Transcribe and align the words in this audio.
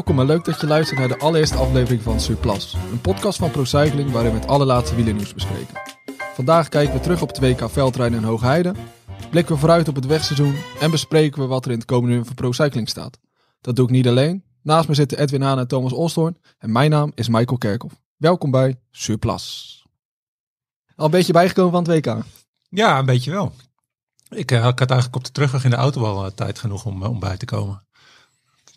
Welkom 0.00 0.20
en 0.20 0.26
leuk 0.26 0.44
dat 0.44 0.60
je 0.60 0.66
luistert 0.66 0.98
naar 0.98 1.08
de 1.08 1.18
allereerste 1.18 1.56
aflevering 1.56 2.02
van 2.02 2.20
Surplus. 2.20 2.76
Een 2.90 3.00
podcast 3.00 3.38
van 3.38 3.50
ProCycling 3.50 4.10
waarin 4.10 4.32
we 4.32 4.38
het 4.38 4.48
allerlaatste 4.48 4.94
wielernieuws 4.94 5.34
bespreken. 5.34 5.80
Vandaag 6.34 6.68
kijken 6.68 6.94
we 6.94 7.00
terug 7.00 7.22
op 7.22 7.28
het 7.28 7.38
WK 7.38 7.70
veldrijden 7.70 8.18
in 8.18 8.24
Hoogheide, 8.24 8.74
blikken 9.30 9.54
we 9.54 9.60
vooruit 9.60 9.88
op 9.88 9.94
het 9.94 10.06
wegseizoen 10.06 10.56
en 10.80 10.90
bespreken 10.90 11.42
we 11.42 11.48
wat 11.48 11.64
er 11.64 11.70
in 11.70 11.76
het 11.76 11.86
komende 11.86 12.16
uur 12.16 12.24
voor 12.24 12.34
ProCycling 12.34 12.88
staat. 12.88 13.18
Dat 13.60 13.76
doe 13.76 13.84
ik 13.84 13.90
niet 13.90 14.08
alleen. 14.08 14.44
Naast 14.62 14.88
me 14.88 14.94
zitten 14.94 15.18
Edwin 15.18 15.42
Haan 15.42 15.58
en 15.58 15.68
Thomas 15.68 15.92
Olstorn 15.92 16.36
en 16.58 16.72
mijn 16.72 16.90
naam 16.90 17.12
is 17.14 17.28
Michael 17.28 17.58
Kerkhoff. 17.58 18.00
Welkom 18.16 18.50
bij 18.50 18.80
Surplus. 18.90 19.86
Al 20.96 21.04
een 21.04 21.10
beetje 21.10 21.32
bijgekomen 21.32 21.72
van 21.72 21.92
het 21.92 22.04
WK. 22.04 22.24
Ja, 22.68 22.98
een 22.98 23.06
beetje 23.06 23.30
wel. 23.30 23.52
Ik, 24.28 24.50
uh, 24.50 24.66
ik 24.66 24.78
had 24.78 24.90
eigenlijk 24.90 25.16
op 25.16 25.24
de 25.24 25.32
terugweg 25.32 25.64
in 25.64 25.70
de 25.70 25.76
auto 25.76 26.04
al 26.04 26.34
tijd 26.34 26.58
genoeg 26.58 26.84
om, 26.84 27.02
uh, 27.02 27.08
om 27.08 27.20
bij 27.20 27.36
te 27.36 27.44
komen. 27.44 27.88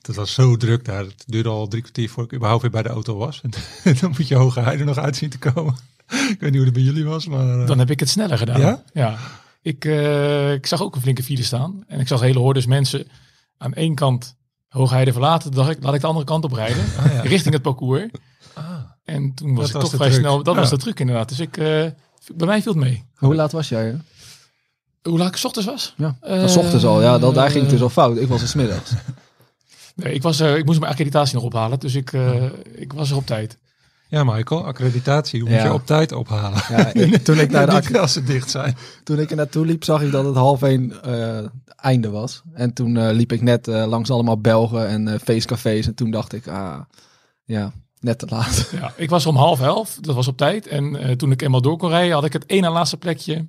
Het 0.07 0.15
was 0.15 0.33
zo 0.33 0.57
druk 0.57 0.85
daar. 0.85 1.03
Het 1.03 1.23
duurde 1.27 1.49
al 1.49 1.67
drie 1.67 1.81
kwartier 1.81 2.09
voor 2.09 2.23
ik 2.23 2.33
überhaupt 2.33 2.61
weer 2.61 2.71
bij 2.71 2.83
de 2.83 2.89
auto 2.89 3.17
was. 3.17 3.41
En 3.83 3.95
dan 4.01 4.13
moet 4.17 4.27
je 4.27 4.35
hoge 4.35 4.59
heide 4.59 4.83
nog 4.83 4.97
uitzien 4.97 5.29
te 5.29 5.37
komen. 5.37 5.73
ik 6.07 6.37
weet 6.39 6.41
niet 6.41 6.55
hoe 6.55 6.63
het 6.65 6.73
bij 6.73 6.81
jullie 6.83 7.05
was, 7.05 7.27
maar... 7.27 7.65
Dan 7.65 7.79
heb 7.79 7.89
ik 7.89 7.99
het 7.99 8.09
sneller 8.09 8.37
gedaan. 8.37 8.59
Ja? 8.59 8.83
Ja. 8.93 9.17
Ik, 9.61 9.85
ik 10.55 10.65
zag 10.65 10.81
ook 10.81 10.95
een 10.95 11.01
flinke 11.01 11.23
file 11.23 11.43
staan. 11.43 11.83
En 11.87 11.99
ik 11.99 12.07
zag 12.07 12.19
hele 12.19 12.39
hordes 12.39 12.65
mensen 12.65 13.07
aan 13.57 13.73
één 13.73 13.95
kant 13.95 14.35
Hoogheide 14.67 15.11
verlaten. 15.11 15.51
Toen 15.51 15.63
dacht 15.63 15.77
ik, 15.77 15.83
laat 15.83 15.93
ik 15.93 16.01
de 16.01 16.07
andere 16.07 16.25
kant 16.25 16.43
op 16.43 16.51
rijden. 16.51 16.83
Ah, 16.99 17.13
ja. 17.13 17.21
Richting 17.21 17.53
het 17.53 17.63
parcours. 17.63 18.09
Ah. 18.53 18.65
En 19.03 19.33
toen 19.33 19.55
was 19.55 19.65
Dat 19.71 19.75
ik 19.75 19.81
was 19.81 19.83
toch 19.89 19.99
vrij 19.99 20.09
truc. 20.09 20.19
snel. 20.21 20.43
Dat 20.43 20.53
Ja. 20.55 20.59
was 20.59 20.69
de 20.69 20.77
truc 20.77 20.99
inderdaad. 20.99 21.29
Dus 21.29 21.39
ik, 21.39 21.57
eh, 21.57 21.65
bij 22.35 22.47
mij 22.47 22.61
viel 22.61 22.71
het 22.71 22.81
mee. 22.81 23.03
Hoe 23.15 23.35
laat 23.35 23.51
was 23.51 23.69
jij? 23.69 23.85
Hè? 23.85 23.95
Hoe 25.09 25.17
laat 25.17 25.27
ik 25.27 25.35
's 25.35 25.43
ochtends 25.45 25.67
was? 25.67 25.93
Ja, 25.97 26.15
Eh, 26.21 26.47
's 26.47 26.55
ochtends 26.57 26.85
al. 26.85 27.01
Ja, 27.01 27.19
dat, 27.19 27.33
daar 27.35 27.49
ging 27.49 27.61
het 27.61 27.69
dus 27.71 27.81
al 27.81 27.89
fout. 27.89 28.17
Ik 28.17 28.27
was 28.27 28.41
er 28.41 28.47
's 28.47 28.53
middags. 28.53 28.91
Nee, 29.95 30.13
ik, 30.13 30.21
was, 30.21 30.39
eh, 30.39 30.55
ik 30.57 30.65
moest 30.65 30.79
mijn 30.79 30.91
accreditatie 30.91 31.35
nog 31.35 31.43
ophalen. 31.43 31.79
Dus 31.79 31.95
ik, 31.95 32.13
eh, 32.13 32.43
ik 32.75 32.93
was 32.93 33.09
er 33.11 33.15
op 33.17 33.25
tijd. 33.25 33.57
Ja, 34.07 34.23
Michael, 34.23 34.65
accreditatie 34.65 35.41
hoe 35.41 35.49
moet 35.49 35.57
Ja. 35.59 35.65
je 35.65 35.73
op 35.73 35.85
tijd 35.85 36.11
ophalen. 36.11 36.61
Ja, 36.69 36.93
ik- 36.93 37.23
toen, 37.23 37.39
ik 37.39 37.51
naar 37.51 37.81
de 37.91 37.99
als 37.99 38.13
ze 38.13 38.23
dicht 38.23 38.49
zijn. 38.49 38.75
toen 39.03 39.19
ik 39.19 39.29
er 39.29 39.35
naartoe 39.35 39.65
liep, 39.65 39.83
zag 39.83 40.01
ik 40.01 40.11
dat 40.11 40.25
het 40.25 40.35
half 40.35 40.61
één 40.61 41.03
eh, 41.03 41.45
einde 41.75 42.09
was. 42.09 42.41
En 42.53 42.73
toen 42.73 42.97
eh, 42.97 43.13
liep 43.13 43.31
ik 43.31 43.41
net 43.41 43.67
eh, 43.67 43.85
langs 43.87 44.09
allemaal 44.09 44.41
Belgen 44.41 44.87
en 44.87 45.07
eh, 45.07 45.19
feestcafés. 45.23 45.87
En 45.87 45.95
toen 45.95 46.11
dacht 46.11 46.33
ik, 46.33 46.47
ah, 46.47 46.79
ja, 47.45 47.71
net 47.99 48.19
te 48.19 48.25
laat. 48.29 48.69
Ja, 48.71 48.93
ik 48.95 49.09
was 49.09 49.25
om 49.25 49.35
half 49.35 49.61
elf. 49.61 49.97
Dat 50.01 50.15
was 50.15 50.27
op 50.27 50.37
tijd. 50.37 50.67
En 50.67 50.95
eh, 50.95 51.11
toen 51.15 51.31
ik 51.31 51.41
eenmaal 51.41 51.61
door 51.61 51.77
kon 51.77 51.89
rijden, 51.89 52.13
had 52.13 52.25
ik 52.25 52.33
het 52.33 52.45
één 52.45 52.61
na 52.61 52.71
laatste 52.71 52.97
plekje. 52.97 53.47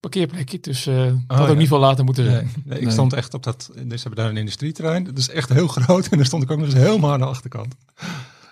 Parkeerplekje. 0.00 0.58
Dus 0.60 0.86
eh 0.86 0.96
dat 1.04 1.14
had 1.26 1.40
ook 1.40 1.48
ja. 1.48 1.54
niet 1.54 1.68
veel 1.68 1.78
later 1.78 2.04
moeten 2.04 2.24
zijn. 2.24 2.44
Nee, 2.44 2.62
nee, 2.64 2.78
ik 2.78 2.84
Nee. 2.84 2.92
stond 2.92 3.12
echt 3.12 3.34
op 3.34 3.42
dat... 3.42 3.70
Dus 3.74 4.00
ze 4.00 4.08
hebben 4.08 4.14
daar 4.24 4.28
een 4.28 4.36
industrieterrein. 4.36 5.04
Dat 5.04 5.18
is 5.18 5.28
echt 5.28 5.48
heel 5.48 5.68
groot. 5.68 6.06
En 6.06 6.16
daar 6.16 6.26
stond 6.26 6.42
ik 6.42 6.50
ook 6.50 6.58
nog 6.58 6.66
eens 6.66 6.76
helemaal 6.76 7.12
aan 7.12 7.18
de 7.18 7.24
achterkant. 7.26 7.74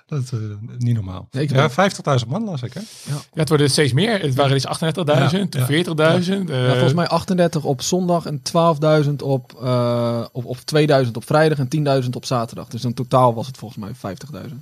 Dat 0.07 0.23
is 0.23 0.33
eh, 0.33 0.39
niet 0.79 0.95
normaal. 0.95 1.29
Nee, 1.31 1.49
ja, 1.49 1.69
ben- 1.77 1.91
50.000 2.21 2.29
man 2.29 2.45
las 2.45 2.63
ik, 2.63 2.73
hè? 2.75 2.81
Ja, 3.05 3.17
het 3.35 3.49
worden 3.49 3.71
steeds 3.71 3.93
meer. 3.93 4.21
Het 4.21 4.35
waren 4.35 4.53
dus 4.53 4.67
38.000, 4.67 4.75
Ja, 5.05 5.29
toen 5.49 5.49
ja. 5.51 6.21
40.000. 6.21 6.51
eh, 6.51 6.65
Ja, 6.67 6.71
volgens 6.73 6.93
mij 6.95 7.07
38 7.07 7.65
op 7.65 7.83
zondag 7.83 8.27
en 8.27 8.43
12.000 8.43 9.23
op, 9.23 9.53
eh 9.63 10.25
of, 10.33 10.45
of 10.45 10.65
2000 10.65 11.17
op 11.17 11.25
vrijdag 11.27 11.59
en 11.59 12.03
10.000 12.05 12.09
op 12.17 12.25
zaterdag. 12.25 12.69
Dus 12.69 12.85
in 12.85 12.95
totaal 12.95 13.35
was 13.35 13.47
het 13.47 13.57
volgens 13.57 13.81
mij 14.01 14.15
50.000. 14.47 14.55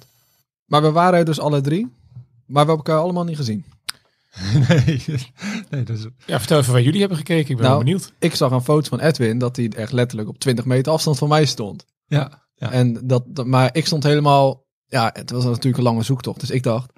Maar 0.65 0.83
we 0.83 0.91
waren 0.91 1.19
er 1.19 1.25
dus 1.25 1.41
alle 1.41 1.61
drie. 1.61 1.81
Maar 2.47 2.65
we 2.65 2.71
hebben 2.71 2.77
elkaar 2.77 2.99
allemaal 2.99 3.25
niet 3.25 3.37
gezien. 3.37 3.65
nee, 4.69 5.03
nee, 5.71 5.83
dat 5.83 5.97
is... 5.97 6.07
Ja, 6.27 6.39
vertel 6.39 6.59
even 6.59 6.73
waar 6.73 6.83
jullie 6.83 7.01
hebben 7.01 7.19
gekeken. 7.19 7.51
Ik 7.51 7.57
ben 7.57 7.65
Nou, 7.65 7.71
wel 7.71 7.85
benieuwd. 7.85 8.13
Ik 8.19 8.35
zag 8.35 8.51
een 8.51 8.63
foto 8.63 8.89
van 8.89 9.01
Edwin 9.01 9.39
dat 9.39 9.57
hij 9.57 9.69
echt 9.69 9.93
letterlijk 9.93 10.29
op 10.29 10.39
20 10.39 10.65
meter 10.65 10.93
afstand 10.93 11.19
van 11.19 11.29
mij 11.29 11.45
stond. 11.45 11.85
Ja, 12.07 12.49
ja. 12.55 12.71
En 12.73 13.07
dat, 13.07 13.25
dat, 13.27 13.47
maar 13.47 13.69
ik 13.73 13.87
stond 13.87 14.03
helemaal, 14.03 14.67
ja, 14.87 15.11
het 15.13 15.31
was 15.31 15.45
natuurlijk 15.45 15.77
een 15.77 15.83
lange 15.83 16.03
zoektocht. 16.03 16.41
Dus 16.41 16.51
ik 16.51 16.63
dacht, 16.63 16.93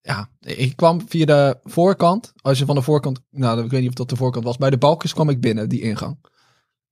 ja, 0.00 0.28
ik 0.40 0.76
kwam 0.76 1.08
via 1.08 1.24
de 1.24 1.58
voorkant. 1.62 2.32
Als 2.36 2.58
je 2.58 2.64
van 2.64 2.74
de 2.74 2.82
voorkant, 2.82 3.20
nou, 3.30 3.64
ik 3.64 3.70
weet 3.70 3.80
niet 3.80 3.88
of 3.88 3.94
dat 3.94 4.08
de 4.08 4.16
voorkant 4.16 4.44
was, 4.44 4.56
bij 4.56 4.70
de 4.70 4.78
balkjes 4.78 5.14
kwam 5.14 5.28
ik 5.28 5.40
binnen, 5.40 5.68
die 5.68 5.80
ingang. 5.80 6.18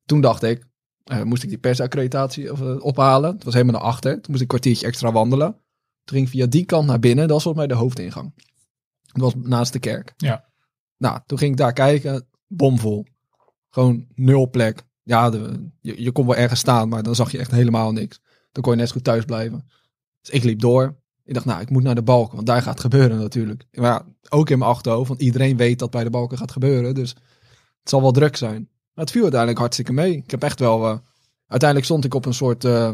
Toen 0.04 0.20
dacht 0.20 0.42
ik, 0.42 0.66
eh, 1.04 1.22
moest 1.22 1.42
ik 1.42 1.48
die 1.48 1.58
persaccreditatie 1.58 2.52
of, 2.52 2.60
eh, 2.60 2.84
ophalen. 2.84 3.34
Het 3.34 3.44
was 3.44 3.54
helemaal 3.54 3.80
naar 3.80 3.90
achter. 3.90 4.12
Toen 4.12 4.30
moest 4.30 4.34
ik 4.34 4.40
een 4.40 4.46
kwartiertje 4.46 4.86
extra 4.86 5.12
wandelen. 5.12 5.52
Toen 6.04 6.16
ging 6.16 6.26
ik 6.26 6.32
via 6.32 6.46
die 6.46 6.64
kant 6.64 6.86
naar 6.86 6.98
binnen. 6.98 7.24
Dat 7.24 7.32
was 7.32 7.42
volgens 7.42 7.66
mij 7.66 7.76
de 7.76 7.82
hoofdingang. 7.82 8.34
Dat 9.12 9.32
was 9.32 9.34
naast 9.44 9.72
de 9.72 9.78
kerk. 9.78 10.12
Ja. 10.16 10.44
Nou, 10.96 11.20
toen 11.26 11.38
ging 11.38 11.50
ik 11.50 11.56
daar 11.56 11.72
kijken. 11.72 12.26
Bomvol. 12.46 13.06
Gewoon 13.70 14.06
nul 14.14 14.50
plek. 14.50 14.82
Ja, 15.02 15.30
de, 15.30 15.68
je, 15.80 16.02
je 16.02 16.12
kon 16.12 16.26
wel 16.26 16.36
ergens 16.36 16.60
staan, 16.60 16.88
maar 16.88 17.02
dan 17.02 17.14
zag 17.14 17.32
je 17.32 17.38
echt 17.38 17.50
helemaal 17.50 17.92
niks. 17.92 18.20
Dan 18.52 18.62
kon 18.62 18.72
je 18.72 18.78
net 18.78 18.88
zo 18.88 18.94
goed 18.94 19.04
thuis 19.04 19.24
blijven. 19.24 19.68
Dus 20.20 20.30
ik 20.30 20.42
liep 20.42 20.60
door. 20.60 21.00
Ik 21.24 21.34
dacht, 21.34 21.46
nou, 21.46 21.60
ik 21.60 21.70
moet 21.70 21.82
naar 21.82 21.94
de 21.94 22.02
balken, 22.02 22.34
want 22.34 22.46
daar 22.46 22.62
gaat 22.62 22.72
het 22.72 22.80
gebeuren 22.80 23.18
natuurlijk. 23.18 23.66
Maar 23.72 23.90
ja, 23.90 24.06
ook 24.28 24.50
in 24.50 24.58
mijn 24.58 24.70
achterhoofd, 24.70 25.08
want 25.08 25.20
iedereen 25.20 25.56
weet 25.56 25.78
dat 25.78 25.90
bij 25.90 26.04
de 26.04 26.10
balken 26.10 26.38
gaat 26.38 26.52
gebeuren. 26.52 26.94
Dus 26.94 27.10
het 27.80 27.88
zal 27.88 28.02
wel 28.02 28.12
druk 28.12 28.36
zijn. 28.36 28.68
Maar 28.94 29.04
het 29.04 29.10
viel 29.10 29.22
uiteindelijk 29.22 29.60
hartstikke 29.60 29.92
mee. 29.92 30.16
Ik 30.16 30.30
heb 30.30 30.42
echt 30.42 30.60
wel... 30.60 30.86
eh, 30.88 30.98
uiteindelijk 31.46 31.90
stond 31.90 32.04
ik 32.04 32.14
op 32.14 32.26
een 32.26 32.34
soort... 32.34 32.64
eh, 32.64 32.92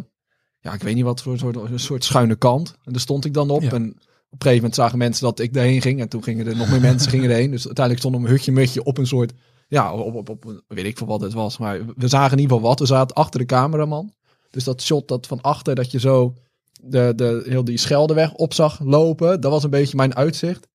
ja, 0.61 0.73
ik 0.73 0.83
weet 0.83 0.95
niet 0.95 1.05
wat 1.05 1.23
voor 1.23 1.39
soort, 1.39 1.57
een 1.57 1.81
soort 1.81 2.05
schuine 2.05 2.37
kant. 2.37 2.77
En 2.85 2.93
daar 2.93 3.01
stond 3.01 3.25
ik 3.25 3.35
dan 3.35 3.51
op. 3.51 3.63
Ja. 3.63 3.71
En 3.71 3.97
op 4.31 4.43
een 4.45 4.49
gegeven 4.49 4.57
moment 4.57 4.75
zagen 4.75 4.99
mensen 4.99 5.25
dat 5.25 5.39
ik 5.39 5.55
daarheen 5.55 5.81
ging. 5.83 6.01
En 6.01 6.09
toen 6.09 6.23
gingen 6.23 6.47
er 6.47 6.57
nog 6.57 6.71
meer 6.71 6.81
mensen 6.81 7.11
gingen 7.11 7.31
erheen. 7.31 7.51
Dus 7.51 7.67
uiteindelijk 7.67 8.07
stond 8.07 8.25
een 8.25 8.31
hutje 8.31 8.53
mutje 8.53 8.83
op 8.85 8.99
een 8.99 9.07
soort... 9.07 9.33
Ja, 9.69 9.93
op, 9.93 10.15
op, 10.15 10.29
op, 10.29 10.63
weet 10.69 10.85
ik 10.85 10.99
veel 10.99 11.07
wat 11.07 11.21
het 11.21 11.33
was. 11.33 11.59
Maar 11.59 11.81
we 11.97 12.09
zagen 12.09 12.33
in 12.33 12.39
ieder 12.39 12.57
geval 12.57 12.69
wat. 12.71 12.79
We 12.79 12.87
zaten 12.87 13.17
achter 13.17 13.41
de 13.41 13.47
cameraman. 13.47 14.13
Dus 14.51 14.65
dat 14.65 14.83
shot 14.83 15.09
dat 15.09 15.27
van 15.27 15.41
achter 15.41 15.75
dat 15.75 15.91
je 15.91 16.01
zo 16.01 16.35
de, 16.83 17.13
de, 17.17 17.43
heel 17.47 17.65
die 17.65 17.77
Scheldeweg 17.79 18.33
op 18.33 18.55
zag 18.55 18.81
lopen. 18.81 19.41
Dat 19.41 19.51
was 19.53 19.65
een 19.65 19.71
beetje 19.71 19.97
mijn 19.97 20.15
uitzicht. 20.15 20.69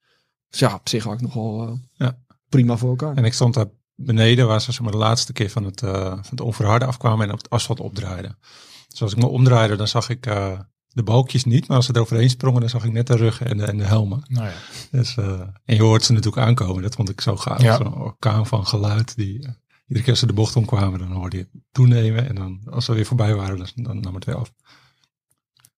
Dus 0.49 0.59
ja, 0.59 0.73
op 0.73 0.89
zich 0.89 1.03
had 1.03 1.13
ik 1.13 1.21
nogal 1.21 1.67
eh, 1.67 1.73
Ja. 1.93 2.17
prima 2.49 2.77
voor 2.77 2.89
elkaar. 2.89 3.15
En 3.15 3.25
ik 3.25 3.33
stond 3.33 3.53
daar 3.53 3.69
beneden, 3.95 4.47
waar 4.47 4.61
ze 4.61 4.71
zeg 4.71 4.81
maar, 4.81 4.91
de 4.91 4.97
laatste 4.97 5.33
keer 5.33 5.49
van 5.49 5.63
het, 5.63 5.81
eh, 5.81 6.03
van 6.03 6.23
het 6.29 6.41
onverharde 6.41 6.85
afkwamen 6.85 7.27
en 7.27 7.31
op 7.33 7.37
het 7.37 7.49
asfalt 7.49 7.79
opdraaiden. 7.79 8.37
Dus 8.87 9.01
als 9.01 9.11
ik 9.11 9.17
me 9.17 9.27
omdraaide, 9.27 9.75
dan 9.75 9.87
zag 9.87 10.09
ik 10.09 10.25
eh, 10.25 10.59
de 10.93 11.03
balkjes 11.03 11.43
niet. 11.43 11.67
Maar 11.67 11.77
als 11.77 11.85
ze 11.85 11.95
eroverheen 11.95 12.29
sprongen, 12.29 12.59
dan 12.59 12.69
zag 12.69 12.83
ik 12.85 12.91
net 12.91 13.07
de 13.07 13.15
ruggen 13.15 13.47
en 13.47 13.57
de, 13.57 13.63
en 13.65 13.77
de 13.77 13.83
helmen. 13.83 14.23
Nou 14.27 14.45
ja. 14.47 14.53
Dus, 14.91 15.17
eh, 15.17 15.39
en 15.65 15.75
je 15.75 15.81
hoort 15.81 16.03
ze 16.03 16.13
natuurlijk 16.13 16.47
aankomen. 16.47 16.81
Dat 16.83 16.95
vond 16.95 17.09
ik 17.09 17.21
zo 17.21 17.37
gaaf. 17.37 17.61
Ja. 17.61 17.75
Zo'n 17.77 17.95
orkaan 17.95 18.47
van 18.47 18.67
geluid. 18.67 19.15
Die, 19.15 19.33
eh, 19.43 19.49
iedere 19.87 19.99
keer 20.03 20.09
als 20.09 20.19
ze 20.19 20.25
de 20.25 20.33
bocht 20.33 20.55
omkwamen, 20.55 20.99
dan 20.99 21.11
hoorde 21.11 21.37
je 21.37 21.47
het 21.51 21.61
toenemen. 21.71 22.29
En 22.29 22.35
dan, 22.35 22.59
als 22.69 22.87
we 22.87 22.93
weer 22.93 23.05
voorbij 23.05 23.35
waren, 23.35 23.57
dan, 23.57 23.67
dan 23.75 23.99
nam 23.99 24.15
het 24.15 24.25
weer 24.25 24.35
af. 24.35 24.53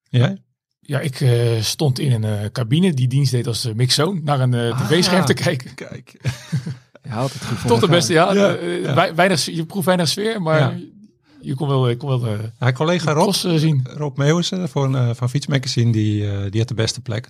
Jij? 0.09 0.37
Ja, 0.79 0.99
ik 0.99 1.21
eh, 1.21 1.61
stond 1.61 1.99
in 1.99 2.11
een 2.11 2.23
eh, 2.39 2.49
cabine 2.51 2.93
die 2.93 3.07
dienst 3.07 3.31
deed 3.31 3.47
als 3.47 3.65
uh, 3.65 3.73
mixoon 3.73 4.21
naar 4.23 4.39
een 4.39 4.75
tv-scherm 4.75 5.19
Ah, 5.21 5.25
te 5.25 5.33
kijken. 5.33 5.73
Kijk. 5.73 6.11
Je 7.03 7.11
haalt 7.11 7.33
het 7.33 7.45
goed 7.45 7.57
voor 7.57 7.69
Tot 7.69 7.79
de 7.81 7.87
beste, 7.87 8.13
ja. 8.13 8.33
Ja, 8.33 8.49
ja. 8.49 8.93
wei- 8.93 9.13
Weinig, 9.13 9.45
je 9.45 9.65
proeft 9.65 9.85
weinig 9.85 10.07
sfeer, 10.07 10.41
maar 10.41 10.59
Ja. 10.59 10.79
Je 11.45 11.55
kon 11.55 11.67
wel, 11.67 11.89
je 11.89 11.97
kon 11.97 12.09
wel 12.09 12.19
de, 12.19 12.51
Ja, 12.59 12.71
collega 12.71 13.13
de 13.13 13.19
Rob, 13.19 13.29
eh, 13.29 13.55
zien. 13.55 13.87
Rob 13.93 14.17
Meeuwissen 14.17 14.69
van, 14.69 14.95
eh 14.97 15.09
van 15.13 15.29
Fiets 15.29 15.47
Magazine, 15.47 15.91
die, 15.91 16.31
eh, 16.31 16.51
die 16.51 16.59
had 16.59 16.67
de 16.69 16.73
beste 16.73 17.01
plek. 17.01 17.29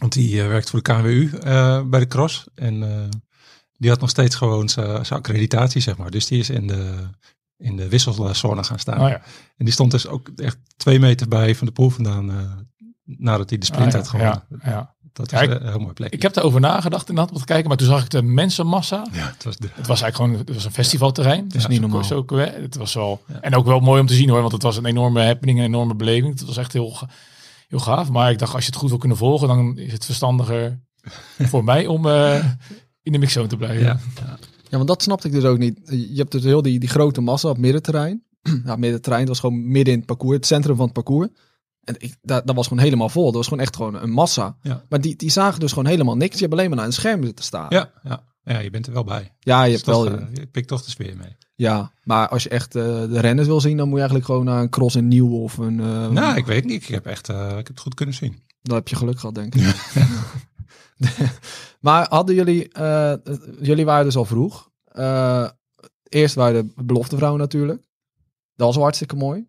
Want 0.00 0.12
die 0.12 0.42
eh, 0.42 0.48
werkt 0.48 0.70
voor 0.70 0.82
de 0.82 0.92
KWU 0.92 1.30
eh, 1.38 1.82
bij 1.82 2.00
de 2.00 2.06
cross. 2.06 2.46
En 2.54 2.82
eh, 2.82 3.04
die 3.78 3.90
had 3.90 4.00
nog 4.00 4.10
steeds 4.10 4.34
gewoon 4.34 4.68
zijn 4.68 5.04
accreditatie, 5.08 5.80
zeg 5.80 5.96
maar. 5.96 6.10
Dus 6.10 6.26
die 6.26 6.38
is 6.38 6.50
in 6.50 6.66
de, 6.66 6.94
in 7.56 7.76
de 7.76 7.88
wisselzone 7.88 8.64
gaan 8.64 8.78
staan. 8.78 9.00
Oh 9.00 9.08
ja. 9.08 9.22
En 9.56 9.64
die 9.64 9.72
stond 9.72 9.90
dus 9.90 10.06
ook 10.06 10.28
echt 10.36 10.58
twee 10.76 10.98
meter 10.98 11.28
bij 11.28 11.54
Van 11.54 11.66
de 11.66 11.72
Poel 11.72 11.90
vandaan. 11.90 12.30
eh, 12.30 12.36
nadat 13.04 13.48
hij 13.48 13.58
de 13.58 13.66
sprint 13.66 13.86
Ah, 13.86 13.92
ja, 13.92 13.98
had 13.98 14.08
gewonnen. 14.08 14.44
ja, 14.62 14.70
ja. 14.70 14.94
Dat 15.16 15.30
Ja, 15.30 15.40
is 15.40 15.48
ik- 15.48 15.60
een 15.60 15.68
heel 15.68 15.78
mooi 15.78 15.92
plek. 15.92 16.12
Ik 16.12 16.22
heb 16.22 16.36
erover 16.36 16.60
nagedacht 16.60 17.08
inderdaad 17.08 17.34
om 17.34 17.40
te 17.40 17.44
kijken, 17.46 17.68
maar 17.68 17.76
toen 17.76 17.86
zag 17.86 18.02
ik 18.04 18.10
de 18.10 18.22
mensenmassa. 18.22 19.06
ja, 19.12 19.26
het 19.34 19.44
was 19.44 19.56
de, 19.56 19.68
Het 19.72 19.86
was 19.86 20.00
eigenlijk 20.02 20.16
gewoon 20.16 20.46
het 20.46 20.54
was 20.54 20.64
een 20.64 20.72
festivalterrein. 20.72 21.44
Het 21.44 21.54
is 21.54 21.66
niet 21.66 21.80
normaal. 21.80 22.04
Zo, 22.04 22.24
zo- 22.28 22.36
het 22.36 22.76
was 22.76 22.94
wel, 22.94 23.22
Ja. 23.28 23.40
En 23.40 23.54
ook 23.54 23.64
wel 23.66 23.80
mooi 23.80 24.00
om 24.00 24.06
te 24.06 24.14
zien 24.14 24.28
hoor, 24.28 24.40
want 24.40 24.52
het 24.52 24.62
was 24.62 24.76
een 24.76 24.84
enorme 24.86 25.22
happening, 25.24 25.58
een 25.58 25.64
enorme 25.64 25.94
beleving. 25.94 26.32
Het 26.38 26.46
was 26.46 26.56
echt 26.56 26.72
heel, 26.72 26.96
heel 27.68 27.78
gaaf. 27.78 28.10
Maar 28.10 28.30
ik 28.30 28.38
dacht, 28.38 28.54
als 28.54 28.64
je 28.64 28.70
het 28.70 28.78
goed 28.78 28.88
wil 28.88 28.98
kunnen 28.98 29.18
volgen, 29.18 29.48
dan 29.48 29.78
is 29.78 29.92
het 29.92 30.04
verstandiger 30.04 30.80
voor 31.50 31.64
mij 31.64 31.86
om 31.86 32.06
eh, 32.08 32.44
in 33.02 33.12
de 33.12 33.18
mixzone 33.18 33.46
te 33.48 33.56
blijven. 33.56 33.82
ja, 33.84 33.98
Ja, 34.70 34.76
want 34.76 34.88
dat 34.88 35.02
snapte 35.02 35.26
ik 35.26 35.32
dus 35.32 35.44
ook 35.44 35.58
niet. 35.58 35.80
Je 35.84 36.14
hebt 36.16 36.32
dus 36.32 36.42
heel 36.44 36.62
die, 36.62 36.78
die 36.78 36.88
grote 36.88 37.20
massa 37.20 37.48
op 37.48 37.54
het 37.54 37.62
middenterrein. 37.62 38.22
ja, 38.64 38.76
middenterrein 38.76 39.20
dat 39.26 39.30
was 39.40 39.40
gewoon 39.40 39.70
midden 39.70 39.92
in 39.92 39.98
het 39.98 40.08
parcours, 40.08 40.36
het 40.36 40.46
centrum 40.46 40.76
van 40.76 40.84
het 40.84 40.94
parcours. 40.94 41.28
En 41.86 41.94
ik, 41.98 42.16
dat, 42.22 42.46
dat 42.46 42.56
was 42.56 42.66
gewoon 42.68 42.82
helemaal 42.82 43.08
vol. 43.08 43.24
Dat 43.24 43.34
was 43.34 43.46
gewoon 43.48 43.62
echt 43.62 43.76
gewoon 43.76 43.94
een 43.94 44.10
massa. 44.10 44.56
Ja. 44.62 44.84
Maar 44.88 45.00
die, 45.00 45.16
die 45.16 45.30
zagen 45.30 45.60
dus 45.60 45.70
gewoon 45.72 45.86
helemaal 45.86 46.16
niks. 46.16 46.34
Je 46.34 46.40
hebt 46.40 46.52
alleen 46.52 46.68
maar 46.68 46.76
naar 46.76 46.86
een 46.86 46.92
scherm 46.92 47.24
zitten 47.24 47.44
staan. 47.44 47.66
ja, 47.68 47.90
ja. 48.02 48.24
ja, 48.44 48.58
je 48.58 48.70
bent 48.70 48.86
er 48.86 48.92
wel 48.92 49.04
bij. 49.04 49.34
ja 49.40 49.62
je 49.64 49.72
Dus 49.76 49.84
hebt 49.84 49.96
wel. 49.96 50.04
toch, 50.04 50.20
eh, 50.20 50.26
je 50.34 50.46
pikt 50.46 50.68
toch 50.68 50.82
de 50.84 50.90
sfeer 50.90 51.16
mee. 51.16 51.36
ja, 51.54 51.92
maar 52.02 52.28
als 52.28 52.42
je 52.42 52.48
echt 52.48 52.74
eh, 52.74 52.82
de 52.82 53.20
renners 53.20 53.46
wil 53.48 53.60
zien, 53.60 53.76
dan 53.76 53.84
moet 53.88 53.98
je 53.98 54.00
eigenlijk 54.04 54.30
gewoon 54.30 54.44
naar 54.44 54.62
een 54.62 54.70
cross 54.70 54.96
in 54.96 55.08
Nieuw 55.08 55.42
of 55.42 55.58
een. 55.58 55.80
eh, 55.80 56.08
nou, 56.08 56.36
ik 56.36 56.46
weet 56.46 56.64
niet. 56.64 56.82
Ik 56.82 56.88
heb 56.88 57.06
echt 57.06 57.28
ik 57.28 57.34
heb 57.56 57.66
het 57.66 57.80
goed 57.80 57.94
kunnen 57.94 58.14
zien. 58.14 58.42
Dan 58.62 58.76
heb 58.76 58.88
je 58.88 58.96
geluk 58.96 59.18
gehad, 59.18 59.34
denk 59.34 59.54
ik. 59.54 59.74
maar 61.80 62.06
hadden 62.08 62.34
jullie, 62.34 62.68
jullie 63.60 63.84
waren 63.84 64.04
dus 64.04 64.16
al 64.16 64.24
vroeg. 64.24 64.70
Eerst 66.08 66.34
waren 66.34 66.72
de 66.76 66.84
beloftevrouwen 66.84 67.40
natuurlijk. 67.40 67.82
Dat 68.56 68.66
was 68.66 68.74
wel 68.74 68.84
hartstikke 68.84 69.16
mooi. 69.16 69.46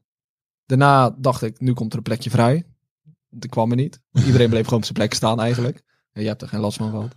Daarna 0.68 1.16
dacht 1.18 1.42
ik, 1.42 1.60
nu 1.60 1.74
komt 1.74 1.92
er 1.92 1.98
een 1.98 2.04
plekje 2.04 2.30
vrij. 2.30 2.66
Dat 3.30 3.50
kwam 3.50 3.70
er 3.70 3.76
niet. 3.76 4.00
Iedereen 4.26 4.50
bleef 4.50 4.64
gewoon 4.64 4.80
op 4.80 4.86
zijn 4.86 4.98
plek 4.98 5.14
staan 5.14 5.40
eigenlijk. 5.40 5.84
En 6.12 6.22
je 6.22 6.28
hebt 6.28 6.42
er 6.42 6.48
geen 6.48 6.60
last 6.60 6.78
van 6.78 6.90
gehad. 6.90 7.14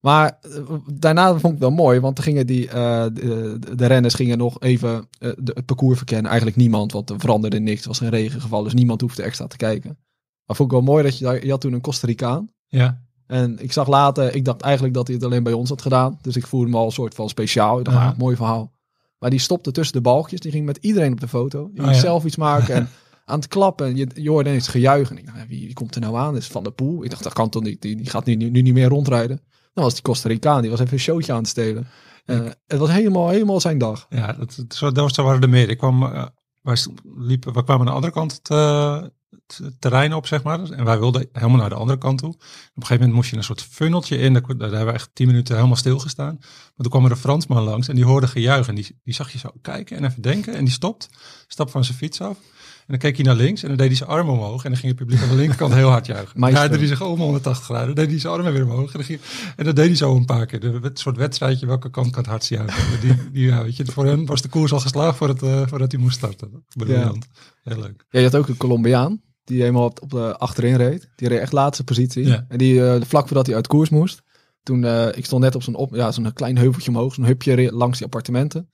Maar 0.00 0.38
eh, 0.40 0.72
daarna 0.94 1.28
vond 1.30 1.44
ik 1.44 1.50
het 1.50 1.58
wel 1.58 1.70
mooi, 1.70 2.00
want 2.00 2.20
gingen 2.20 2.46
die, 2.46 2.68
eh, 2.68 3.04
de, 3.12 3.58
de 3.76 3.86
renners 3.86 4.14
gingen 4.14 4.38
nog 4.38 4.60
even 4.60 5.08
eh, 5.18 5.30
de, 5.38 5.52
het 5.54 5.66
parcours 5.66 5.96
verkennen. 5.96 6.26
Eigenlijk 6.26 6.56
niemand, 6.56 6.92
want 6.92 7.10
er 7.10 7.20
veranderde 7.20 7.58
niks. 7.60 7.82
Er 7.82 7.88
was 7.88 7.98
geen 7.98 8.08
regengeval, 8.10 8.62
dus 8.62 8.74
niemand 8.74 9.00
hoefde 9.00 9.22
extra 9.22 9.46
te 9.46 9.56
kijken. 9.56 9.98
Maar 10.46 10.56
vond 10.56 10.72
ik 10.72 10.76
wel 10.78 10.86
mooi 10.86 11.02
dat 11.02 11.18
je 11.18 11.24
daar, 11.24 11.44
je 11.44 11.50
had 11.50 11.60
toen 11.60 11.72
een 11.72 11.80
Costa 11.80 12.06
Ricaan. 12.06 12.50
Ja. 12.66 13.02
En 13.26 13.58
ik 13.62 13.72
zag 13.72 13.88
later, 13.88 14.34
ik 14.34 14.44
dacht 14.44 14.60
eigenlijk 14.60 14.94
dat 14.94 15.06
hij 15.06 15.16
het 15.16 15.24
alleen 15.24 15.42
bij 15.42 15.52
ons 15.52 15.68
had 15.68 15.82
gedaan. 15.82 16.18
Dus 16.20 16.36
ik 16.36 16.46
voelde 16.46 16.70
me 16.70 16.76
al 16.76 16.84
een 16.86 16.92
soort 16.92 17.14
van 17.14 17.28
speciaal. 17.28 17.78
Ik 17.78 17.84
dacht, 17.84 17.96
Ja. 17.96 18.08
ah, 18.08 18.18
mooi 18.18 18.36
verhaal. 18.36 18.72
Maar 19.20 19.30
die 19.30 19.38
stopte 19.38 19.70
tussen 19.70 19.94
de 19.94 20.00
balkjes. 20.00 20.40
Die 20.40 20.50
ging 20.50 20.66
met 20.66 20.78
iedereen 20.80 21.12
op 21.12 21.20
de 21.20 21.28
foto. 21.28 21.68
Die 21.70 21.78
Oh, 21.78 21.84
ging 21.84 21.94
ja. 21.96 22.00
zelf 22.02 22.24
iets 22.24 22.36
maken 22.36 22.74
en 22.74 22.88
aan 23.24 23.38
het 23.38 23.48
klappen. 23.48 23.86
En 23.86 23.96
je, 23.96 24.08
je 24.14 24.30
hoorde 24.30 24.48
ineens 24.48 24.68
gejuichen. 24.68 25.16
En 25.16 25.22
ik 25.22 25.26
dacht, 25.34 25.48
wie, 25.48 25.64
wie 25.66 25.74
komt 25.74 25.94
er 25.94 26.00
nou 26.00 26.16
aan? 26.16 26.32
Dat 26.32 26.42
is 26.42 26.48
Van 26.48 26.64
de 26.64 26.70
Poel. 26.70 27.04
Ik 27.04 27.10
dacht, 27.10 27.22
dat 27.22 27.32
kan 27.32 27.48
toch 27.48 27.62
niet. 27.62 27.82
Die, 27.82 27.96
die 27.96 28.10
gaat 28.10 28.24
nu, 28.24 28.34
nu 28.34 28.62
niet 28.62 28.74
meer 28.74 28.88
rondrijden. 28.88 29.40
Dan 29.72 29.84
was 29.84 29.92
die 29.92 30.02
Costa 30.02 30.28
Ricaan. 30.28 30.60
Die 30.60 30.70
was 30.70 30.80
even 30.80 30.92
een 30.92 30.98
showtje 30.98 31.32
aan 31.32 31.38
het 31.38 31.48
stelen. 31.48 31.86
Eh, 32.24 32.40
het 32.66 32.78
was 32.78 32.90
helemaal, 32.90 33.28
helemaal 33.28 33.60
zijn 33.60 33.78
dag. 33.78 34.06
Ja, 34.08 34.32
dat, 34.32 34.54
dat, 34.56 34.74
zo, 34.74 34.92
dat, 34.92 35.16
waren 35.16 35.42
er 35.42 35.48
meer. 35.48 35.68
Ik 35.68 35.78
kwam, 35.78 36.02
eh, 36.02 36.26
wij, 36.62 36.76
liepen, 37.16 37.52
we 37.52 37.64
kwamen 37.64 37.80
aan 37.80 37.86
de 37.86 37.92
andere 37.92 38.12
kant 38.12 38.32
het, 38.32 38.48
het 39.58 39.80
terrein 39.80 40.14
op, 40.14 40.26
zeg 40.26 40.42
maar. 40.42 40.70
En 40.70 40.84
wij 40.84 40.98
wilden 40.98 41.28
helemaal 41.32 41.56
naar 41.56 41.68
de 41.68 41.74
andere 41.74 41.98
kant 41.98 42.18
toe. 42.18 42.28
Op 42.28 42.36
een 42.38 42.72
gegeven 42.74 42.96
moment 42.96 43.12
moest 43.12 43.30
je 43.30 43.36
een 43.36 43.44
soort 43.44 43.62
funneltje 43.62 44.18
in. 44.18 44.32
Daar, 44.32 44.42
daar 44.42 44.68
hebben 44.68 44.86
we 44.86 44.92
echt 44.92 45.10
tien 45.12 45.26
minuten 45.26 45.54
helemaal 45.54 45.76
stilgestaan. 45.76 46.36
Maar 46.40 46.72
toen 46.76 46.90
kwam 46.90 47.04
er 47.04 47.10
een 47.10 47.16
Fransman 47.16 47.62
langs 47.62 47.88
en 47.88 47.94
die 47.94 48.04
hoorde 48.04 48.26
gejuich. 48.26 48.68
En 48.68 48.74
die, 48.74 48.98
die 49.02 49.14
zag 49.14 49.32
je 49.32 49.38
zo 49.38 49.50
kijken 49.62 49.96
en 49.96 50.04
even 50.04 50.22
denken. 50.22 50.54
En 50.54 50.64
die 50.64 50.72
stopt, 50.72 51.08
stapt 51.46 51.70
van 51.70 51.84
zijn 51.84 51.98
fiets 51.98 52.20
af. 52.20 52.38
En 52.90 52.98
dan 52.98 53.10
keek 53.10 53.16
hij 53.16 53.24
naar 53.34 53.44
links 53.44 53.62
en 53.62 53.68
dan 53.68 53.76
deed 53.76 53.86
hij 53.86 53.96
zijn 53.96 54.08
arm 54.08 54.28
omhoog. 54.28 54.64
En 54.64 54.70
dan 54.70 54.78
ging 54.80 54.92
het 54.92 55.00
publiek 55.00 55.22
aan 55.22 55.28
de 55.28 55.34
linkerkant 55.34 55.74
heel 55.74 55.88
hard 55.88 56.06
juichen. 56.06 56.40
Dan 56.40 56.40
draaide 56.50 56.76
hij 56.78 56.86
zich 56.86 57.02
om 57.02 57.18
180 57.20 57.64
graden. 57.64 57.86
Dan 57.86 57.94
deed 57.94 58.08
hij 58.10 58.18
zijn 58.20 58.32
armen 58.32 58.52
weer 58.52 58.64
omhoog. 58.64 58.86
En, 58.86 58.92
dan 58.92 59.04
ging- 59.04 59.20
en 59.56 59.64
dat 59.64 59.76
deed 59.76 59.86
hij 59.86 59.96
zo 59.96 60.16
een 60.16 60.24
paar 60.24 60.46
keer. 60.46 60.82
Het 60.82 60.98
soort 60.98 61.16
wedstrijdje, 61.16 61.66
welke 61.66 61.90
kant 61.90 62.10
kan 62.10 62.18
het 62.22 62.30
hardst 62.30 62.48
juichen. 62.48 63.00
Die, 63.00 63.14
die, 63.32 63.46
ja, 63.46 63.62
weet 63.62 63.76
je, 63.76 63.84
voor 63.86 64.06
hen 64.06 64.26
was 64.26 64.42
de 64.42 64.48
koers 64.48 64.72
al 64.72 64.80
geslaagd 64.80 65.16
voordat, 65.16 65.42
eh, 65.42 65.66
voordat 65.66 65.92
hij 65.92 66.00
moest 66.00 66.16
starten. 66.16 66.64
Briljant. 66.76 67.26
Heel 67.62 67.78
leuk. 67.80 68.04
Ja, 68.10 68.18
je 68.18 68.24
had 68.24 68.36
ook 68.36 68.48
een 68.48 68.56
Colombiaan. 68.56 69.20
Die 69.44 69.60
helemaal 69.60 69.84
op, 69.84 70.02
op 70.02 70.10
de 70.10 70.36
achterin 70.38 70.76
reed. 70.76 71.08
Die 71.16 71.28
reed 71.28 71.40
echt 71.40 71.52
laatste 71.52 71.84
positie. 71.84 72.26
Ja. 72.26 72.44
En 72.48 72.58
die 72.58 72.86
eh, 72.86 73.00
vlak 73.06 73.26
voordat 73.26 73.46
hij 73.46 73.54
uit 73.54 73.66
koers 73.66 73.88
moest. 73.90 74.22
Toen, 74.62 74.84
eh, 74.84 75.06
ik 75.14 75.24
stond 75.24 75.42
net 75.42 75.54
op 75.54 75.62
zo'n 75.62 75.74
op, 75.74 75.94
ja, 75.94 76.12
zo'n 76.12 76.32
klein 76.32 76.58
heuveltje 76.58 76.90
omhoog. 76.90 77.14
Zo'n 77.14 77.24
hupje 77.24 77.72
langs 77.72 77.96
die 77.96 78.06
appartementen. 78.06 78.70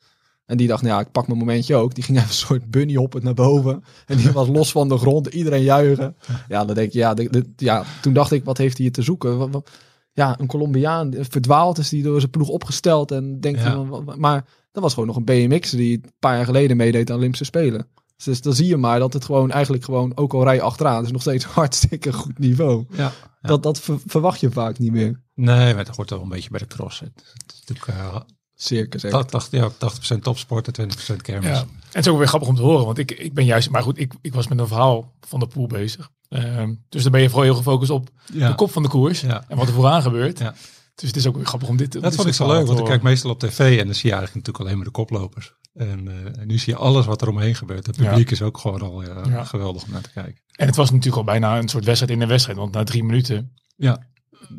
En 0.46 0.56
die 0.56 0.68
dacht, 0.68 0.82
nou 0.82 0.94
ja, 0.94 1.00
ik 1.00 1.10
pak 1.12 1.26
mijn 1.26 1.38
momentje 1.38 1.74
ook. 1.74 1.94
Die 1.94 2.04
ging 2.04 2.16
even 2.18 2.28
een 2.30 2.34
soort 2.34 2.70
bunny 2.70 2.94
hoppend 2.94 3.22
naar 3.22 3.34
boven. 3.34 3.84
En 4.06 4.16
die 4.16 4.30
was 4.32 4.48
los 4.48 4.70
van 4.72 4.88
de 4.88 4.96
grond. 4.98 5.26
Iedereen 5.26 5.62
juichen. 5.62 6.16
Ja, 6.48 6.64
dan 6.64 6.74
denk 6.74 6.92
je, 6.92 6.98
ja, 6.98 7.14
ja 7.56 7.84
toen 8.02 8.12
dacht 8.12 8.32
ik, 8.32 8.44
wat 8.44 8.58
heeft 8.58 8.76
hij 8.76 8.84
hier 8.86 8.94
te 8.94 9.02
zoeken? 9.02 9.38
Wat- 9.38 9.50
wat- 9.50 9.70
ja, 10.12 10.40
een 10.40 10.46
Colombiaan 10.46 11.12
eh, 11.14 11.24
verdwaald 11.28 11.78
is 11.78 11.88
die 11.88 12.02
door 12.02 12.18
zijn 12.20 12.30
ploeg 12.30 12.48
opgesteld. 12.48 13.10
En 13.10 13.40
denkt, 13.40 13.60
Ja. 13.60 13.84
van, 13.84 14.12
maar 14.16 14.44
dat 14.72 14.82
was 14.82 14.92
gewoon 14.92 15.08
nog 15.08 15.16
een 15.16 15.24
BMX 15.24 15.70
die 15.70 15.92
een 16.02 16.12
paar 16.18 16.36
jaar 16.36 16.44
geleden 16.44 16.76
meedeed 16.76 17.10
aan 17.10 17.16
Olympische 17.16 17.44
Spelen. 17.44 17.86
Dus 18.24 18.40
dan 18.42 18.52
zie 18.54 18.66
je 18.66 18.76
maar 18.76 18.98
dat 18.98 19.12
het 19.12 19.24
gewoon 19.24 19.50
eigenlijk 19.50 19.84
gewoon, 19.84 20.12
ook 20.16 20.34
al 20.34 20.42
rij 20.44 20.54
je 20.54 20.60
achteraan, 20.62 21.04
is 21.04 21.10
nog 21.10 21.20
steeds 21.20 21.44
hartstikke 21.44 22.12
goed 22.12 22.38
niveau. 22.38 22.84
Ja. 22.90 22.96
Ja. 22.96 23.12
Dat, 23.48 23.62
dat 23.62 23.80
ver- 23.80 24.00
verwacht 24.06 24.40
je 24.40 24.50
vaak 24.50 24.78
niet 24.78 24.92
meer. 24.92 25.22
Nee, 25.34 25.74
maar 25.74 25.84
het 25.86 25.96
hoort 25.96 26.10
wel 26.10 26.22
een 26.22 26.28
beetje 26.28 26.50
bij 26.50 26.58
de 26.58 26.66
cross. 26.66 27.00
Het, 27.00 27.10
het 27.14 27.52
is 27.52 27.62
natuurlijk 27.66 27.98
uh, 27.98 28.16
Circus. 28.58 29.02
hè. 29.02 29.10
80, 29.10 29.48
ja, 29.50 29.70
80% 29.70 30.18
topsport 30.22 30.78
en 30.78 30.90
20% 31.12 31.16
kermis. 31.22 31.48
Ja. 31.48 31.60
En 31.60 31.68
het 31.92 32.06
is 32.06 32.12
ook 32.12 32.18
weer 32.18 32.28
grappig 32.28 32.48
om 32.48 32.54
te 32.56 32.62
horen, 32.62 32.84
want 32.86 32.98
ik, 32.98 33.10
ik 33.10 33.34
ben 33.34 33.44
juist, 33.44 33.70
maar 33.70 33.82
goed, 33.82 33.98
ik, 33.98 34.12
ik 34.20 34.34
was 34.34 34.48
met 34.48 34.58
een 34.58 34.66
verhaal 34.66 35.12
van 35.20 35.40
de 35.40 35.46
pool 35.46 35.66
bezig. 35.66 36.10
Ehm, 36.28 36.74
dus 36.88 37.02
dan 37.02 37.12
ben 37.12 37.20
je 37.20 37.28
vooral 37.28 37.44
heel 37.44 37.54
gefocust 37.56 37.90
op 37.90 38.08
Ja. 38.32 38.48
de 38.48 38.54
kop 38.54 38.70
van 38.72 38.82
de 38.82 38.88
koers 38.88 39.20
Ja. 39.20 39.44
en 39.48 39.56
wat 39.56 39.66
er 39.68 39.74
vooraan 39.74 40.02
gebeurt. 40.02 40.38
Ja. 40.38 40.54
Dus 40.94 41.08
het 41.08 41.16
is 41.16 41.26
ook 41.26 41.36
weer 41.36 41.46
grappig 41.46 41.68
om 41.68 41.76
dit 41.76 41.92
Dat 41.92 42.14
vond 42.14 42.28
ik 42.28 42.34
zo 42.34 42.46
leuk, 42.46 42.66
want 42.66 42.78
ik 42.78 42.84
kijk 42.84 43.02
meestal 43.02 43.30
op 43.30 43.38
tv 43.40 43.58
en 43.78 43.84
dan 43.86 43.94
zie 43.94 44.10
je 44.10 44.16
eigenlijk 44.16 44.34
natuurlijk 44.34 44.58
alleen 44.58 44.76
maar 44.76 44.84
de 44.84 44.90
koplopers. 44.90 45.54
En, 45.74 46.08
eh, 46.08 46.40
en 46.40 46.46
nu 46.46 46.58
zie 46.58 46.72
je 46.72 46.78
alles 46.78 47.06
wat 47.06 47.22
er 47.22 47.28
omheen 47.28 47.54
gebeurt. 47.54 47.86
Het 47.86 47.96
Ja. 47.96 48.08
publiek 48.08 48.30
is 48.30 48.42
ook 48.42 48.58
gewoon 48.58 48.80
al 48.82 49.02
geweldig 49.44 49.82
om 49.84 49.90
naar 49.90 50.00
te 50.02 50.10
kijken. 50.10 50.42
En 50.52 50.66
het 50.66 50.76
was 50.76 50.90
natuurlijk 50.90 51.16
al 51.16 51.24
bijna 51.24 51.58
een 51.58 51.68
soort 51.68 51.84
wedstrijd 51.84 52.12
in 52.12 52.22
een 52.22 52.28
wedstrijd, 52.28 52.58
want 52.58 52.72
na 52.74 52.84
drie 52.84 53.04
minuten 53.04 53.52
Ja, 53.76 54.06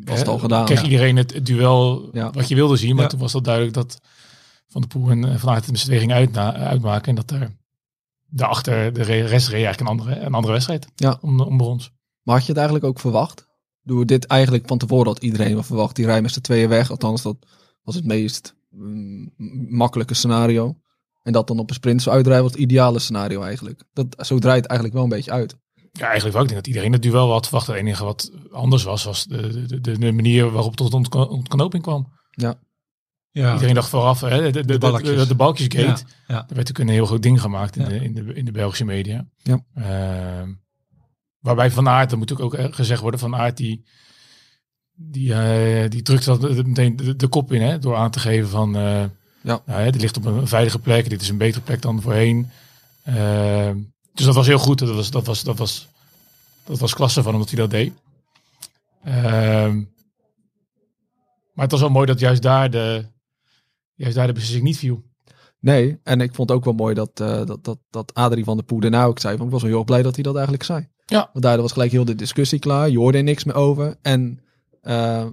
Was 0.04 0.18
het 0.18 0.28
al 0.28 0.38
gedaan. 0.38 0.64
kreeg 0.64 0.78
Ja. 0.80 0.84
iedereen 0.84 1.16
het, 1.16 1.46
duel 1.46 2.08
Ja. 2.12 2.30
wat 2.30 2.48
je 2.48 2.54
wilde 2.54 2.76
zien. 2.76 2.94
Maar 2.94 3.02
Ja. 3.04 3.08
toen 3.10 3.18
was 3.20 3.32
het 3.32 3.44
duidelijk 3.44 3.74
dat 3.74 4.00
Van 4.68 4.80
de 4.80 4.86
Poel 4.86 5.10
en 5.10 5.38
Van 5.40 5.48
Aert 5.50 5.60
het 5.62 5.70
met 5.70 5.78
z'n 5.80 5.84
tweeën 5.86 6.00
gingen 6.00 6.16
uitna- 6.16 6.54
uitmaken. 6.54 7.08
En 7.08 7.14
dat 7.14 7.30
er 7.30 7.56
daarachter 8.30 8.92
de 8.92 9.02
re- 9.02 9.26
rest 9.26 9.48
reed 9.48 9.64
eigenlijk 9.64 9.80
een 9.80 9.98
andere, 9.98 10.20
een 10.20 10.34
andere 10.34 10.52
wedstrijd 10.52 10.86
Ja. 10.94 11.18
om, 11.20 11.40
om 11.40 11.56
brons. 11.56 11.90
Maar 12.22 12.34
had 12.34 12.44
je 12.44 12.50
het 12.52 12.56
eigenlijk 12.60 12.88
ook 12.88 13.00
verwacht? 13.00 13.46
Door 13.82 14.06
dit 14.06 14.26
eigenlijk 14.26 14.66
van 14.66 14.78
tevoren 14.78 15.06
had 15.06 15.22
iedereen 15.22 15.54
wel 15.54 15.62
verwacht. 15.62 15.96
Die 15.96 16.04
rijden 16.04 16.22
met 16.22 16.32
z'n 16.32 16.40
tweeën 16.40 16.68
weg. 16.68 16.90
Althans, 16.90 17.22
dat 17.22 17.36
was 17.82 17.94
het 17.94 18.04
meest 18.04 18.54
mm, 18.70 19.32
makkelijke 19.68 20.14
scenario. 20.14 20.76
En 21.22 21.32
dat 21.32 21.46
dan 21.46 21.58
op 21.58 21.68
een 21.68 21.74
sprint 21.74 22.02
zo 22.02 22.10
uitrijden 22.10 22.44
was 22.44 22.52
het 22.52 22.60
ideale 22.62 22.98
scenario 22.98 23.42
eigenlijk. 23.42 23.82
Dat, 23.92 24.06
zo 24.26 24.38
draait 24.38 24.56
het 24.62 24.66
eigenlijk 24.66 24.94
wel 24.94 25.02
een 25.04 25.16
beetje 25.16 25.30
uit. 25.30 25.56
Ja, 25.92 26.04
eigenlijk 26.04 26.32
wel. 26.34 26.42
Ik 26.42 26.48
denk 26.48 26.60
dat 26.60 26.66
iedereen 26.66 26.92
het 26.92 27.02
duel 27.02 27.30
had 27.30 27.44
verwacht. 27.46 27.66
Het 27.66 27.76
enige 27.76 28.04
wat 28.04 28.32
anders 28.52 28.82
was, 28.82 29.04
was 29.04 29.24
de, 29.24 29.66
de, 29.66 29.80
de, 29.80 29.98
de 29.98 30.12
manier 30.12 30.50
waarop 30.50 30.78
het 30.78 30.90
tot 30.90 31.10
ontknoping 31.28 31.82
kwam. 31.82 32.12
ja. 33.30 33.52
Iedereen 33.52 33.74
dacht 33.74 33.88
vooraf, 33.88 34.20
hè, 34.20 34.28
de, 34.42 34.50
de, 34.50 34.50
de, 34.50 34.72
de, 34.72 34.78
balkjes. 34.78 35.28
de 35.28 35.34
balkjesgate. 35.34 35.84
Ja, 35.86 35.94
ja. 36.26 36.34
Er 36.34 36.34
werd 36.36 36.48
natuurlijk 36.48 36.78
een 36.78 36.88
heel 36.88 37.06
groot 37.06 37.22
ding 37.22 37.40
gemaakt 37.40 37.76
in, 37.76 37.82
Ja. 37.82 37.88
de, 37.88 37.94
in, 38.04 38.14
de, 38.14 38.34
in 38.34 38.44
de 38.44 38.50
Belgische 38.52 38.84
media. 38.84 39.26
Ja. 39.42 39.60
Ehm, 39.74 40.52
waarbij 41.38 41.70
Van 41.70 41.88
Aert, 41.88 42.10
dat 42.10 42.18
moet 42.18 42.40
ook, 42.40 42.54
ook 42.54 42.74
gezegd 42.74 43.00
worden, 43.00 43.20
Van 43.20 43.36
Aert 43.36 43.56
die, 43.56 43.84
die, 44.92 45.34
eh, 45.34 45.90
die 45.90 46.02
drukt 46.02 46.24
dat 46.24 46.40
meteen 46.66 46.96
de, 46.96 47.16
de 47.16 47.28
kop 47.28 47.52
in, 47.52 47.62
hè, 47.62 47.78
door 47.78 47.96
aan 47.96 48.10
te 48.10 48.18
geven 48.20 48.48
van, 48.48 48.76
eh 48.76 48.82
Ja. 49.42 49.62
nou, 49.66 49.80
hè, 49.80 49.90
dit 49.90 50.00
ligt 50.00 50.16
op 50.16 50.24
een 50.24 50.48
veilige 50.48 50.78
plek, 50.78 51.08
dit 51.08 51.20
is 51.20 51.28
een 51.28 51.38
betere 51.38 51.64
plek 51.64 51.82
dan 51.82 52.02
voorheen. 52.02 52.50
Dus 54.18 54.26
dat 54.26 54.34
was 54.34 54.46
heel 54.46 54.58
goed, 54.58 54.78
dat 54.78 54.88
was, 54.94 55.10
dat 55.10 55.26
was, 55.26 55.42
dat 55.42 55.58
was, 55.58 55.88
dat 56.64 56.78
was 56.78 56.94
klasse 56.94 57.22
van 57.22 57.30
hem 57.32 57.40
dat 57.40 57.50
hij 57.50 57.58
dat 57.60 57.70
deed. 57.70 57.92
Ehm, 59.04 59.76
maar 61.52 61.64
het 61.64 61.70
was 61.70 61.80
wel 61.80 61.90
mooi 61.90 62.06
dat 62.06 62.20
juist 62.20 62.42
daar 62.42 62.70
de, 62.70 63.04
juist 63.94 64.16
daar 64.16 64.26
de 64.26 64.32
beslissing 64.32 64.64
niet 64.64 64.78
viel. 64.78 65.02
Nee, 65.60 65.98
en 66.02 66.20
ik 66.20 66.34
vond 66.34 66.50
ook 66.50 66.64
wel 66.64 66.74
mooi 66.74 66.94
dat, 66.94 67.20
eh, 67.20 67.44
dat, 67.46 67.64
dat, 67.64 67.78
dat 67.90 68.14
Adrie 68.14 68.44
van 68.44 68.56
der 68.56 68.64
Poel 68.66 68.80
daarna 68.80 69.04
ook 69.04 69.18
zei. 69.18 69.36
Van, 69.36 69.46
ik 69.46 69.52
was 69.52 69.62
wel 69.62 69.70
heel 69.70 69.84
blij 69.84 70.02
dat 70.02 70.14
hij 70.14 70.22
dat 70.22 70.34
eigenlijk 70.34 70.64
zei. 70.64 70.88
Ja. 71.06 71.30
Want 71.32 71.44
daardoor 71.44 71.62
was 71.62 71.72
gelijk 71.72 71.90
heel 71.92 72.04
de 72.04 72.14
discussie 72.14 72.58
klaar. 72.58 72.88
Je 72.90 72.98
hoorde 72.98 73.18
er 73.18 73.24
niks 73.24 73.44
meer 73.44 73.54
over. 73.54 73.96
En 74.02 74.40
eh, 74.80 75.26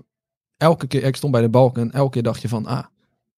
elke 0.57 0.87
keer, 0.87 1.03
ik 1.03 1.15
stond 1.15 1.31
bij 1.31 1.41
de 1.41 1.49
balk 1.49 1.77
en 1.77 1.91
elke 1.91 2.11
keer 2.11 2.23
dacht 2.23 2.41
je 2.41 2.47
van, 2.49 2.65
ah, 2.65 2.85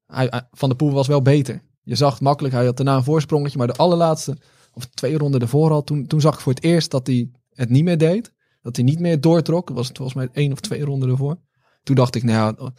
hij- 0.07 0.47
Van 0.51 0.69
der 0.69 0.77
Poel 0.77 0.91
was 0.91 1.07
wel 1.07 1.21
beter. 1.21 1.61
Je 1.83 1.95
zag 1.95 2.13
het 2.13 2.21
makkelijk, 2.21 2.53
hij 2.53 2.65
had 2.65 2.77
daarna 2.77 2.95
een 2.95 3.03
voorsprongetje. 3.03 3.57
Maar 3.57 3.67
de 3.67 3.73
allerlaatste, 3.75 4.37
of 4.77 4.85
twee 4.85 5.17
ronden 5.17 5.41
ervoor 5.41 5.71
al, 5.71 5.83
toen, 5.83 6.07
toen 6.07 6.21
zag 6.21 6.33
ik 6.33 6.39
voor 6.39 6.53
het 6.53 6.63
eerst 6.63 6.91
dat 6.91 7.07
hij 7.07 7.29
het 7.53 7.69
niet 7.69 7.83
meer 7.83 7.97
deed. 7.97 8.33
Dat 8.61 8.75
hij 8.75 8.85
niet 8.85 8.99
meer 8.99 9.21
doortrok. 9.21 9.67
Dat 9.67 9.75
was 9.75 9.87
het 9.87 9.97
volgens 9.97 10.17
mij 10.17 10.29
één 10.33 10.51
of 10.51 10.59
twee 10.59 10.83
ronden 10.85 11.09
ervoor. 11.09 11.37
Toen 11.83 11.95
dacht 11.95 12.15
ik, 12.15 12.23
nou 12.23 12.55
ja, 12.59 12.71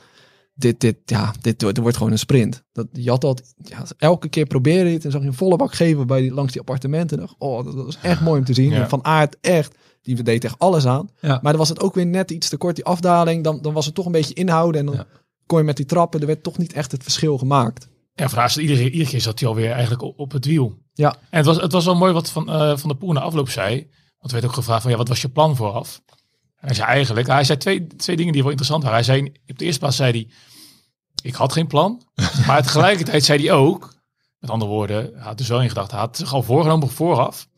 dit, 0.54 0.80
dit, 0.80 0.96
ja, 1.04 1.32
dit, 1.40 1.60
wordt- 1.60 1.74
dit 1.74 1.78
wordt 1.78 1.96
gewoon 1.96 2.12
een 2.12 2.18
sprint. 2.18 2.64
Dat, 2.72 2.86
je 2.92 3.10
had 3.10 3.20
dat, 3.20 3.54
ja, 3.56 3.84
elke 3.96 4.28
keer 4.28 4.46
proberen 4.46 4.86
je 4.86 4.92
het 4.94 5.04
en 5.04 5.10
zag 5.10 5.20
je 5.20 5.26
een 5.26 5.34
volle 5.34 5.56
bak 5.56 5.74
geven 5.74 6.06
bij 6.06 6.20
die, 6.20 6.32
langs 6.32 6.52
die 6.52 6.60
appartementen. 6.60 7.18
Dacht, 7.18 7.34
oh, 7.38 7.64
dat, 7.64 7.74
dat 7.76 7.84
was 7.84 7.98
echt 8.02 8.20
mooi 8.20 8.38
om 8.38 8.44
te 8.44 8.54
zien. 8.54 8.70
Ja. 8.70 8.88
Van 8.88 9.04
Aert 9.04 9.36
echt, 9.40 9.74
die 10.02 10.22
deed 10.22 10.44
echt 10.44 10.58
alles 10.58 10.86
aan. 10.86 11.08
Ja. 11.20 11.28
Maar 11.42 11.52
dan 11.52 11.56
was 11.60 11.68
het 11.68 11.80
ook 11.80 11.94
weer 11.94 12.06
net 12.06 12.30
iets 12.30 12.48
te 12.48 12.56
kort, 12.56 12.76
die 12.76 12.84
afdaling. 12.84 13.44
Dan, 13.44 13.62
dan 13.62 13.72
was 13.72 13.86
het 13.86 13.94
toch 13.94 14.06
een 14.06 14.12
beetje 14.12 14.34
inhouden 14.34 14.80
en 14.80 14.86
dan 14.86 14.94
Ja. 14.94 15.06
kon 15.46 15.58
je 15.58 15.64
met 15.64 15.76
die 15.76 15.86
trappen, 15.86 16.20
er 16.20 16.26
werd 16.26 16.42
toch 16.42 16.58
niet 16.58 16.72
echt 16.72 16.92
het 16.92 17.02
verschil 17.02 17.38
gemaakt. 17.38 17.88
Ja, 18.18 18.28
haar 18.28 18.50
zat 18.50 18.62
iedere, 18.62 18.90
iedere 18.90 19.10
keer 19.10 19.20
zat 19.20 19.38
hij 19.38 19.48
alweer 19.48 19.70
eigenlijk 19.70 20.02
op, 20.02 20.18
op 20.18 20.32
het 20.32 20.44
wiel. 20.44 20.78
Ja. 20.92 21.14
En 21.30 21.36
het 21.36 21.46
was, 21.46 21.56
het 21.56 21.72
was 21.72 21.84
wel 21.84 21.96
mooi 21.96 22.12
wat 22.12 22.30
Van, 22.30 22.50
eh, 22.50 22.76
van 22.76 22.88
de 22.88 22.96
Poel 22.96 23.12
na 23.12 23.20
afloop 23.20 23.48
zei. 23.48 23.74
Want 24.18 24.32
er 24.32 24.32
werd 24.32 24.44
ook 24.44 24.52
gevraagd 24.52 24.82
van, 24.82 24.90
ja, 24.90 24.96
wat 24.96 25.08
was 25.08 25.20
je 25.20 25.28
plan 25.28 25.56
vooraf? 25.56 26.02
Hij 26.54 26.74
zei 26.74 26.88
eigenlijk, 26.88 27.26
hij 27.26 27.44
zei 27.44 27.58
twee, 27.58 27.86
twee 27.86 28.16
dingen 28.16 28.32
die 28.32 28.42
wel 28.42 28.50
interessant 28.50 28.84
waren. 28.84 28.98
Hij 28.98 29.16
zei, 29.16 29.32
op 29.46 29.58
de 29.58 29.64
eerste 29.64 29.80
plaats 29.80 29.96
zei 29.96 30.10
hij, 30.10 30.28
ik 31.22 31.34
had 31.34 31.52
geen 31.52 31.66
plan. 31.66 32.02
maar 32.46 32.62
tegelijkertijd 32.62 33.24
zei 33.24 33.46
hij 33.46 33.52
ook, 33.52 33.94
met 34.38 34.50
andere 34.50 34.70
woorden, 34.70 35.10
hij 35.14 35.22
had 35.22 35.38
dus 35.38 35.48
wel 35.48 35.62
in 35.62 35.68
gedachten, 35.68 35.96
hij 35.96 36.06
had 36.06 36.16
zich 36.16 36.32
al 36.32 36.42
voorgenomen 36.42 36.88
vooraf. 36.88 37.48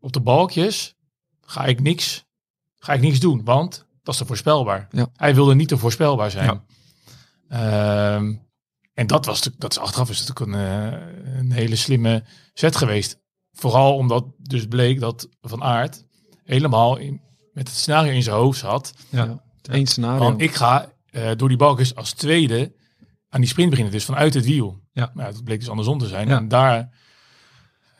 Op 0.00 0.12
de 0.12 0.20
balkjes 0.20 0.94
ga 1.40 1.64
ik 1.64 1.80
niks, 1.80 2.24
ga 2.78 2.92
ik 2.92 3.00
niks 3.00 3.20
doen, 3.20 3.44
want 3.44 3.86
dat 4.02 4.14
is 4.14 4.20
te 4.20 4.26
voorspelbaar. 4.26 4.88
Ja. 4.90 5.06
Hij 5.14 5.34
wilde 5.34 5.54
niet 5.54 5.68
te 5.68 5.78
voorspelbaar 5.78 6.30
zijn. 6.30 6.62
Ja. 7.48 8.14
Ehm, 8.14 8.34
en 8.94 9.06
dat 9.06 9.24
was 9.26 9.34
natuurlijk- 9.34 9.62
dat 9.62 9.70
is 9.72 9.78
achteraf 9.78 10.10
is 10.10 10.26
natuurlijk 10.26 10.52
een, 10.56 10.92
eh, 10.92 11.38
een 11.38 11.52
hele 11.52 11.76
slimme 11.76 12.24
zet 12.54 12.76
geweest. 12.76 13.18
Vooral 13.52 13.96
omdat 13.96 14.24
dus 14.38 14.66
bleek 14.66 15.00
dat 15.00 15.28
Van 15.40 15.62
Aert 15.62 16.04
helemaal 16.44 16.96
in, 16.96 17.20
met 17.52 17.68
het 17.68 17.76
scenario 17.76 18.12
in 18.12 18.22
zijn 18.22 18.36
hoofd 18.36 18.58
zat. 18.58 18.94
Ja. 19.08 19.24
Ja. 19.24 19.42
Eén 19.62 19.86
scenario. 19.86 20.18
Van 20.18 20.40
ik 20.40 20.54
ga 20.54 20.92
eh, 21.10 21.30
door 21.36 21.48
die 21.48 21.56
balkjes 21.56 21.94
als 21.94 22.12
tweede 22.12 22.72
aan 23.28 23.40
die 23.40 23.48
sprint 23.48 23.68
beginnen. 23.70 23.94
Dus 23.94 24.04
vanuit 24.04 24.34
het 24.34 24.44
wiel. 24.44 24.80
Ja. 24.92 25.10
Nou, 25.14 25.32
dat 25.32 25.44
bleek 25.44 25.58
dus 25.58 25.68
andersom 25.68 25.98
te 25.98 26.06
zijn. 26.08 26.28
Ja. 26.28 26.36
En 26.36 26.48
daar 26.48 26.98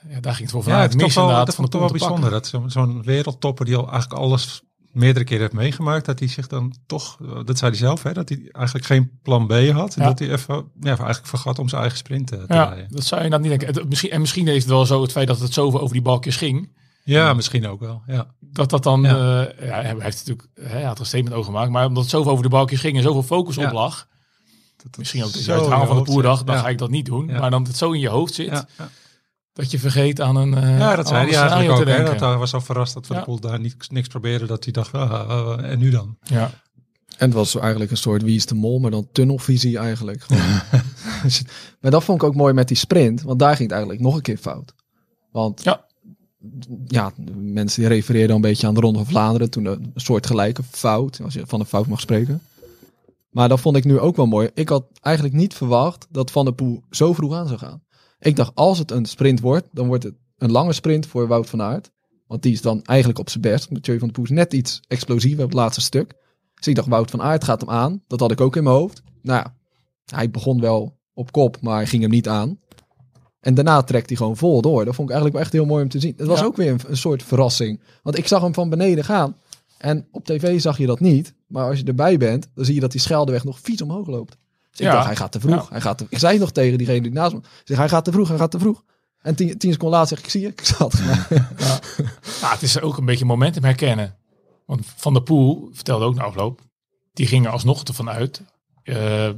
Ja, 0.08 0.20
daar 0.20 0.34
ging 0.34 0.42
het 0.42 0.50
voor 0.50 0.60
Ja, 0.60 0.66
vanuit. 0.66 0.82
het 0.90 0.98
toch 0.98 1.06
mis 1.06 1.14
wel, 1.14 1.24
inderdaad 1.24 1.46
dat 1.46 1.54
van 1.54 1.64
de 1.64 1.70
toch 1.70 1.80
wel 1.80 1.90
bijzonder. 1.90 2.30
Dat 2.30 2.46
zo'n 2.46 2.70
zo'n 2.70 3.02
wereldtopper 3.02 3.64
die 3.64 3.76
al 3.76 3.90
eigenlijk 3.90 4.20
alles 4.22 4.62
meerdere 4.92 5.24
keren 5.24 5.42
heeft 5.42 5.54
meegemaakt, 5.54 6.04
dat 6.06 6.18
hij 6.18 6.28
zich 6.28 6.46
dan 6.46 6.74
toch, 6.86 7.16
dat 7.44 7.58
zei 7.58 7.70
hij 7.70 7.80
zelf, 7.80 8.02
hè, 8.02 8.12
dat 8.12 8.28
hij 8.28 8.48
eigenlijk 8.52 8.86
geen 8.86 9.18
plan 9.22 9.46
B 9.46 9.52
had. 9.52 9.94
En 9.94 10.02
Ja. 10.02 10.08
dat 10.08 10.18
hij 10.18 10.30
even, 10.30 10.54
ja, 10.80 10.88
eigenlijk 10.96 11.26
vergat 11.26 11.58
om 11.58 11.68
zijn 11.68 11.80
eigen 11.80 11.98
sprint 11.98 12.32
eh, 12.32 12.38
te 12.38 12.54
Ja, 12.54 12.64
rijden. 12.64 12.86
dat 12.90 13.04
zou 13.04 13.22
je 13.24 13.30
dan 13.30 13.40
niet 13.40 13.58
denken. 13.60 13.88
Misschien, 13.88 14.10
en 14.10 14.20
misschien 14.20 14.46
heeft 14.46 14.62
het 14.64 14.72
wel 14.72 14.86
zo 14.86 15.02
het 15.02 15.12
feit 15.12 15.26
dat 15.26 15.40
het 15.40 15.52
zoveel 15.52 15.80
over 15.80 15.92
die 15.92 16.02
balkjes 16.02 16.36
ging. 16.36 16.78
Ja, 17.04 17.32
misschien 17.34 17.66
ook 17.66 17.80
wel. 17.80 18.02
Ja. 18.06 18.26
Dat 18.40 18.70
dat 18.70 18.82
dan, 18.82 19.02
Ja. 19.02 19.08
ja. 19.16 19.40
ja, 19.60 19.70
hij 19.82 19.94
heeft 19.98 20.26
natuurlijk, 20.26 20.48
hij 20.60 20.82
had 20.82 20.94
er 20.94 21.00
een 21.00 21.06
statement 21.06 21.34
over 21.34 21.52
gemaakt, 21.52 21.70
maar 21.70 21.86
omdat 21.86 22.02
het 22.02 22.12
zoveel 22.12 22.30
over 22.32 22.44
de 22.44 22.50
balkjes 22.50 22.80
ging 22.80 22.96
en 22.96 23.02
zoveel 23.02 23.22
focus 23.22 23.58
op 23.58 23.72
lag, 23.72 24.06
Dat 24.76 24.96
misschien 24.96 25.24
ook 25.24 25.32
het 25.32 25.44
je 25.44 25.52
van 25.86 25.96
de 25.96 26.02
poerdag, 26.02 26.44
dan 26.44 26.56
ga 26.58 26.68
ik 26.68 26.78
dat 26.78 26.90
niet 26.90 27.06
doen. 27.06 27.26
Maar 27.26 27.50
dan 27.50 27.64
het 27.64 27.76
zo 27.76 27.92
in 27.92 28.00
je 28.00 28.08
hoofd 28.08 28.34
zit. 28.34 28.64
Dat 29.60 29.70
je 29.70 29.78
vergeet 29.78 30.20
aan 30.20 30.36
een 30.36 30.54
eh, 30.54 30.78
ja, 30.78 30.96
dat 30.96 31.08
zei 31.08 31.30
hij 31.30 31.40
eigenlijk 31.40 31.70
ook. 31.80 31.86
Hè, 31.86 32.04
dat 32.04 32.20
hij 32.20 32.36
was 32.36 32.54
al 32.54 32.60
verrast 32.60 32.94
dat 32.94 33.06
Van 33.06 33.16
Ja. 33.16 33.22
der 33.22 33.30
Poel 33.30 33.40
daar 33.50 33.60
niks, 33.60 33.88
niks 33.88 34.08
probeerde. 34.08 34.46
Dat 34.46 34.64
hij 34.64 34.72
dacht, 34.72 34.92
ah, 34.92 35.10
ah, 35.10 35.28
ah, 35.28 35.64
en 35.70 35.78
nu 35.78 35.90
dan? 35.90 36.16
Ja. 36.22 36.50
En 37.18 37.26
het 37.26 37.32
was 37.34 37.56
eigenlijk 37.56 37.90
een 37.90 37.96
soort 37.96 38.22
wie 38.22 38.36
is 38.36 38.46
de 38.46 38.54
mol, 38.54 38.78
maar 38.78 38.90
dan 38.90 39.08
tunnelvisie 39.12 39.78
eigenlijk. 39.78 40.22
Gewoon. 40.22 40.42
maar 41.80 41.90
dat 41.90 42.04
vond 42.04 42.22
ik 42.22 42.28
ook 42.28 42.34
mooi 42.34 42.52
met 42.52 42.68
die 42.68 42.76
sprint, 42.76 43.22
want 43.22 43.38
daar 43.38 43.56
ging 43.56 43.62
het 43.62 43.70
eigenlijk 43.72 44.00
nog 44.02 44.14
een 44.14 44.22
keer 44.22 44.36
fout. 44.36 44.74
Want 45.32 45.64
Ja. 45.64 45.84
ja, 46.86 47.12
de 47.16 47.32
mensen 47.34 47.80
die 47.80 47.90
refereerden 47.90 48.36
een 48.36 48.42
beetje 48.42 48.66
aan 48.66 48.74
de 48.74 48.80
Ronde 48.80 48.98
van 48.98 49.08
Vlaanderen, 49.08 49.50
toen 49.50 49.64
een 49.64 49.92
soort 49.94 50.26
gelijke 50.26 50.62
fout, 50.70 51.20
als 51.24 51.34
je 51.34 51.42
van 51.46 51.60
een 51.60 51.66
fout 51.66 51.86
mag 51.86 52.00
spreken. 52.00 52.42
Maar 53.30 53.48
dat 53.48 53.60
vond 53.60 53.76
ik 53.76 53.84
nu 53.84 53.98
ook 53.98 54.16
wel 54.16 54.26
mooi. 54.26 54.50
Ik 54.54 54.68
had 54.68 54.84
eigenlijk 55.00 55.34
niet 55.36 55.54
verwacht 55.54 56.06
dat 56.10 56.30
Van 56.30 56.44
der 56.44 56.54
Poel 56.54 56.82
zo 56.90 57.12
vroeg 57.12 57.34
aan 57.34 57.46
zou 57.46 57.58
gaan. 57.58 57.82
Ik 58.20 58.36
dacht, 58.36 58.54
als 58.54 58.78
het 58.78 58.90
een 58.90 59.06
sprint 59.06 59.40
wordt, 59.40 59.68
dan 59.72 59.86
wordt 59.86 60.04
het 60.04 60.14
een 60.38 60.50
lange 60.50 60.72
sprint 60.72 61.06
voor 61.06 61.26
Wout 61.26 61.48
van 61.48 61.62
Aert. 61.62 61.90
Want 62.26 62.42
die 62.42 62.52
is 62.52 62.62
dan 62.62 62.82
eigenlijk 62.82 63.18
op 63.18 63.30
zijn 63.30 63.42
best. 63.42 63.70
Mathieu 63.70 63.98
van 63.98 64.06
der 64.08 64.16
Poel 64.16 64.24
is 64.24 64.30
net 64.30 64.52
iets 64.52 64.80
explosiever 64.88 65.44
op 65.44 65.50
het 65.50 65.58
laatste 65.58 65.80
stuk. 65.80 66.14
Dus 66.54 66.66
ik 66.66 66.74
dacht, 66.74 66.88
Wout 66.88 67.10
van 67.10 67.22
Aert 67.22 67.44
gaat 67.44 67.60
hem 67.60 67.70
aan. 67.70 68.02
Dat 68.06 68.20
had 68.20 68.30
ik 68.30 68.40
ook 68.40 68.56
in 68.56 68.62
mijn 68.62 68.76
hoofd. 68.76 69.02
Nou 69.22 69.38
ja, 69.44 69.54
hij 70.16 70.30
begon 70.30 70.60
wel 70.60 70.98
op 71.14 71.32
kop, 71.32 71.60
maar 71.60 71.74
hij 71.76 71.86
ging 71.86 72.02
hem 72.02 72.10
niet 72.10 72.28
aan. 72.28 72.58
En 73.40 73.54
daarna 73.54 73.82
trekt 73.82 74.08
hij 74.08 74.16
gewoon 74.16 74.36
vol 74.36 74.60
door. 74.62 74.84
Dat 74.84 74.94
vond 74.94 75.08
ik 75.08 75.14
eigenlijk 75.14 75.32
wel 75.32 75.42
echt 75.42 75.52
heel 75.52 75.64
mooi 75.66 75.82
om 75.82 75.88
te 75.88 76.00
zien. 76.00 76.14
Het 76.16 76.26
was 76.26 76.38
Ja. 76.40 76.44
ook 76.44 76.56
weer 76.56 76.70
een, 76.72 76.80
een 76.86 76.96
soort 76.96 77.22
verrassing. 77.22 77.80
Want 78.02 78.18
ik 78.18 78.26
zag 78.26 78.42
hem 78.42 78.54
van 78.54 78.68
beneden 78.70 79.04
gaan. 79.04 79.36
En 79.78 80.08
op 80.12 80.24
tv 80.24 80.60
zag 80.60 80.78
je 80.78 80.86
dat 80.86 81.00
niet. 81.00 81.34
Maar 81.46 81.68
als 81.68 81.78
je 81.78 81.84
erbij 81.84 82.16
bent, 82.16 82.48
dan 82.54 82.64
zie 82.64 82.74
je 82.74 82.80
dat 82.80 82.92
die 82.92 83.00
Scheldeweg 83.00 83.44
nog 83.44 83.60
vies 83.60 83.82
omhoog 83.82 84.06
loopt. 84.06 84.36
Dus 84.80 84.88
ik 84.88 84.94
Ja. 84.94 84.98
dacht, 84.98 85.06
hij 85.06 85.16
gaat 85.16 85.32
te 85.32 85.40
vroeg. 85.40 85.54
Ja. 85.62 85.66
Hij 85.70 85.80
gaat 85.80 85.98
te, 85.98 86.06
ik 86.08 86.18
zei 86.18 86.38
nog 86.38 86.50
tegen 86.52 86.78
diegene 86.78 87.00
die 87.00 87.12
naast 87.12 87.32
me. 87.34 87.40
Zeg, 87.64 87.76
hij 87.76 87.88
gaat 87.88 88.04
te 88.04 88.12
vroeg, 88.12 88.28
hij 88.28 88.36
gaat 88.38 88.50
te 88.50 88.58
vroeg. 88.58 88.82
En 89.22 89.34
tien, 89.34 89.58
tien 89.58 89.72
seconden 89.72 89.98
later 89.98 90.08
zeg 90.08 90.18
ik, 90.18 90.24
ik 90.24 90.30
zie 90.30 90.40
je, 90.40 90.48
ik 90.48 90.64
zat. 90.64 90.98
Ja, 92.40 92.50
het 92.52 92.62
is 92.62 92.80
ook 92.80 92.96
een 92.96 93.04
beetje 93.04 93.24
momentum 93.24 93.64
herkennen. 93.64 94.16
Want 94.66 94.82
Van 94.96 95.12
der 95.12 95.22
Poel 95.22 95.68
vertelde 95.72 96.04
ook 96.04 96.14
na 96.14 96.22
afloop, 96.22 96.60
die 97.12 97.26
gingen 97.26 97.50
alsnog 97.50 97.82
ervan 97.82 98.08
uit 98.10 98.42
eh, 98.82 99.28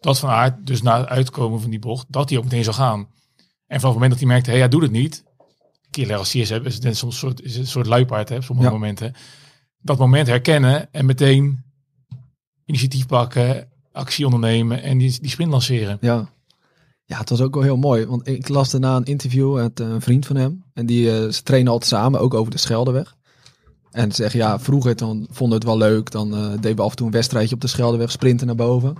dat 0.00 0.18
Van 0.18 0.30
Aert 0.30 0.66
dus 0.66 0.82
na 0.82 0.98
het 0.98 1.08
uitkomen 1.08 1.60
van 1.60 1.70
die 1.70 1.78
bocht, 1.78 2.06
dat 2.08 2.28
hij 2.28 2.38
ook 2.38 2.44
meteen 2.44 2.64
zou 2.64 2.76
gaan. 2.76 2.98
En 3.66 3.80
vanaf 3.80 3.82
het 3.82 3.92
moment 3.92 4.10
dat 4.10 4.18
hij 4.20 4.28
merkte, 4.28 4.50
hé, 4.50 4.58
hij 4.58 4.68
doet 4.68 4.82
het 4.82 4.90
niet. 4.90 5.24
Keer 5.90 6.04
leveranciers 6.06 6.48
hebben, 6.48 6.72
is 6.72 6.82
het 6.84 6.96
soms 6.96 7.18
soort, 7.18 7.42
is 7.42 7.52
het 7.52 7.60
een 7.60 7.66
soort 7.66 7.86
luipaard, 7.86 8.28
hè, 8.28 8.36
op 8.36 8.42
sommige 8.44 8.68
Ja. 8.68 8.74
momenten. 8.74 9.14
Dat 9.80 9.98
moment 9.98 10.26
herkennen 10.26 10.92
en 10.92 11.06
meteen 11.06 11.64
initiatief 12.64 13.06
pakken, 13.06 13.68
actie 13.94 14.24
ondernemen 14.24 14.82
en 14.82 14.98
die, 14.98 15.18
die 15.20 15.30
sprint 15.30 15.50
lanceren. 15.50 15.98
Ja. 16.00 16.28
ja, 17.04 17.18
het 17.18 17.30
was 17.30 17.40
ook 17.40 17.54
wel 17.54 17.62
heel 17.62 17.76
mooi. 17.76 18.06
Want 18.06 18.28
ik 18.28 18.48
las 18.48 18.70
daarna 18.70 18.96
een 18.96 19.04
interview 19.04 19.54
met 19.54 19.80
een 19.80 20.00
vriend 20.00 20.26
van 20.26 20.36
hem. 20.36 20.64
En 20.72 20.86
die, 20.86 21.10
eh, 21.10 21.30
ze 21.30 21.42
trainen 21.42 21.72
altijd 21.72 21.90
samen, 21.90 22.20
ook 22.20 22.34
over 22.34 22.52
de 22.52 22.58
Scheldeweg. 22.58 23.16
En 23.90 24.10
ze 24.10 24.22
zeggen, 24.22 24.40
ja, 24.40 24.58
vroeger 24.58 24.96
dan 24.96 25.26
vonden 25.30 25.60
we 25.60 25.68
het 25.68 25.78
wel 25.78 25.88
leuk. 25.88 26.10
Dan 26.10 26.34
eh, 26.34 26.50
deden 26.50 26.76
we 26.76 26.82
af 26.82 26.90
en 26.90 26.96
toe 26.96 27.06
een 27.06 27.12
wedstrijdje 27.12 27.54
op 27.54 27.60
de 27.60 27.66
Scheldeweg, 27.66 28.10
sprinten 28.10 28.46
naar 28.46 28.56
boven. 28.56 28.96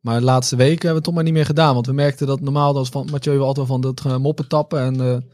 Maar 0.00 0.18
de 0.18 0.24
laatste 0.24 0.56
weken 0.56 0.72
hebben 0.72 0.88
we 0.90 0.94
het 0.94 1.04
toch 1.04 1.14
maar 1.14 1.24
niet 1.24 1.32
meer 1.32 1.46
gedaan. 1.46 1.74
Want 1.74 1.86
we 1.86 1.92
merkten 1.92 2.26
dat 2.26 2.40
normaal 2.40 2.74
was 2.74 2.88
van 2.88 3.08
Mathieu 3.10 3.36
wel 3.38 3.46
altijd 3.46 3.66
van 3.66 3.80
dat 3.80 4.04
eh, 4.06 4.16
moppen 4.16 4.48
tappen 4.48 4.80
en 4.80 4.98
een 4.98 5.24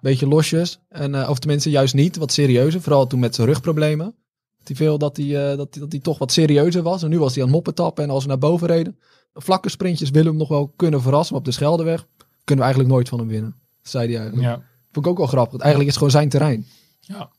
beetje 0.00 0.28
losjes. 0.28 0.80
En, 0.88 1.28
of 1.28 1.38
tenminste 1.38 1.70
juist 1.70 1.94
niet, 1.94 2.16
wat 2.16 2.32
serieuzer. 2.32 2.80
Vooral 2.80 3.06
toen 3.06 3.20
met 3.20 3.34
zijn 3.34 3.46
rugproblemen. 3.46 4.14
Hij 4.66 4.76
veel 4.76 4.98
dat 4.98 5.16
hij, 5.16 5.26
eh, 5.50 5.56
dat, 5.56 5.68
hij- 5.74 5.82
dat 5.82 5.92
hij 5.92 6.00
toch 6.00 6.18
wat 6.18 6.32
serieuzer 6.32 6.82
was. 6.82 7.02
En 7.02 7.10
nu 7.10 7.18
was 7.18 7.32
hij 7.32 7.38
aan 7.42 7.48
het 7.48 7.54
moppen 7.56 7.74
tappen. 7.74 8.04
En 8.04 8.10
als 8.10 8.22
we 8.22 8.28
naar 8.28 8.38
boven 8.38 8.66
reden, 8.66 8.98
vlakke 9.34 9.68
sprintjes 9.68 10.08
willen 10.10 10.24
we 10.24 10.30
hem 10.30 10.38
nog 10.38 10.48
wel 10.48 10.72
kunnen 10.76 11.02
verrassen. 11.02 11.30
Maar 11.34 11.40
op 11.40 11.46
de 11.48 11.52
Scheldeweg 11.54 12.06
kunnen 12.44 12.64
we 12.64 12.70
eigenlijk 12.70 12.88
nooit 12.94 13.08
van 13.08 13.18
hem 13.18 13.28
winnen. 13.28 13.54
Dat 13.82 13.90
zei 13.92 14.06
hij 14.06 14.16
eigenlijk. 14.16 14.46
Ja. 14.48 14.62
Vond 14.92 15.06
ik 15.06 15.12
ook 15.12 15.18
wel 15.18 15.26
grappig. 15.26 15.50
want 15.50 15.62
Eigenlijk 15.62 15.94
is 15.94 15.96
het 16.00 16.04
gewoon 16.04 16.20
zijn 16.20 16.30
terrein. 16.32 16.66
Ja. 17.00 17.30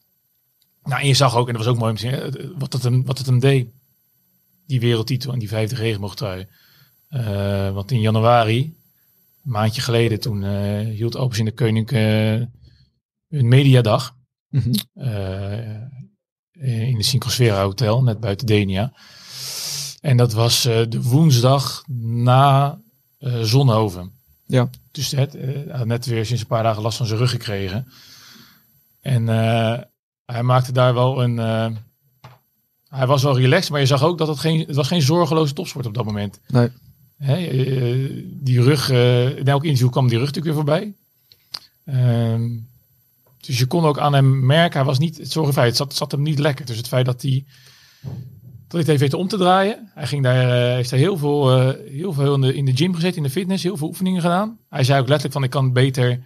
Nou, 0.84 1.02
en 1.02 1.08
je 1.08 1.14
zag 1.14 1.36
ook, 1.38 1.48
en 1.48 1.54
dat 1.54 1.64
was 1.64 1.74
ook 1.74 1.80
mooi 1.80 1.92
om 1.92 1.98
te 1.98 2.02
zien, 2.04 2.12
hè, 2.12 2.58
wat 2.58 2.74
het 2.74 2.84
hem, 2.84 3.06
wat 3.06 3.18
het 3.18 3.28
hem 3.28 3.40
deed. 3.40 3.70
Die 4.68 4.80
wereldtitel 4.80 5.34
en 5.34 5.40
die 5.40 5.48
vijfde 5.48 5.76
regenboogtrui. 5.76 6.48
Eh 7.10 7.74
want 7.74 7.92
in 7.92 8.00
januari, 8.00 8.60
een 9.46 9.52
maandje 9.52 9.82
geleden, 9.82 10.20
toen 10.20 10.44
eh, 10.44 10.80
hield 10.80 11.16
Alpes 11.16 11.40
in 11.40 11.46
de 11.46 11.52
Koning 11.54 11.90
eh 11.92 12.34
een 13.30 13.48
mediadag. 13.48 14.16
eh, 14.94 15.82
in 16.64 16.98
de 16.98 17.04
Syncrosfera 17.04 17.64
Hotel, 17.64 18.04
net 18.04 18.20
buiten 18.20 18.48
Denia. 18.48 18.94
En 20.02 20.18
dat 20.18 20.34
was 20.34 20.66
eh, 20.66 20.82
de 20.90 21.02
woensdag 21.02 21.84
na 22.06 22.80
eh 23.20 23.42
Zonhoven. 23.42 24.12
Ja. 24.46 24.70
Dus 24.92 25.12
het, 25.12 25.36
eh, 25.36 25.76
had 25.76 25.86
net 25.86 26.06
weer 26.06 26.26
sinds 26.26 26.42
een 26.42 26.48
paar 26.48 26.64
dagen 26.64 26.82
last 26.82 26.98
van 26.98 27.06
zijn 27.06 27.20
rug 27.20 27.30
gekregen. 27.30 27.88
En 29.02 29.30
eh, 29.30 29.80
hij 30.26 30.44
maakte 30.44 30.72
daar 30.72 30.94
wel 30.94 31.24
een... 31.24 31.40
eh, 31.40 31.68
hij 32.88 33.08
was 33.08 33.24
wel 33.24 33.38
relaxed, 33.40 33.72
maar 33.72 33.80
je 33.80 33.86
zag 33.86 34.04
ook 34.04 34.18
dat 34.18 34.28
het 34.28 34.40
geen, 34.40 34.60
het 34.60 34.76
was 34.76 34.88
geen 34.88 35.02
zorgeloze 35.02 35.54
topsport 35.54 35.86
op 35.86 35.94
dat 35.94 36.06
moment. 36.06 36.40
Nee. 36.48 36.70
Hè, 37.18 37.36
eh, 37.36 38.24
die 38.26 38.62
rug, 38.62 38.90
eh, 38.90 39.38
in 39.38 39.48
elk 39.48 39.64
interview 39.64 39.92
kwam 39.92 40.08
die 40.08 40.18
rug 40.18 40.28
natuurlijk 40.28 40.56
weer 40.56 40.66
voorbij. 40.66 40.94
Ehm, 41.86 42.50
dus 43.46 43.60
je 43.60 43.66
kon 43.66 43.86
ook 43.86 44.00
aan 44.00 44.14
hem 44.14 44.46
merken, 44.46 44.78
hij 44.78 44.88
was 44.88 45.00
niet, 45.00 45.18
het 45.18 45.32
zorgenfeit, 45.32 45.68
het 45.68 45.78
zat, 45.78 45.96
zat 45.96 46.12
hem 46.12 46.22
niet 46.22 46.40
lekker. 46.40 46.66
Dus 46.66 46.78
het 46.78 46.88
feit 46.88 47.06
dat 47.06 47.22
hij, 47.22 47.46
dat 48.02 48.12
hij 48.68 48.80
het 48.80 48.90
even 48.90 49.00
weten 49.00 49.18
om 49.18 49.28
te 49.28 49.38
draaien. 49.38 49.92
Hij 49.94 50.08
ging 50.08 50.24
daar, 50.24 50.68
eh, 50.68 50.74
heeft 50.76 50.90
daar 50.90 51.00
heel 51.00 51.18
veel, 51.18 51.52
eh, 51.60 51.92
heel 51.92 52.14
veel 52.14 52.34
in 52.34 52.42
de, 52.42 52.54
in 52.56 52.66
de 52.66 52.76
gym 52.76 52.94
gezeten, 52.96 53.18
in 53.18 53.24
de 53.24 53.30
fitness, 53.30 53.64
heel 53.64 53.78
veel 53.78 53.88
oefeningen 53.88 54.22
gedaan. 54.22 54.58
Hij 54.70 54.84
zei 54.84 55.00
ook 55.02 55.08
letterlijk 55.08 55.34
van, 55.34 55.44
ik 55.44 55.50
kan 55.50 55.74
beter 55.74 56.20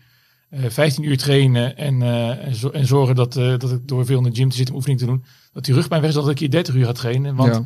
eh 0.49 0.63
15 0.69 1.03
uur 1.03 1.17
trainen 1.17 1.77
en, 1.77 2.01
eh, 2.01 2.45
en, 2.45 2.55
zo- 2.55 2.69
en 2.69 2.85
zorgen 2.85 3.15
dat, 3.15 3.35
eh, 3.35 3.57
dat 3.57 3.71
ik 3.71 3.87
door 3.87 4.05
veel 4.05 4.17
in 4.17 4.23
de 4.23 4.35
gym 4.35 4.49
te 4.49 4.55
zitten 4.55 4.73
om 4.75 4.79
oefeningen 4.79 5.05
te 5.05 5.11
doen, 5.11 5.25
dat 5.53 5.65
die 5.65 5.73
rugpijn 5.73 6.01
weg 6.01 6.09
is, 6.09 6.15
dat 6.15 6.29
ik 6.29 6.39
hier 6.39 6.49
30 6.51 6.75
uur 6.75 6.85
ga 6.85 6.91
trainen. 6.91 7.35
Want 7.35 7.53
ja. 7.55 7.65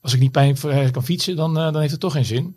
als 0.00 0.12
ik 0.14 0.20
niet 0.20 0.32
pijn 0.32 0.56
eh, 0.56 0.90
kan 0.90 1.04
fietsen, 1.04 1.36
dan, 1.36 1.58
eh, 1.58 1.64
dan 1.64 1.78
heeft 1.80 1.90
het 1.90 2.00
toch 2.00 2.12
geen 2.12 2.24
zin. 2.24 2.56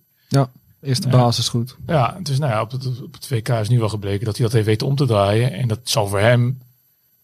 Eerste 0.81 1.07
Ja. 1.07 1.13
basis 1.17 1.49
goed. 1.49 1.75
Ja, 1.87 2.17
dus 2.23 2.39
nou 2.39 2.51
ja, 2.51 2.61
op 2.61 2.71
het, 2.71 3.01
op 3.01 3.13
het 3.13 3.29
WK 3.29 3.47
is 3.49 3.69
nu 3.69 3.79
wel 3.79 3.89
gebleken 3.89 4.25
dat 4.25 4.35
hij 4.35 4.45
dat 4.45 4.53
heeft 4.53 4.65
weten 4.67 4.87
om 4.87 4.95
te 4.95 5.05
draaien. 5.05 5.51
En 5.51 5.67
dat 5.67 5.79
zal 5.83 6.07
voor 6.07 6.19
hem, 6.19 6.61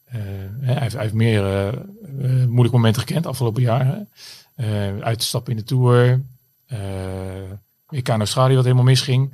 eh, 0.05 0.19
hij, 0.59 0.79
heeft, 0.79 0.93
hij 0.93 1.01
heeft 1.01 1.13
meer 1.13 1.43
eh, 1.45 1.67
eh, 1.67 2.47
moeilijke 2.47 2.77
momenten 2.77 3.01
gekend 3.01 3.25
afgelopen 3.25 3.61
jaar. 3.61 3.85
hè. 3.85 4.01
Eh, 4.55 4.99
uitstappen 5.03 5.51
in 5.51 5.57
de 5.57 5.63
Tour, 5.63 6.21
WK 7.87 8.07
in 8.09 8.19
Australië 8.19 8.55
wat 8.55 8.63
helemaal 8.63 8.83
misging. 8.85 9.33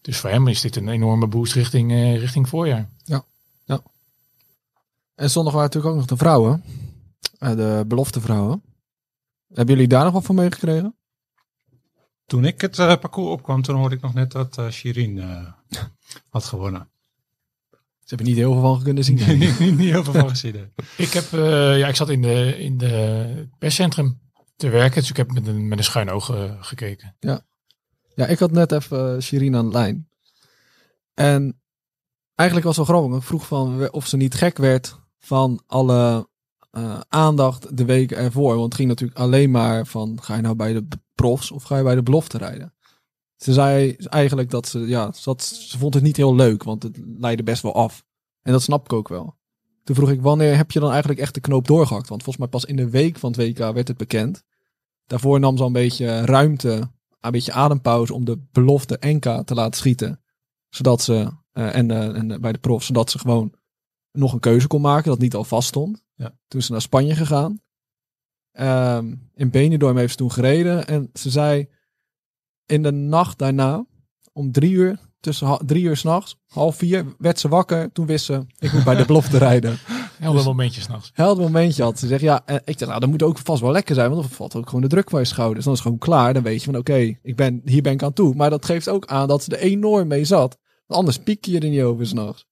Dus 0.00 0.18
voor 0.18 0.30
hem 0.30 0.48
is 0.48 0.60
dit 0.60 0.76
een 0.76 0.88
enorme 0.88 1.26
boost 1.26 1.52
richting, 1.52 1.92
richting 2.18 2.48
voorjaar. 2.48 2.88
En 5.14 5.30
zondag 5.30 5.52
waren 5.52 5.66
natuurlijk 5.68 5.94
ook 5.94 6.00
nog 6.00 6.08
de 6.10 6.16
vrouwen. 6.16 6.62
De 7.38 7.84
belofte 7.86 8.20
vrouwen. 8.20 8.62
Hebben 9.54 9.74
jullie 9.74 9.88
daar 9.88 10.04
nog 10.04 10.12
wat 10.12 10.24
van 10.24 10.34
meegekregen? 10.34 10.95
Toen 12.26 12.44
ik 12.44 12.60
het 12.60 12.78
eh, 12.78 12.86
parcours 12.86 13.30
opkwam, 13.30 13.62
toen 13.62 13.76
hoorde 13.76 13.94
ik 13.94 14.02
nog 14.02 14.14
net 14.14 14.32
dat 14.32 14.58
eh 14.58 14.70
Shirin 14.70 15.18
eh, 15.18 15.46
had 16.30 16.44
gewonnen. 16.44 16.90
Ze 18.06 18.14
hebben 18.14 18.26
niet 18.26 18.36
heel 18.36 18.52
veel 18.52 18.62
van 18.62 18.82
kunnen 18.82 19.04
zien. 19.04 19.16
niet, 19.38 19.58
niet 19.58 19.78
heel 19.78 20.04
veel 20.04 20.12
van 20.12 20.28
gezien. 20.28 20.72
Ik, 20.96 21.12
heb, 21.12 21.32
eh, 21.32 21.78
ja, 21.78 21.88
ik 21.88 21.96
zat 21.96 22.08
in 22.08 22.22
de, 22.22 22.58
in 22.58 22.78
de 22.78 23.48
perscentrum 23.58 24.20
te 24.56 24.68
werken, 24.68 25.00
dus 25.00 25.10
ik 25.10 25.16
heb 25.16 25.32
met 25.32 25.46
een, 25.46 25.68
met 25.68 25.78
een 25.78 25.84
schuin 25.84 26.10
oog 26.10 26.30
eh, 26.30 26.52
gekeken. 26.60 27.16
Ja, 28.14 28.26
ik 28.26 28.38
had 28.38 28.50
net 28.50 28.72
even 28.72 29.14
uh, 29.14 29.20
Shirin 29.20 29.56
aan 29.56 29.66
de 29.66 29.72
lijn. 29.72 30.08
En 31.14 31.60
eigenlijk 32.34 32.68
was 32.68 32.76
het 32.76 32.86
wel 32.86 32.96
grappig. 32.96 33.18
Ik 33.18 33.26
vroeg 33.26 33.46
van 33.46 33.90
of 33.90 34.06
ze 34.06 34.16
niet 34.16 34.34
gek 34.34 34.56
werd 34.56 35.00
van 35.18 35.62
alle 35.66 36.28
eh, 36.76 37.00
aandacht 37.08 37.76
de 37.76 37.84
weken 37.84 38.16
ervoor. 38.16 38.52
Want 38.54 38.64
het 38.64 38.74
ging 38.74 38.88
natuurlijk 38.88 39.18
alleen 39.18 39.50
maar 39.50 39.86
van 39.86 40.18
ga 40.22 40.36
je 40.36 40.42
nou 40.42 40.54
bij 40.56 40.72
de 40.72 40.86
profs 41.14 41.50
of 41.50 41.62
ga 41.62 41.76
je 41.76 41.82
bij 41.82 41.94
de 41.94 42.02
belofte 42.02 42.38
rijden. 42.38 42.74
Ze 43.36 43.52
zei 43.52 43.96
eigenlijk 43.96 44.50
dat 44.50 44.68
ze, 44.68 44.78
ja, 44.78 45.12
had- 45.22 45.42
ze 45.42 45.78
vond 45.78 45.94
het 45.94 46.02
niet 46.02 46.16
heel 46.16 46.34
leuk, 46.34 46.62
want 46.62 46.82
het 46.82 47.00
leidde 47.18 47.42
best 47.42 47.62
wel 47.62 47.74
af. 47.74 48.04
En 48.42 48.52
dat 48.52 48.62
snap 48.62 48.84
ik 48.84 48.92
ook 48.92 49.08
wel. 49.08 49.36
Toen 49.84 49.96
vroeg 49.96 50.10
ik, 50.10 50.20
wanneer 50.20 50.56
heb 50.56 50.70
je 50.70 50.80
dan 50.80 50.90
eigenlijk 50.90 51.20
echt 51.20 51.34
de 51.34 51.40
knoop 51.40 51.66
doorgehakt? 51.66 52.08
Want 52.08 52.22
volgens 52.22 52.44
mij 52.44 52.60
pas 52.60 52.64
in 52.64 52.76
de 52.76 52.90
week 52.90 53.18
van 53.18 53.30
het 53.32 53.40
WK 53.40 53.58
werd 53.58 53.88
het 53.88 53.96
bekend. 53.96 54.42
Daarvoor 55.06 55.40
nam 55.40 55.54
ze 55.56 55.60
al 55.60 55.66
een 55.66 55.72
beetje 55.72 56.24
ruimte 56.24 56.90
een 57.20 57.32
beetje 57.32 57.52
adempauze 57.52 58.14
om 58.14 58.24
de 58.24 58.38
belofte 58.52 58.96
NK 59.00 59.22
te 59.44 59.54
laten 59.54 59.76
schieten. 59.78 60.20
Zodat 60.68 61.02
ze 61.02 61.32
eh, 61.52 61.74
en, 61.76 61.90
eh, 61.90 62.16
en 62.16 62.40
bij 62.40 62.52
de 62.52 62.58
profs, 62.58 62.86
zodat 62.86 63.10
ze 63.10 63.18
gewoon 63.18 63.52
nog 64.12 64.32
een 64.32 64.40
keuze 64.40 64.66
kon 64.66 64.80
maken, 64.80 65.10
dat 65.10 65.18
niet 65.18 65.34
al 65.34 65.44
vast 65.44 65.68
stond. 65.68 66.04
Ja. 66.16 66.38
Toen 66.48 66.60
is 66.60 66.66
ze 66.66 66.72
naar 66.72 66.80
Spanje 66.80 67.14
gegaan. 67.14 67.60
Ehm, 68.52 69.14
in 69.34 69.50
Benidorm 69.50 69.96
heeft 69.96 70.10
ze 70.10 70.16
toen 70.16 70.32
gereden 70.32 70.86
en 70.86 71.10
ze 71.14 71.30
zei 71.30 71.68
in 72.66 72.82
de 72.82 72.90
nacht 72.92 73.38
daarna, 73.38 73.86
om 74.32 74.52
drie 74.52 74.72
uur, 74.72 74.98
tussen 75.20 75.58
drie 75.66 75.84
uur 75.84 75.96
s'nachts, 75.96 76.36
half 76.46 76.76
vier, 76.76 77.14
werd 77.18 77.38
ze 77.38 77.48
wakker. 77.48 77.92
Toen 77.92 78.06
wist 78.06 78.24
ze, 78.24 78.46
ik 78.58 78.72
moet 78.72 78.84
bij 78.84 78.96
de 78.96 79.04
belofte 79.12 79.38
rijden. 79.38 79.78
Heel 80.18 80.32
Dus- 80.32 80.42
veel 80.42 80.50
momentjes 80.50 80.84
s'nachts. 80.84 81.10
Helder 81.14 81.44
momentje 81.44 81.82
had. 81.82 81.98
Ze 81.98 82.06
zegt, 82.06 82.20
ja, 82.22 82.42
en 82.46 82.56
ik 82.64 82.78
dacht, 82.78 82.86
nou, 82.90 83.00
dat 83.00 83.08
moet 83.08 83.22
ook 83.22 83.38
vast 83.38 83.60
wel 83.62 83.70
lekker 83.70 83.94
zijn, 83.94 84.10
want 84.10 84.20
dan 84.22 84.30
valt 84.30 84.54
ook 84.56 84.66
gewoon 84.66 84.80
de 84.80 84.88
druk 84.88 85.10
van 85.10 85.20
je 85.20 85.26
schouders. 85.26 85.64
Dan 85.64 85.72
is 85.74 85.78
het 85.78 85.88
gewoon 85.88 86.04
klaar. 86.04 86.34
Dan 86.34 86.42
weet 86.42 86.58
je 86.58 86.70
van, 86.70 86.76
oké, 86.76 87.16
ik 87.22 87.36
ben, 87.36 87.60
hier 87.64 87.82
ben 87.82 87.92
ik 87.92 88.02
aan 88.02 88.12
toe. 88.12 88.34
Maar 88.34 88.50
dat 88.50 88.64
geeft 88.64 88.88
ook 88.88 89.06
aan 89.06 89.28
dat 89.28 89.42
ze 89.42 89.56
er 89.56 89.62
enorm 89.62 90.08
mee 90.08 90.24
zat. 90.24 90.58
Want 90.86 91.00
anders 91.00 91.18
piek 91.18 91.44
je 91.44 91.60
er 91.60 91.68
niet 91.68 91.82
over 91.82 92.06
s'nachts. 92.06 92.46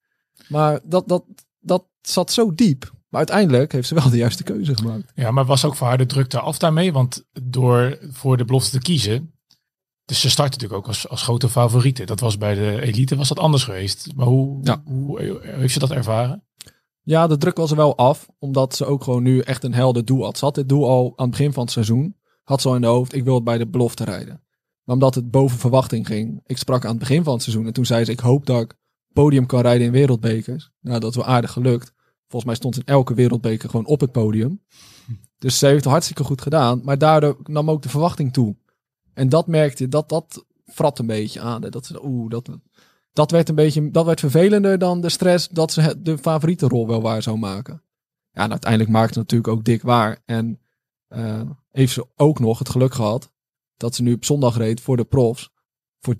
Maar 0.47 0.79
dat, 0.83 1.07
dat, 1.07 1.23
dat 1.59 1.85
zat 2.01 2.31
zo 2.31 2.55
diep. 2.55 2.93
Maar 3.15 3.27
uiteindelijk 3.27 3.71
heeft 3.71 3.87
ze 3.87 3.95
wel 3.95 4.09
de 4.09 4.17
juiste 4.17 4.43
keuze 4.43 4.75
gemaakt. 4.77 5.11
Ja, 5.15 5.31
maar 5.31 5.45
was 5.45 5.65
ook 5.65 5.75
voor 5.75 5.87
haar 5.87 5.97
de 5.97 6.05
druk 6.05 6.29
daar 6.29 6.41
af 6.41 6.57
daarmee? 6.57 6.93
Want 6.93 7.25
door 7.43 7.97
voor 8.11 8.37
de 8.37 8.45
belofte 8.45 8.71
te 8.71 8.79
kiezen. 8.79 9.33
Dus 10.05 10.19
ze 10.19 10.29
start 10.29 10.51
natuurlijk 10.51 10.79
ook 10.79 10.87
als, 10.87 11.09
als 11.09 11.21
grote 11.23 11.49
favoriete. 11.49 12.05
Dat 12.05 12.19
was 12.19 12.37
bij 12.37 12.53
de 12.53 12.81
elite 12.81 13.15
was 13.15 13.27
dat 13.27 13.39
anders 13.39 13.63
geweest. 13.63 14.07
Maar 14.15 14.25
hoe, 14.25 14.59
Ja. 14.63 14.81
hoe 14.85 15.39
heeft 15.41 15.73
ze 15.73 15.79
dat 15.79 15.91
ervaren? 15.91 16.43
Ja, 17.01 17.27
de 17.27 17.37
druk 17.37 17.57
was 17.57 17.69
er 17.71 17.75
wel 17.77 17.97
af. 17.97 18.27
Omdat 18.39 18.75
ze 18.75 18.85
ook 18.85 19.03
gewoon 19.03 19.23
nu 19.23 19.39
echt 19.39 19.63
een 19.63 19.73
helder 19.73 20.05
doel 20.05 20.23
had. 20.23 20.37
Ze 20.37 20.45
had 20.45 20.55
dit 20.55 20.69
doel 20.69 20.89
al 20.89 21.13
aan 21.15 21.27
het 21.27 21.37
begin 21.37 21.53
van 21.53 21.63
het 21.63 21.71
seizoen. 21.71 22.15
Had 22.43 22.61
ze 22.61 22.67
al 22.67 22.75
in 22.75 22.81
de 22.81 22.87
hoofd, 22.87 23.13
ik 23.13 23.23
wil 23.23 23.35
het 23.35 23.43
bij 23.43 23.57
de 23.57 23.67
belofte 23.67 24.03
rijden. 24.03 24.43
Maar 24.83 24.95
omdat 24.95 25.15
het 25.15 25.31
boven 25.31 25.57
verwachting 25.59 26.07
ging. 26.07 26.41
Ik 26.45 26.57
sprak 26.57 26.83
aan 26.83 26.89
het 26.89 26.99
begin 26.99 27.23
van 27.23 27.33
het 27.33 27.41
seizoen. 27.43 27.65
En 27.65 27.73
toen 27.73 27.85
zei 27.85 28.05
ze, 28.05 28.11
ik 28.11 28.19
hoop 28.19 28.45
dat 28.45 28.61
ik 28.61 28.77
podium 29.13 29.45
kan 29.45 29.61
rijden 29.61 29.85
in 29.85 29.91
wereldbekers. 29.91 30.71
Nou, 30.81 30.99
dat 30.99 31.09
is 31.09 31.15
wel 31.15 31.25
aardig 31.25 31.51
gelukt. 31.51 31.93
Volgens 32.27 32.45
mij 32.45 32.55
stond 32.55 32.77
in 32.77 32.85
elke 32.85 33.13
wereldbeker 33.13 33.69
gewoon 33.69 33.85
op 33.85 33.99
het 33.99 34.11
podium. 34.11 34.61
Dus 35.37 35.59
ze 35.59 35.65
heeft 35.65 35.83
het 35.83 35.91
hartstikke 35.91 36.23
goed 36.23 36.41
gedaan. 36.41 36.81
Maar 36.83 36.97
daardoor 36.97 37.37
nam 37.43 37.69
ook 37.69 37.81
de 37.81 37.89
verwachting 37.89 38.33
toe. 38.33 38.55
En 39.13 39.29
dat 39.29 39.47
merkte, 39.47 39.87
dat, 39.87 40.09
dat 40.09 40.45
frat 40.65 40.99
een 40.99 41.05
beetje 41.05 41.39
aan. 41.39 41.61
Dat, 41.61 41.91
dat, 42.29 42.49
dat 43.13 43.31
werd 43.31 43.49
een 43.49 43.55
beetje, 43.55 43.91
dat 43.91 44.05
werd 44.05 44.19
vervelender 44.19 44.77
dan 44.77 45.01
de 45.01 45.09
stress 45.09 45.47
dat 45.47 45.71
ze 45.71 46.01
de 46.01 46.17
favoriete 46.17 46.67
rol 46.67 46.87
wel 46.87 47.01
waar 47.01 47.21
zou 47.21 47.37
maken. 47.37 47.83
Ja, 48.31 48.43
en 48.43 48.51
uiteindelijk 48.51 48.91
maakte 48.91 49.19
het 49.19 49.31
natuurlijk 49.31 49.53
ook 49.53 49.63
dik 49.63 49.81
waar. 49.81 50.21
En 50.25 50.59
eh, 51.07 51.41
heeft 51.71 51.93
ze 51.93 52.07
ook 52.15 52.39
nog 52.39 52.59
het 52.59 52.69
geluk 52.69 52.93
gehad 52.93 53.31
dat 53.77 53.95
ze 53.95 54.03
nu 54.03 54.13
op 54.13 54.25
zondag 54.25 54.57
reed 54.57 54.81
voor 54.81 54.97
de 54.97 55.05
profs. 55.05 55.53
Voor 55.99 56.15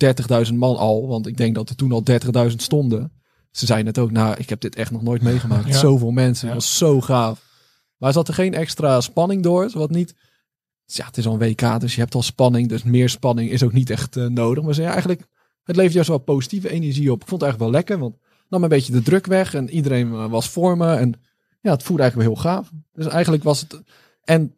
30.000 0.47 0.53
man 0.53 0.77
al, 0.77 1.07
want 1.07 1.27
ik 1.27 1.37
denk 1.37 1.55
dat 1.55 1.69
er 1.69 1.75
toen 1.75 1.91
al 1.91 2.03
30.000 2.49 2.55
stonden. 2.55 3.14
Ze 3.55 3.65
zei 3.65 3.83
net 3.83 3.97
ook, 3.97 4.11
nou, 4.11 4.35
ik 4.37 4.49
heb 4.49 4.61
dit 4.61 4.75
echt 4.75 4.91
nog 4.91 5.01
nooit 5.01 5.21
meegemaakt. 5.21 5.67
Ja. 5.67 5.77
Zoveel 5.77 6.11
mensen, 6.11 6.47
het 6.47 6.55
was 6.55 6.77
zo 6.77 7.01
gaaf. 7.01 7.41
Maar 7.97 8.09
er 8.09 8.15
zat 8.15 8.27
er 8.27 8.33
geen 8.33 8.53
extra 8.53 9.01
spanning 9.01 9.43
door, 9.43 9.71
wat 9.73 9.89
niet... 9.89 10.15
Ja, 10.85 11.05
het 11.05 11.17
is 11.17 11.27
al 11.27 11.33
een 11.33 11.39
WK, 11.39 11.79
dus 11.79 11.95
je 11.95 12.01
hebt 12.01 12.15
al 12.15 12.21
spanning. 12.21 12.69
Dus 12.69 12.83
meer 12.83 13.09
spanning 13.09 13.49
is 13.49 13.63
ook 13.63 13.73
niet 13.73 13.89
echt 13.89 14.15
eh, 14.15 14.25
nodig. 14.25 14.63
Maar 14.63 14.73
ze 14.73 14.83
eigenlijk, 14.83 15.27
het 15.63 15.75
levert 15.75 15.93
juist 15.93 16.09
wel 16.09 16.17
positieve 16.17 16.69
energie 16.69 17.11
op. 17.11 17.21
Ik 17.21 17.27
vond 17.27 17.41
het 17.41 17.49
eigenlijk 17.49 17.71
wel 17.71 17.81
lekker, 17.81 17.99
want 17.99 18.13
het 18.13 18.49
nam 18.49 18.63
een 18.63 18.69
beetje 18.69 18.91
de 18.91 19.01
druk 19.01 19.25
weg. 19.25 19.53
En 19.53 19.69
iedereen 19.69 20.13
eh, 20.13 20.29
was 20.29 20.49
voor 20.49 20.77
me. 20.77 20.93
En 20.93 21.13
ja, 21.61 21.71
het 21.71 21.83
voelde 21.83 22.01
eigenlijk 22.01 22.29
wel 22.29 22.41
heel 22.41 22.51
gaaf. 22.51 22.71
Dus 22.93 23.07
eigenlijk 23.07 23.43
was 23.43 23.59
het... 23.59 23.81
En 24.23 24.53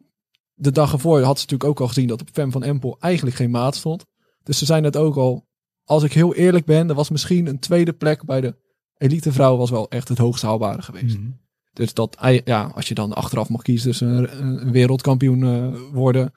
de 0.54 0.72
dag 0.72 0.92
ervoor 0.92 1.22
had 1.22 1.38
ze 1.38 1.42
natuurlijk 1.42 1.70
ook 1.70 1.80
al 1.80 1.86
gezien 1.86 2.08
dat 2.08 2.20
op 2.20 2.28
Fem 2.32 2.52
van 2.52 2.62
Empel 2.62 2.96
eigenlijk 3.00 3.36
geen 3.36 3.50
maat 3.50 3.76
stond. 3.76 4.04
Dus 4.42 4.58
ze 4.58 4.64
zei 4.64 4.80
net 4.80 4.96
ook 4.96 5.16
al, 5.16 5.46
als 5.84 6.02
ik 6.02 6.12
heel 6.12 6.34
eerlijk 6.34 6.64
ben, 6.64 6.88
er 6.88 6.94
was 6.94 7.10
misschien 7.10 7.46
een 7.46 7.58
tweede 7.58 7.92
plek 7.92 8.24
bij 8.24 8.40
de 8.40 8.56
elite 8.98 9.32
vrouw 9.32 9.56
was 9.56 9.70
wel 9.70 9.90
echt 9.90 10.08
het 10.08 10.18
hoogst 10.18 10.42
haalbare 10.42 10.82
geweest. 10.82 11.18
Mhm. 11.18 11.30
Dus 11.72 11.94
dat, 11.94 12.14
ei- 12.14 12.40
ja, 12.44 12.62
als 12.74 12.88
je 12.88 12.94
dan 12.94 13.12
achteraf 13.12 13.48
mag 13.48 13.62
kiezen 13.62 13.88
tussen 13.90 14.08
een, 14.08 14.42
een 14.64 14.72
wereldkampioen 14.72 15.42
eh, 15.44 15.80
worden 15.92 16.34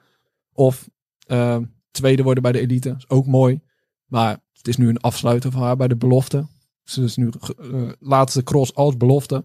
of 0.52 0.88
eh, 1.26 1.58
tweede 1.90 2.22
worden 2.22 2.42
bij 2.42 2.52
de 2.52 2.60
elite, 2.60 2.94
is 2.98 3.08
ook 3.08 3.26
mooi. 3.26 3.60
Maar 4.06 4.38
het 4.52 4.68
is 4.68 4.76
nu 4.76 4.88
een 4.88 5.00
afsluiten 5.00 5.52
van 5.52 5.62
haar 5.62 5.76
bij 5.76 5.88
de 5.88 5.96
belofte. 5.96 6.46
Ze 6.84 7.02
is 7.02 7.16
nu 7.16 7.30
ge- 7.40 7.56
eh, 7.56 7.92
laatste 8.08 8.42
cross 8.42 8.74
als 8.74 8.96
belofte. 8.96 9.44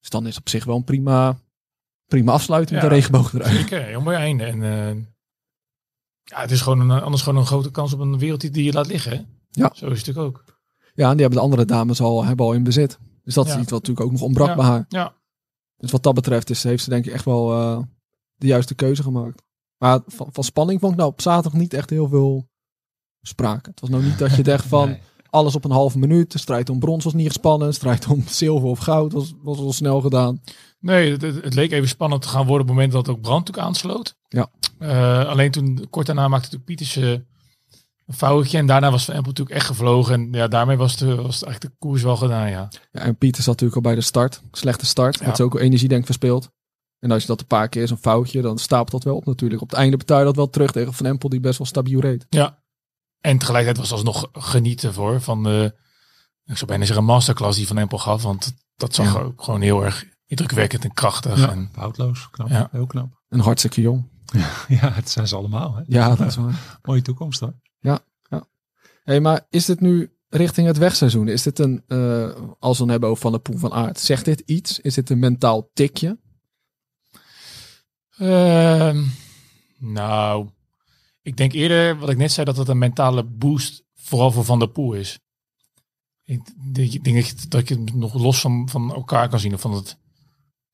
Dus 0.00 0.10
dan 0.10 0.26
is 0.26 0.38
op 0.38 0.48
zich 0.48 0.64
wel 0.64 0.76
een 0.76 0.84
prima, 0.84 1.40
prima 2.06 2.32
afsluiting 2.32 2.72
met 2.74 2.82
Ja. 2.82 2.88
de 2.88 2.94
regenboog 2.94 3.32
eruit. 3.34 3.52
Zeker, 3.56 3.84
heel 3.84 4.00
mooi 4.00 4.16
einde. 4.16 4.44
En 4.44 4.60
ja, 6.24 6.40
het 6.40 6.50
is 6.50 6.60
gewoon 6.60 6.90
een, 6.90 7.02
anders 7.02 7.22
gewoon 7.22 7.38
een 7.40 7.46
grote 7.46 7.70
kans 7.70 7.92
op 7.92 8.00
een 8.00 8.18
wereldtitel 8.18 8.54
die 8.56 8.64
je 8.64 8.72
laat 8.72 8.86
liggen. 8.86 9.10
hè? 9.16 9.22
Ja. 9.50 9.70
Zo 9.74 9.86
is 9.86 9.98
het 9.98 10.06
natuurlijk 10.06 10.26
ook. 10.36 10.57
Ja, 10.98 11.04
en 11.10 11.12
die 11.12 11.20
hebben 11.20 11.38
de 11.38 11.44
andere 11.44 11.64
dames 11.64 12.00
al, 12.00 12.24
hebben 12.24 12.46
al 12.46 12.52
in 12.52 12.62
bezit. 12.62 12.98
Dus 13.24 13.34
dat 13.34 13.46
is 13.46 13.52
iets 13.52 13.60
wat 13.70 13.70
natuurlijk 13.70 14.00
ook 14.06 14.12
nog 14.12 14.20
ontbrak 14.22 14.48
Ja. 14.48 14.54
bij 14.54 14.64
haar. 14.64 14.84
Ja, 14.88 15.14
Dus 15.76 15.90
wat 15.90 16.02
dat 16.02 16.14
betreft 16.14 16.50
is, 16.50 16.62
heeft 16.62 16.82
ze 16.84 16.90
denk 16.90 17.06
ik 17.06 17.12
echt 17.12 17.24
wel 17.24 17.52
eh, 17.52 17.78
de 18.34 18.46
juiste 18.46 18.74
keuze 18.74 19.02
gemaakt. 19.02 19.42
Maar 19.78 20.00
van, 20.06 20.28
van 20.32 20.44
spanning 20.44 20.80
vond 20.80 20.92
ik 20.92 20.98
nou 20.98 21.10
op 21.10 21.20
zaterdag 21.20 21.60
niet 21.60 21.74
echt 21.74 21.90
heel 21.90 22.08
veel 22.08 22.48
sprake. 23.22 23.70
Het 23.70 23.80
was 23.80 23.90
nou 23.90 24.02
niet 24.04 24.18
dat 24.18 24.36
je 24.36 24.42
dacht 24.42 24.64
van 24.66 24.88
Nee. 24.88 25.00
alles 25.30 25.54
op 25.54 25.64
een 25.64 25.70
halve 25.70 25.98
minuut. 25.98 26.32
De 26.32 26.38
strijd 26.38 26.70
om 26.70 26.78
brons 26.78 27.04
was 27.04 27.12
niet 27.14 27.26
gespannen. 27.26 27.68
De 27.68 27.74
strijd 27.74 28.06
om 28.06 28.22
zilver 28.42 28.68
of 28.68 28.78
goud 28.78 29.12
was, 29.12 29.34
was 29.42 29.58
al 29.58 29.72
snel 29.72 30.00
gedaan. 30.00 30.40
nee, 30.80 31.10
het, 31.12 31.22
het- 31.22 31.44
het 31.44 31.54
leek 31.54 31.72
even 31.72 31.88
spannend 31.88 32.22
te 32.22 32.28
gaan 32.28 32.46
worden 32.46 32.60
op 32.62 32.66
het 32.66 32.74
moment 32.76 32.92
dat 32.92 33.08
ook 33.08 33.20
Brand 33.20 33.38
natuurlijk 33.46 33.66
aansloot. 33.66 34.14
Ja. 34.28 34.50
Eh, 34.78 35.28
alleen 35.28 35.50
toen, 35.50 35.86
kort 35.90 36.06
daarna 36.06 36.28
maakte 36.28 36.56
natuurlijk 36.56 36.64
Pieters 36.64 36.96
eh, 36.96 37.18
een 38.08 38.14
foutje. 38.14 38.58
En 38.58 38.66
daarna 38.66 38.90
was 38.90 39.04
Van 39.04 39.14
Empel 39.14 39.28
natuurlijk 39.30 39.56
echt 39.56 39.66
gevlogen. 39.66 40.14
En 40.14 40.28
ja, 40.32 40.48
daarmee 40.48 40.76
was, 40.76 40.96
de, 40.96 41.14
was 41.14 41.34
het 41.34 41.44
eigenlijk 41.44 41.60
de 41.60 41.78
koers 41.86 42.02
wel 42.02 42.16
gedaan, 42.16 42.50
ja. 42.50 42.68
Ja, 42.92 43.00
en 43.00 43.16
Pieter 43.16 43.42
zat 43.42 43.52
natuurlijk 43.60 43.76
al 43.76 43.90
bij 43.90 43.94
de 43.94 44.00
start. 44.06 44.42
Slechte 44.52 44.86
start. 44.86 45.18
Ja. 45.18 45.24
Had 45.24 45.36
ze 45.36 45.42
ook 45.42 45.58
energie 45.58 45.88
denk 45.88 46.00
ik 46.00 46.06
verspeeld. 46.06 46.50
En 46.98 47.10
als 47.10 47.22
je 47.22 47.28
dat 47.28 47.40
een 47.40 47.46
paar 47.46 47.68
keer 47.68 47.82
is, 47.82 47.90
een 47.90 47.96
foutje, 47.98 48.40
dan 48.42 48.58
stapelt 48.58 48.90
dat 48.90 49.04
wel 49.04 49.16
op 49.16 49.24
natuurlijk. 49.26 49.62
Op 49.62 49.70
het 49.70 49.78
einde 49.78 49.96
betaal 49.96 50.18
je 50.18 50.24
dat 50.24 50.36
wel 50.36 50.50
terug 50.50 50.70
tegen 50.72 50.92
Van 50.94 51.06
Empel, 51.06 51.28
die 51.28 51.40
best 51.40 51.58
wel 51.58 51.66
stabiel 51.66 52.00
reed. 52.00 52.26
Ja. 52.28 52.62
En 53.20 53.38
tegelijkertijd 53.38 53.88
was 53.88 53.92
alsnog 53.98 54.28
genieten 54.32 54.94
voor 54.94 55.20
van 55.20 55.42
de, 55.42 55.74
ik 56.44 56.56
zou 56.56 56.66
bijna 56.66 56.84
zeggen, 56.84 57.04
masterclass 57.04 57.56
die 57.56 57.66
Van 57.66 57.78
Empel 57.78 57.98
gaf. 57.98 58.22
Want 58.22 58.54
dat 58.76 58.94
zag 58.94 59.14
Ja. 59.14 59.20
ook 59.20 59.42
gewoon 59.42 59.60
heel 59.60 59.84
erg 59.84 60.04
indrukwekkend 60.26 60.84
en 60.84 60.92
krachtig. 60.94 61.38
Ja, 61.38 61.50
En, 61.50 61.70
foutloos. 61.72 62.30
Knap. 62.30 62.48
Ja. 62.48 62.68
Heel 62.72 62.86
knap. 62.86 63.22
En 63.28 63.40
hartstikke 63.40 63.80
jong. 63.80 64.08
Ja, 64.68 64.92
het 64.92 65.10
zijn 65.10 65.28
ze 65.28 65.36
allemaal. 65.36 65.74
Hè? 65.74 65.82
Ja, 65.86 66.14
dat 66.14 66.26
is 66.26 66.36
waar. 66.36 66.60
Mooie 66.82 67.02
toekomst 67.02 67.40
hoor. 67.40 67.54
Hey, 69.04 69.20
maar 69.20 69.46
is 69.50 69.64
dit 69.64 69.80
nu 69.80 70.12
richting 70.28 70.66
het 70.66 70.76
wegseizoen? 70.78 71.28
Is 71.28 71.42
dit 71.42 71.58
een, 71.58 71.82
eh, 71.86 72.40
als 72.58 72.76
we 72.76 72.82
het 72.82 72.90
hebben 72.92 73.08
over 73.08 73.22
Van 73.22 73.32
de 73.32 73.38
Poel 73.38 73.58
van 73.58 73.72
Aert, 73.72 73.98
zegt 74.00 74.24
dit 74.24 74.40
iets? 74.46 74.80
Is 74.80 74.94
dit 74.94 75.10
een 75.10 75.18
mentaal 75.18 75.70
tikje? 75.74 76.18
Ehm, 78.16 79.04
nou, 79.78 80.48
ik 81.22 81.36
denk 81.36 81.52
eerder, 81.52 81.98
wat 81.98 82.08
ik 82.10 82.16
net 82.16 82.32
zei, 82.32 82.46
dat 82.46 82.56
het 82.56 82.68
een 82.68 82.78
mentale 82.78 83.24
boost 83.24 83.84
vooral 83.94 84.30
voor 84.32 84.44
Van 84.44 84.58
der 84.58 84.68
Poel 84.68 84.92
is. 84.92 85.18
Ik 86.24 86.40
denk, 87.04 87.50
dat 87.50 87.68
je- 87.68 87.74
het 87.74 87.94
nog 87.94 88.14
los 88.14 88.40
van, 88.40 88.68
van 88.68 88.94
elkaar 88.94 89.28
kan 89.28 89.40
zien, 89.40 89.54
of 89.54 89.60
van 89.60 89.72
het, 89.72 89.96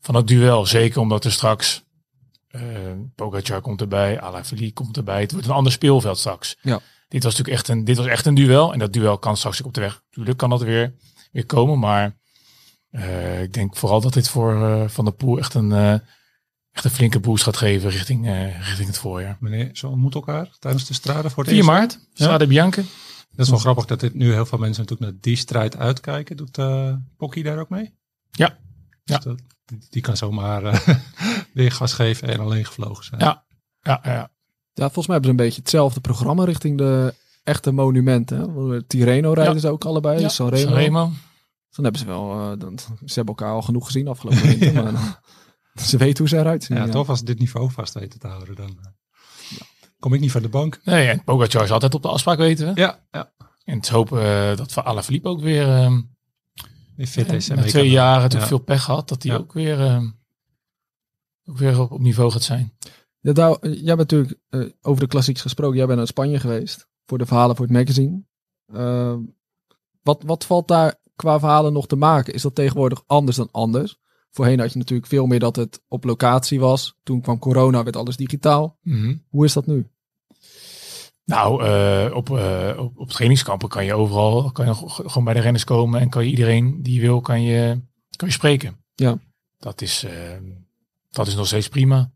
van 0.01 0.15
het 0.15 0.27
duel. 0.27 0.67
Zeker 0.67 1.01
omdat 1.01 1.25
er 1.25 1.33
straks, 1.33 1.85
Pogacar 3.15 3.61
komt 3.61 3.81
erbij, 3.81 4.21
Alaphilippe 4.21 4.75
komt 4.83 4.97
erbij. 4.97 5.21
Het 5.21 5.33
wordt 5.33 5.47
een 5.47 5.53
ander 5.53 5.73
speelveld 5.73 6.19
straks. 6.19 6.57
Ja. 6.63 6.81
Dit 7.09 7.23
was 7.23 7.33
natuurlijk 7.37 7.57
echt 7.59 7.69
een, 7.69 7.85
dit 7.85 7.97
was 7.97 8.07
echt 8.07 8.27
een 8.27 8.35
duel. 8.35 8.73
En 8.73 8.79
dat 8.79 8.93
duel 8.93 9.19
kan 9.19 9.37
straks 9.37 9.61
ook 9.61 9.67
op 9.67 9.75
de 9.75 9.81
weg. 9.81 10.01
Natuurlijk 10.09 10.39
kan 10.39 10.51
dat 10.51 10.63
weer, 10.63 10.95
weer 11.33 11.47
komen, 11.47 11.79
maar 11.79 12.17
eh, 12.91 13.43
ik 13.43 13.53
denk 13.53 13.77
vooral 13.77 14.01
dat 14.01 14.13
dit 14.13 14.29
voor 14.29 14.65
eh, 14.65 14.89
Van 14.89 15.05
der 15.05 15.15
Poel 15.15 15.39
echt 15.39 15.55
een... 15.55 15.73
eh, 15.73 15.93
echt 16.73 16.85
een 16.85 16.91
flinke 16.91 17.21
boost 17.21 17.45
gaat 17.45 17.57
geven 17.57 17.91
richting, 17.91 18.27
richting 18.61 18.87
het 18.87 18.99
voorjaar. 18.99 19.37
Meneer, 19.41 19.71
ze 19.73 19.87
ontmoeten 19.89 20.21
elkaar 20.21 20.57
tijdens 20.59 20.87
de 20.87 20.95
strade 20.95 21.31
voor 21.31 21.45
het 21.45 21.53
4 21.53 21.57
eerst. 21.57 21.69
maart, 21.69 21.99
Strade 22.13 22.47
Bianca. 22.47 22.83
Dat 23.31 23.45
is 23.47 23.51
wel 23.51 23.59
grappig 23.59 23.85
dat 23.85 24.01
dit 24.01 24.15
nu 24.15 24.33
heel 24.33 24.47
veel 24.47 24.59
mensen 24.59 24.83
natuurlijk 24.83 25.11
naar 25.11 25.21
die 25.23 25.37
strijd 25.37 25.77
uitkijken. 25.77 26.37
Doet 26.37 26.59
Pocky 27.17 27.43
daar 27.43 27.59
ook 27.59 27.69
mee? 27.69 27.95
Ja. 28.31 28.59
Ja. 29.05 29.15
Dus 29.17 29.25
dat- 29.25 29.43
die, 29.65 29.87
die 29.91 30.03
kan 30.03 30.17
zomaar 30.17 30.83
weer 31.55 31.73
gas 31.73 31.93
geven 31.93 32.29
en 32.29 32.41
alleen 32.41 32.65
gevlogen 32.67 33.05
zijn. 33.05 33.21
Ja. 33.21 33.45
Ja, 33.81 34.01
ja. 34.03 34.31
Ja, 34.75 34.85
volgens 34.85 35.07
mij 35.07 35.17
hebben 35.17 35.25
ze 35.35 35.41
een 35.41 35.45
beetje 35.47 35.61
hetzelfde 35.61 36.01
programma 36.01 36.45
richting 36.45 36.79
de 36.79 37.15
echte 37.43 37.71
monumenten. 37.73 38.39
hè. 38.71 38.83
Tirreno 38.83 39.33
rijden 39.33 39.55
Ja. 39.55 39.61
ze 39.61 39.69
ook 39.69 39.85
allebei, 39.85 40.21
ja. 40.21 40.29
Sanremo. 40.29 40.69
Sanremo. 40.71 41.11
Dan 41.71 41.85
hebben 41.85 42.01
ze 42.01 42.07
wel, 42.07 42.31
eh, 42.33 42.59
dan, 42.59 42.79
ze 42.79 43.15
hebben 43.15 43.35
elkaar 43.35 43.53
al 43.55 43.63
genoeg 43.63 43.87
gezien 43.87 44.09
afgelopen 44.09 44.43
winter. 44.43 44.73
maar 44.83 44.93
dan- 44.93 45.17
ze 45.85 45.97
weten 45.97 46.19
hoe 46.19 46.29
ze 46.29 46.39
eruit 46.39 46.65
zien. 46.65 46.77
Ja, 46.77 46.85
ja. 46.85 46.91
toch 46.91 47.09
als 47.09 47.23
dit 47.23 47.39
niveau 47.39 47.71
vast 47.71 47.95
weten 47.95 48.19
te 48.21 48.27
houden, 48.27 48.55
dan 48.55 48.79
eh, 48.83 49.61
kom 49.99 50.15
ik 50.15 50.21
niet 50.21 50.31
van 50.33 50.43
de 50.43 50.49
bank. 50.49 50.81
Nee, 50.85 51.09
en 51.09 51.25
Pogacar 51.25 51.63
is 51.65 51.71
altijd 51.71 51.95
op 51.95 52.03
de 52.03 52.09
afspraak, 52.09 52.39
weten 52.39 52.75
we. 52.75 52.81
Ja, 52.81 52.99
ja. 53.11 53.33
En 53.65 53.77
het 53.77 53.89
hopen 53.89 54.23
eh, 54.23 54.57
dat 54.57 54.75
we 54.75 54.83
Alaphilippe 54.83 55.29
ook 55.29 55.41
weer... 55.41 55.69
ehm 55.69 56.01
Weer 56.97 57.07
fit 57.07 57.33
is. 57.33 57.49
en 57.49 57.57
na 57.57 57.63
twee 57.63 57.91
jaar 57.91 58.15
natuurlijk 58.17 58.43
Ja. 58.43 58.49
veel 58.49 58.59
pech 58.59 58.83
gehad. 58.83 59.09
Dat 59.09 59.23
hij 59.23 59.33
Ja. 59.33 59.39
ook 59.39 59.53
weer, 59.53 59.81
ehm, 59.81 60.07
ook 61.45 61.59
weer 61.59 61.81
op, 61.81 61.91
op 61.91 62.01
niveau 62.01 62.31
gaat 62.31 62.43
zijn. 62.43 62.73
Ja, 63.33 63.57
jij 63.61 63.97
bent 63.97 63.99
natuurlijk 64.11 64.39
eh, 64.49 64.61
over 64.83 65.01
de 65.01 65.09
klassieks 65.09 65.41
gesproken. 65.41 65.77
Jij 65.77 65.87
bent 65.87 65.99
naar 65.99 66.07
Spanje 66.07 66.41
geweest 66.41 66.89
voor 67.07 67.19
de 67.19 67.27
verhalen 67.27 67.57
voor 67.57 67.65
het 67.65 67.75
magazine. 67.75 68.23
Eh, 68.67 69.17
Wat, 70.03 70.23
wat 70.27 70.45
valt 70.45 70.69
daar 70.69 70.95
qua 71.17 71.39
verhalen 71.39 71.73
nog 71.73 71.87
te 71.87 71.97
maken? 71.97 72.35
Is 72.35 72.43
dat 72.43 72.55
tegenwoordig 72.55 73.03
anders 73.07 73.37
dan 73.37 73.49
anders? 73.51 73.97
Voorheen 74.31 74.61
had 74.61 74.73
je 74.73 74.79
natuurlijk 74.79 75.09
veel 75.09 75.27
meer 75.27 75.39
dat 75.39 75.57
het 75.57 75.83
op 75.89 76.05
locatie 76.05 76.61
was. 76.61 76.97
Toen 77.03 77.21
kwam 77.21 77.39
corona, 77.39 77.83
werd 77.83 77.97
alles 77.97 78.17
digitaal. 78.17 78.79
Hoe 79.29 79.45
is 79.45 79.53
dat 79.53 79.67
nu? 79.67 79.87
Nou, 81.25 81.65
eh, 81.65 82.17
op, 82.17 82.31
eh, 82.31 82.75
op, 82.79 82.99
op 82.99 83.11
trainingskampen 83.11 83.69
kan 83.69 83.85
je 83.85 83.95
overal 83.95 84.51
kan 84.53 84.67
je 84.67 84.75
gewoon 84.87 85.25
bij 85.25 85.35
de 85.35 85.41
renners 85.41 85.65
komen 85.65 86.01
en 86.01 86.09
kan 86.09 86.25
je 86.25 86.31
iedereen 86.31 86.83
die 86.83 87.01
wil, 87.01 87.21
kan 87.21 87.43
je, 87.43 87.81
kan 88.17 88.29
je 88.29 88.35
spreken. 88.35 88.77
Ja. 88.95 89.19
Dat 89.59 89.81
is, 89.81 90.07
dat 91.11 91.27
is 91.27 91.35
nog 91.35 91.47
steeds 91.47 91.69
prima. 91.69 92.11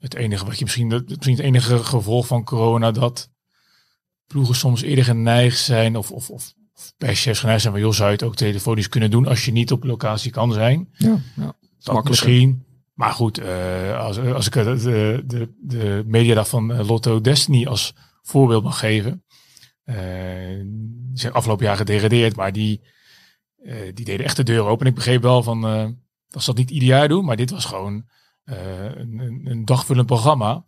Het 0.00 0.14
enige 0.14 0.44
wat 0.44 0.58
je 0.58 0.64
misschien, 0.64 0.88
dat- 0.88 1.08
misschien 1.08 1.34
het 1.36 1.44
enige 1.44 1.84
gevolg 1.84 2.26
van 2.26 2.44
corona 2.44 2.90
dat 2.90 3.30
ploegen 4.26 4.54
soms 4.54 4.82
eerder 4.82 5.04
geneigd 5.04 5.58
zijn 5.58 5.96
of, 5.96 6.10
of, 6.10 6.30
of, 6.30 6.52
of 6.74 6.92
perschefs 6.96 7.40
geneigd 7.40 7.60
zijn 7.60 7.72
van 7.72 7.82
joh, 7.82 7.92
zou 7.92 8.06
je 8.08 8.14
het 8.14 8.22
ook 8.24 8.34
telefonisch 8.36 8.88
kunnen 8.88 9.10
doen 9.10 9.26
als 9.26 9.44
je 9.44 9.52
niet 9.52 9.72
op 9.72 9.84
locatie 9.84 10.30
kan 10.30 10.52
zijn. 10.52 10.88
Ja, 10.92 11.18
ja. 11.36 11.56
Dat 11.78 11.94
misschien. 12.08 12.64
Maar 12.94 13.12
goed, 13.12 13.38
eh, 13.38 13.98
als, 14.00 14.18
als 14.18 14.46
ik 14.46 14.52
de, 14.52 14.62
de, 14.64 15.22
de, 15.26 15.52
de 15.60 16.02
mediadag 16.06 16.48
van 16.48 16.72
eh, 16.72 16.88
Lotto 16.88 17.20
Destiny 17.20 17.66
als 17.66 17.94
voorbeeld 18.22 18.62
mag 18.64 18.78
geven. 18.78 19.24
eh, 19.84 19.96
die 20.64 21.18
zijn 21.18 21.32
afgelopen 21.32 21.66
jaar 21.66 21.76
gedegradeerd, 21.76 22.36
maar 22.36 22.52
die, 22.52 22.80
eh, 23.62 23.76
die 23.94 24.04
deden 24.04 24.24
echt 24.26 24.36
de 24.36 24.42
deur 24.42 24.64
open. 24.64 24.86
Ik 24.86 24.94
begreep 24.94 25.22
wel 25.22 25.42
van, 25.42 25.66
eh 25.66 25.88
dat 26.28 26.42
ze 26.42 26.48
dat 26.50 26.58
niet 26.58 26.70
ieder 26.70 26.88
jaar 26.88 27.08
doen, 27.08 27.24
maar 27.24 27.36
dit 27.36 27.50
was 27.50 27.64
gewoon 27.64 27.94
eh, 27.96 28.02
een, 28.44 29.18
een, 29.18 29.40
een 29.44 29.64
dagvullend 29.64 30.06
programma. 30.06 30.64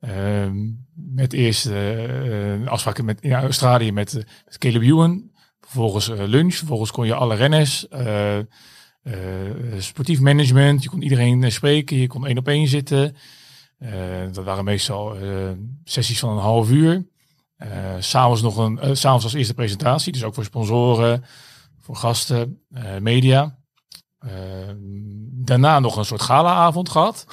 Ehm, 0.00 0.56
met 0.94 1.32
eerst 1.32 1.66
eh, 1.66 2.52
een 2.52 2.68
afspraken 2.68 3.04
met, 3.04 3.20
in 3.20 3.32
Australië 3.32 3.92
met, 3.92 4.14
eh, 4.14 4.24
met 4.44 4.58
Caleb 4.58 4.82
Ewan. 4.82 5.30
Vervolgens 5.60 6.08
eh, 6.08 6.26
lunch. 6.26 6.54
Vervolgens 6.54 6.90
kon 6.90 7.06
je 7.06 7.14
alle 7.14 7.34
renners. 7.34 7.88
eh, 7.88 8.38
eh, 8.38 8.44
sportief 9.78 10.20
management. 10.20 10.82
Je 10.82 10.88
kon 10.88 11.02
iedereen 11.02 11.44
eh, 11.44 11.50
spreken. 11.50 11.96
Je 11.96 12.06
kon 12.06 12.26
één 12.26 12.38
op 12.38 12.48
één 12.48 12.68
zitten. 12.68 13.16
Eh, 13.78 13.92
dat 14.32 14.44
waren 14.44 14.64
meestal 14.64 15.16
eh, 15.16 15.50
sessies 15.84 16.18
van 16.18 16.30
een 16.30 16.42
half 16.42 16.70
uur. 16.70 17.06
Eh 17.56 17.94
S'avonds 17.98 18.42
nog 18.42 18.56
een, 18.56 18.78
eh, 18.78 18.94
s'avonds 18.94 19.24
als 19.24 19.32
eerste 19.34 19.54
presentatie. 19.54 20.12
Dus 20.12 20.24
ook 20.24 20.34
voor 20.34 20.44
sponsoren, 20.44 21.24
voor 21.80 21.96
gasten, 21.96 22.60
eh, 22.70 22.98
media. 22.98 23.58
Daarna 25.46 25.78
nog 25.78 25.96
een 25.96 26.04
soort 26.04 26.22
galaavond 26.22 26.88
gehad. 26.88 27.26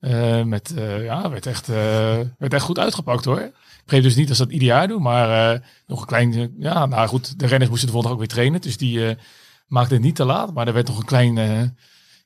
Eh, 0.00 0.42
met, 0.42 0.74
eh, 0.74 1.04
ja, 1.04 1.30
werd 1.30 1.46
echt, 1.46 1.68
eh, 1.68 2.18
werd 2.38 2.52
echt 2.52 2.64
goed 2.64 2.78
uitgepakt 2.78 3.24
hoor. 3.24 3.40
Ik 3.40 3.82
begreep 3.84 4.02
dus 4.02 4.14
niet 4.14 4.28
als 4.28 4.38
dat 4.38 4.50
ieder 4.50 4.88
doen, 4.88 5.02
maar 5.02 5.60
nog 5.86 6.00
een 6.00 6.06
klein, 6.06 6.54
ja, 6.58 6.86
nou 6.86 7.08
goed, 7.08 7.38
de 7.38 7.46
renners 7.46 7.70
moesten 7.70 7.86
de 7.86 7.92
volgende 7.92 8.14
ook 8.16 8.22
weer 8.22 8.34
trainen, 8.34 8.60
dus 8.60 8.76
die 8.76 9.16
maakten 9.66 9.96
het 9.96 10.04
niet 10.04 10.14
te 10.14 10.24
laat, 10.24 10.54
maar 10.54 10.66
er 10.66 10.72
werd 10.72 10.86
nog 10.86 10.98
een 10.98 11.04
klein, 11.04 11.76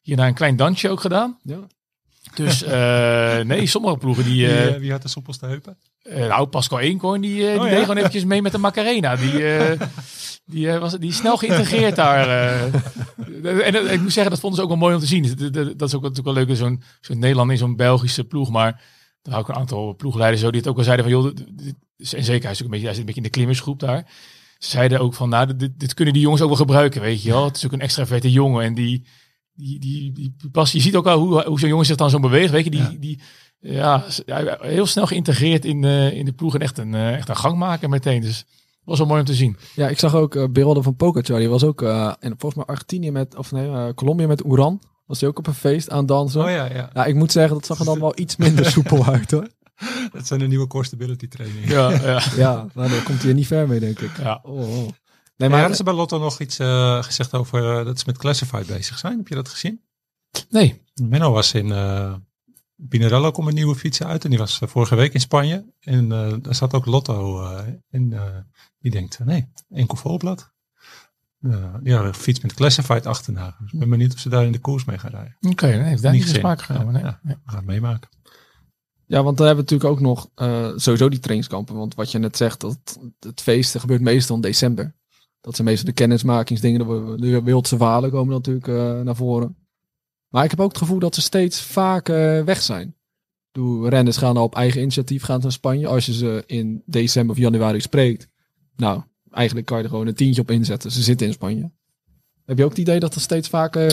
hierna 0.03 0.27
een 0.27 0.35
klein 0.35 0.57
dansje 0.57 0.89
ook 0.91 1.01
gedaan. 1.01 1.39
Ja. 1.43 1.59
Dus 2.35 2.63
eh, 2.63 3.39
nee, 3.41 3.67
sommige 3.67 3.97
ploegen 3.97 4.25
die, 4.25 4.47
Wie, 4.47 4.57
eh, 4.57 4.75
eh, 4.75 4.81
wie 4.81 4.91
had 4.91 5.03
de 5.03 5.09
soepelste 5.09 5.47
heupen? 5.47 5.77
eh, 6.03 6.27
nou, 6.29 6.47
Pascal 6.47 6.81
Eenkorn, 6.81 7.21
die, 7.21 7.47
eh, 7.47 7.53
die 7.53 7.61
Oh, 7.61 7.69
deed 7.71 7.81
gewoon 7.81 7.97
eventjes 7.97 8.25
mee 8.25 8.43
met 8.43 8.53
de 8.53 8.59
Macarena. 8.59 9.17
Die, 9.17 9.47
eh, 9.57 9.81
die, 10.45 10.71
eh, 10.71 10.79
was, 10.79 10.93
die 10.99 11.09
is 11.09 11.17
snel 11.17 11.37
geïntegreerd 11.37 11.97
daar. 11.97 12.29
eh. 12.29 12.63
en 13.67 13.75
eh, 13.75 13.93
ik 13.93 14.01
moet 14.01 14.13
zeggen, 14.13 14.31
dat 14.33 14.41
vonden 14.41 14.59
ze 14.59 14.63
ook 14.65 14.69
wel 14.71 14.79
mooi 14.79 14.95
om 14.95 15.01
te 15.01 15.07
zien. 15.07 15.23
Dat, 15.77 15.89
is 15.89 15.95
ook 15.95 16.03
natuurlijk 16.03 16.35
wel 16.37 16.45
leuk, 16.47 16.57
zo'n 16.57 16.83
zo'n 17.01 17.19
Nederland 17.19 17.51
in 17.51 17.59
zo'n 17.59 17.77
Belgische 17.77 18.25
ploeg. 18.25 18.51
Maar 18.51 18.67
er 19.23 19.31
waren 19.31 19.39
ook 19.41 19.49
een 19.49 19.55
aantal 19.61 19.95
ploegleiders 19.97 20.43
zo 20.43 20.51
die 20.51 20.61
het 20.61 20.69
ook 20.69 20.77
wel 20.77 20.85
zeiden 20.85 21.05
van... 21.05 21.15
joh, 21.15 21.35
dit- 21.53 21.75
en 22.13 22.25
zeker, 22.25 22.43
hij, 22.43 22.51
is 22.53 22.59
ook 22.59 22.65
een 22.65 22.71
beetje, 22.71 22.85
hij 22.87 22.95
zit 22.95 22.99
een 22.99 23.05
beetje 23.07 23.21
in 23.21 23.27
de 23.27 23.31
klimmersgroep 23.33 23.81
daar. 23.81 24.07
Ze 24.59 24.71
zeiden 24.71 25.01
ook 25.01 25.15
van, 25.15 25.29
nou, 25.29 25.57
dit, 25.57 25.71
dit 25.81 25.95
kunnen 25.95 26.15
die 26.15 26.23
jongens 26.23 26.43
ook 26.43 26.49
wel 26.49 26.57
gebruiken, 26.57 27.01
weet 27.01 27.23
je 27.23 27.31
wel. 27.31 27.45
Het 27.45 27.57
is 27.57 27.65
ook 27.67 27.73
een 27.73 27.81
extraverte 27.81 28.31
jongen 28.31 28.65
en 28.65 28.75
die... 28.75 29.07
Die, 29.57 29.79
die, 29.81 30.13
die, 30.13 30.35
pas, 30.53 30.73
je 30.73 30.81
ziet 30.81 30.97
ook 30.97 31.07
al 31.07 31.19
hoe, 31.19 31.45
hoe 31.47 31.61
zo'n 31.61 31.69
jongen 31.69 31.87
zich 31.87 31.97
dan 31.97 32.11
zo 32.11 32.21
beweegt. 32.21 32.51
Weet 32.51 32.65
je, 32.65 32.71
die, 32.71 32.81
Ja. 32.81 32.95
die, 32.99 33.21
ja, 33.61 34.05
heel 34.61 34.87
snel 34.87 35.07
geïntegreerd 35.07 35.65
in, 35.65 35.85
eh, 35.85 36.13
in 36.13 36.25
de 36.25 36.33
ploeg 36.33 36.55
en 36.55 36.61
echt 36.61 36.79
een, 36.79 36.95
eh, 36.95 37.15
echt 37.15 37.29
een 37.29 37.37
gang 37.37 37.57
maken 37.59 37.91
meteen. 37.91 38.21
Dus 38.21 38.45
was 38.85 38.99
wel 38.99 39.07
mooi 39.07 39.21
om 39.21 39.27
te 39.27 39.35
zien. 39.35 39.57
Ja, 39.75 39.89
ik 39.89 39.99
zag 39.99 40.15
ook 40.15 40.35
eh, 40.35 40.45
beelden 40.51 40.83
van 40.83 40.97
Pogacar. 40.97 41.39
Die 41.39 41.49
was 41.49 41.65
ook 41.65 41.83
uh, 41.83 42.13
in 42.21 42.35
volgens 42.39 42.55
mij 42.55 42.65
Argentinië 42.65 43.11
met, 43.11 43.37
of 43.37 43.53
nee, 43.53 43.67
uh, 43.69 43.89
Colombia 43.95 44.27
met 44.27 44.45
Oeran. 44.45 44.81
Was 45.07 45.21
hij 45.21 45.29
ook 45.29 45.39
op 45.39 45.47
een 45.47 45.55
feest 45.55 45.91
aan 45.91 45.99
het 45.99 46.09
dansen. 46.09 46.43
Oh 46.45 46.51
ja, 46.51 46.65
ja. 46.75 46.91
Ja, 46.95 47.05
ik 47.05 47.15
moet 47.15 47.33
zeggen, 47.33 47.55
dat 47.55 47.67
zag 47.67 47.79
er 47.79 47.85
dan 47.85 48.01
wel 48.01 48.13
iets 48.19 48.37
minder 48.37 48.65
soepel 48.71 49.05
uit 49.05 49.31
hoor. 49.31 49.49
Dat 50.13 50.27
zijn 50.27 50.41
de 50.41 50.47
nieuwe 50.47 50.67
core 50.67 50.85
stability 50.85 51.29
trainingen. 51.29 51.69
Ja, 51.69 51.91
ja, 51.91 52.23
Ja, 52.37 52.67
nou, 52.75 52.91
daar 52.91 53.03
komt 53.03 53.23
hij 53.23 53.33
niet 53.33 53.47
ver 53.47 53.69
mee, 53.69 53.81
denk 53.81 54.01
ik. 54.01 54.11
ja. 54.19 54.41
Oh, 54.43 54.79
oh. 54.79 54.89
Nee, 55.37 55.49
Maar 55.49 55.59
hadden 55.59 55.77
ze 55.77 55.83
bij 55.83 55.95
Lotto 55.95 56.19
nog 56.19 56.41
iets 56.41 56.59
eh, 56.59 57.03
gezegd 57.03 57.35
over 57.35 57.79
eh, 57.79 57.85
dat 57.85 57.99
ze 57.99 58.05
met 58.07 58.19
Classified 58.19 58.67
bezig 58.67 58.99
zijn? 58.99 59.17
Heb 59.17 59.29
je 59.29 59.35
dat 59.35 59.49
gezien? 59.49 59.81
Nee. 60.49 60.83
Menno 60.95 61.33
was 61.33 61.53
in 61.53 61.67
uh, 61.67 62.15
Pinarello 62.89 63.31
komt 63.31 63.49
een 63.49 63.55
nieuwe 63.55 63.75
fietsen 63.75 64.07
uit 64.07 64.25
en 64.25 64.31
die 64.31 64.39
was 64.39 64.61
uh, 64.61 64.69
vorige 64.69 64.95
week 64.95 65.15
in 65.15 65.21
Spanje. 65.21 65.73
En 65.81 66.05
uh, 66.05 66.33
daar 66.43 66.55
zat 66.55 66.75
ook 66.75 66.87
Lotto 66.87 67.43
uh, 67.43 67.61
in. 67.91 68.21
die 68.79 68.91
denkt, 68.91 69.19
nee, 69.25 69.49
enkel 69.69 69.97
volblad. 69.97 70.53
ja, 71.83 72.01
een 72.03 72.15
fiets 72.15 72.41
met 72.41 72.55
Classified 72.55 73.07
achterna. 73.07 73.57
Dus 73.59 73.73
ik 73.73 73.79
ben 73.79 73.89
benieuwd 73.89 74.13
of 74.13 74.19
ze 74.19 74.29
daar 74.29 74.45
in 74.45 74.53
de 74.53 74.59
koers 74.59 74.85
mee 74.85 74.99
gaan 74.99 75.11
rijden. 75.11 75.37
Oké, 75.41 75.51
okay, 75.51 75.77
nee, 75.77 75.89
heeft 75.89 76.03
daar 76.03 76.13
niet 76.13 76.29
in 76.29 76.35
sprake 76.35 76.63
genomen. 76.63 76.93
Nee. 76.93 77.03
Ja, 77.03 77.21
we 77.23 77.37
gaan 77.45 77.57
het 77.57 77.67
meemaken. 77.67 78.09
Ja, 79.07 79.23
want 79.23 79.37
dan 79.37 79.47
hebben 79.47 79.65
we 79.65 79.73
natuurlijk 79.73 80.01
ook 80.01 80.07
nog 80.07 80.31
uh, 80.37 80.73
sowieso 80.77 81.09
die 81.09 81.19
trainingskampen. 81.19 81.75
Want 81.75 81.95
wat 81.95 82.11
je 82.11 82.19
net 82.19 82.37
zegt, 82.37 82.61
dat 82.61 82.99
het 83.21 83.41
feesten 83.41 83.81
gebeurt 83.81 84.01
meestal 84.01 84.37
in 84.37 84.43
december. 84.43 84.96
Dat 85.47 85.55
zijn 85.55 85.67
meestal 85.67 85.87
de 85.87 85.93
kennismakingsdingen, 85.93 86.87
de, 87.21 87.43
wereldse 87.43 87.77
verhalen 87.77 88.11
komen 88.11 88.35
natuurlijk 88.35 88.67
uh, 88.67 89.01
naar 89.01 89.17
voren. 89.17 89.57
Maar 90.29 90.45
ik 90.45 90.51
heb 90.51 90.61
ook 90.61 90.69
het 90.69 90.79
gevoel 90.79 90.99
dat 90.99 91.15
ze 91.15 91.21
steeds 91.21 91.63
vaak 91.63 92.09
uh, 92.09 92.43
weg 92.43 92.63
zijn. 92.63 92.95
De 93.53 93.87
renners 93.89 94.17
gaan 94.17 94.37
op 94.37 94.55
eigen 94.55 94.81
initiatief 94.81 95.23
gaan 95.23 95.41
naar 95.41 95.53
Spanje. 95.53 95.87
Als 95.87 96.07
je 96.07 96.13
ze 96.13 96.45
in 96.47 96.83
december 96.87 97.35
of 97.37 97.41
januari 97.41 97.81
spreekt. 97.81 98.29
Nou, 98.77 99.03
eigenlijk 99.31 99.67
kan 99.67 99.77
je 99.77 99.83
er 99.83 99.91
gewoon 99.91 100.07
een 100.07 100.15
tientje 100.15 100.43
op 100.43 100.51
inzetten. 100.51 100.93
Ze 100.93 101.03
zitten 101.03 101.27
in 101.27 101.33
Spanje. 101.33 101.71
Heb 102.45 102.59
je 102.59 102.65
ook 102.65 102.71
het 102.71 102.79
idee 102.79 103.01
dat 103.01 103.15
er 103.15 103.21
steeds 103.21 103.49
vaker, 103.49 103.93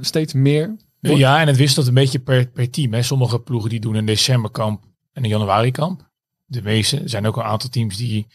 steeds 0.00 0.32
meer... 0.32 0.76
Ja, 1.00 1.40
en 1.40 1.46
het 1.46 1.56
wisselt 1.56 1.86
een 1.86 1.94
beetje 1.94 2.18
per, 2.18 2.48
per 2.48 2.70
team. 2.70 2.92
Hè. 2.92 3.02
Sommige 3.02 3.40
ploegen 3.40 3.70
die 3.70 3.80
doen 3.80 3.94
een 3.94 4.06
decemberkamp 4.06 4.84
en 5.12 5.24
een 5.24 5.30
januari 5.30 5.70
kamp. 5.70 6.10
De 6.44 6.62
meeste. 6.62 7.02
Zijn 7.04 7.26
ook 7.26 7.36
een 7.36 7.42
aantal 7.42 7.70
teams 7.70 7.96
die, 7.96 8.26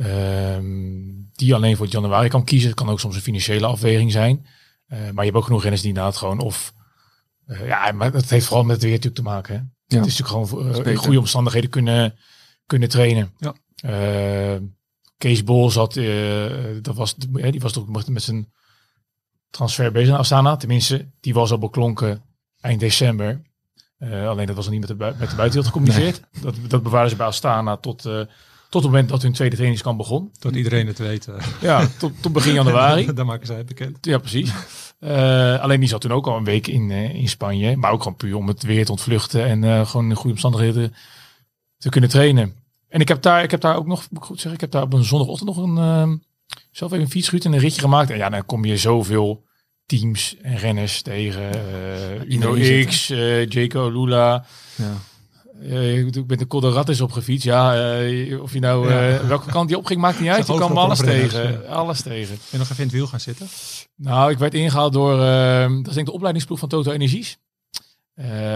um, 0.00 1.30
die 1.32 1.54
alleen 1.54 1.76
voor 1.76 1.86
januari 1.86 2.28
kamp 2.28 2.46
kiezen. 2.46 2.68
Het 2.68 2.78
kan 2.78 2.88
ook 2.88 3.00
soms 3.00 3.14
een 3.14 3.20
financiële 3.20 3.66
afweging 3.66 4.12
zijn. 4.12 4.46
Uh, 4.88 4.98
maar 4.98 5.24
je 5.24 5.30
hebt 5.30 5.36
ook 5.36 5.44
genoeg 5.44 5.60
renners 5.60 5.82
die 5.82 5.90
inderdaad 5.90 6.16
gewoon 6.16 6.40
of... 6.40 6.74
Uh, 7.46 7.66
ja, 7.66 7.92
maar 7.92 8.12
dat 8.12 8.28
heeft 8.28 8.46
vooral 8.46 8.64
met 8.64 8.74
het 8.74 8.82
weer 8.82 8.92
natuurlijk 8.92 9.22
te 9.22 9.28
maken. 9.30 9.54
Hè. 9.54 9.60
Ja. 9.60 9.96
Het 10.02 10.06
is 10.06 10.18
natuurlijk 10.18 10.50
gewoon 10.50 10.86
uh, 10.86 10.92
in 10.92 10.96
goede 10.96 11.18
omstandigheden 11.18 11.70
kunnen, 11.70 12.18
kunnen 12.66 12.88
trainen. 12.88 13.32
Ja. 13.38 13.54
Kees 15.16 15.44
Bol 15.44 15.70
zat, 15.70 15.94
dat 16.82 16.94
was, 16.94 17.14
die 17.14 17.60
was 17.60 17.72
toch 17.72 18.08
met 18.08 18.22
zijn 18.22 18.52
transfer 19.50 19.92
bezig 19.92 20.08
naar 20.08 20.18
Astana. 20.18 20.56
Tenminste, 20.56 21.10
die 21.20 21.34
was 21.34 21.50
al 21.50 21.58
beklonken 21.58 22.22
eind 22.60 22.80
december. 22.80 23.42
Uh, 23.98 24.28
alleen 24.28 24.46
dat 24.46 24.56
was 24.56 24.64
nog 24.64 24.74
niet 24.74 24.88
met 24.88 24.98
de, 24.98 25.04
met 25.18 25.30
de 25.30 25.36
buitenwereld 25.36 25.66
gecommuniceerd. 25.66 26.22
Nee. 26.32 26.42
Dat, 26.42 26.70
dat 26.70 26.82
bewaren 26.82 27.10
ze 27.10 27.16
bij 27.16 27.26
Astana 27.26 27.76
tot, 27.76 28.06
uh, 28.06 28.22
tot 28.70 28.82
het 28.82 28.90
moment 28.90 29.08
dat 29.08 29.22
hun 29.22 29.32
tweede 29.32 29.54
trainingskamp 29.54 29.98
begon. 29.98 30.30
Tot 30.38 30.56
iedereen 30.56 30.86
het 30.86 30.98
weet. 30.98 31.26
Uh. 31.28 31.34
Ja, 31.60 31.88
tot, 31.98 32.12
tot 32.20 32.32
begin 32.32 32.52
januari. 32.52 33.12
Dan 33.14 33.26
maken 33.26 33.46
zij 33.46 33.56
het 33.56 33.66
bekend. 33.66 33.98
Ja, 34.00 34.18
precies. 34.18 34.52
Uh, 35.00 35.60
alleen 35.60 35.80
die 35.80 35.88
zat 35.88 36.00
toen 36.00 36.12
ook 36.12 36.26
al 36.26 36.36
een 36.36 36.44
week 36.44 36.66
in, 36.66 36.90
in 36.90 37.28
Spanje. 37.28 37.76
Maar 37.76 37.92
ook 37.92 38.02
gewoon 38.02 38.16
puur 38.16 38.36
om 38.36 38.48
het 38.48 38.62
weer 38.62 38.84
te 38.84 38.90
ontvluchten. 38.90 39.44
En 39.44 39.86
gewoon 39.86 40.08
in 40.08 40.16
goede 40.16 40.30
omstandigheden 40.30 40.94
te 41.78 41.88
kunnen 41.88 42.10
trainen. 42.10 42.54
En 42.88 43.00
ik 43.00 43.08
heb 43.08 43.22
daar, 43.22 43.42
ik 43.42 43.50
heb 43.50 43.60
daar 43.60 43.76
ook 43.76 43.86
nog, 43.86 44.08
goed 44.14 44.36
zeggen, 44.40 44.52
ik 44.52 44.60
heb 44.60 44.70
daar 44.70 44.82
op 44.82 44.92
een 44.92 45.04
zondagochtend 45.04 45.48
nog 45.48 45.56
een, 45.56 45.76
uh, 45.76 46.16
zelf 46.70 46.92
even 46.92 47.04
een 47.04 47.10
fietsruut 47.10 47.44
en 47.44 47.52
een 47.52 47.58
ritje 47.58 47.80
gemaakt. 47.80 48.10
En 48.10 48.16
ja, 48.16 48.28
dan 48.28 48.46
kom 48.46 48.64
je 48.64 48.76
zoveel 48.76 49.44
teams 49.86 50.36
en 50.42 50.56
renners 50.56 51.02
tegen. 51.02 51.50
Uno 52.32 52.84
X, 52.86 53.06
Jaco 53.48 53.90
Lula. 53.90 54.44
Ja. 54.76 54.92
Ik 55.60 56.26
ben 56.26 56.38
de 56.38 56.46
Colderattis 56.46 57.00
op 57.00 57.12
gefietst. 57.12 57.44
Ja, 57.44 57.98
uh, 58.00 58.42
of 58.42 58.52
je 58.52 58.60
nou 58.60 58.92
ja. 58.92 59.26
welke 59.26 59.50
kant 59.50 59.68
die 59.68 59.78
opging, 59.78 60.00
maakt 60.00 60.20
niet 60.20 60.28
uit. 60.28 60.46
Je 60.46 60.58
kan 60.58 60.76
alles 60.76 60.98
tegen. 60.98 61.68
Alles 61.68 62.02
tegen. 62.02 62.38
En 62.50 62.58
nog 62.58 62.70
even 62.70 62.76
in 62.76 62.82
het 62.82 62.92
wiel 62.92 63.06
gaan 63.06 63.20
zitten? 63.20 63.46
Nou, 63.96 64.30
ik 64.30 64.38
werd 64.38 64.54
ingehaald 64.54 64.92
door, 64.92 65.12
uh, 65.12 65.60
dat 65.60 65.70
is 65.70 65.82
denk 65.82 65.96
ik 65.96 66.04
de 66.04 66.12
opleidingsploeg 66.12 66.58
van 66.58 66.68
Toto 66.68 66.90
Energies. 66.90 67.38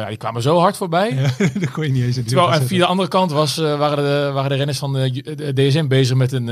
Die 0.08 0.16
kwamen 0.16 0.42
zo 0.42 0.58
hard 0.58 0.76
voorbij. 0.76 1.14
Ja, 1.14 1.30
dat 1.60 1.70
kon 1.70 1.84
je 1.84 1.92
niet 1.92 2.04
eens 2.04 2.16
in 2.16 2.24
Terwijl 2.24 2.52
en 2.52 2.66
via 2.66 2.78
de 2.78 2.86
andere 2.86 3.08
kant 3.08 3.30
was, 3.30 3.56
waren, 3.56 3.96
de, 3.96 4.30
waren 4.32 4.50
de 4.50 4.56
renners 4.56 4.78
van 4.78 4.92
de, 4.92 5.52
DSM 5.54 5.86
bezig 5.86 6.16
met, 6.16 6.32
een, 6.32 6.44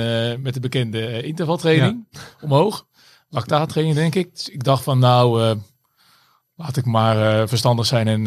met 0.42 0.54
de 0.54 0.60
bekende 0.60 1.22
intervaltraining. 1.22 2.06
Ja. 2.10 2.20
Omhoog. 2.40 2.86
Lactaattraining, 3.28 3.96
denk 3.96 4.14
ik. 4.14 4.34
Dus 4.34 4.48
ik 4.48 4.64
dacht 4.64 4.82
van 4.82 4.98
nou, 4.98 5.56
laat 6.54 6.76
ik 6.76 6.84
maar 6.84 7.48
verstandig 7.48 7.86
zijn. 7.86 8.08
En 8.08 8.24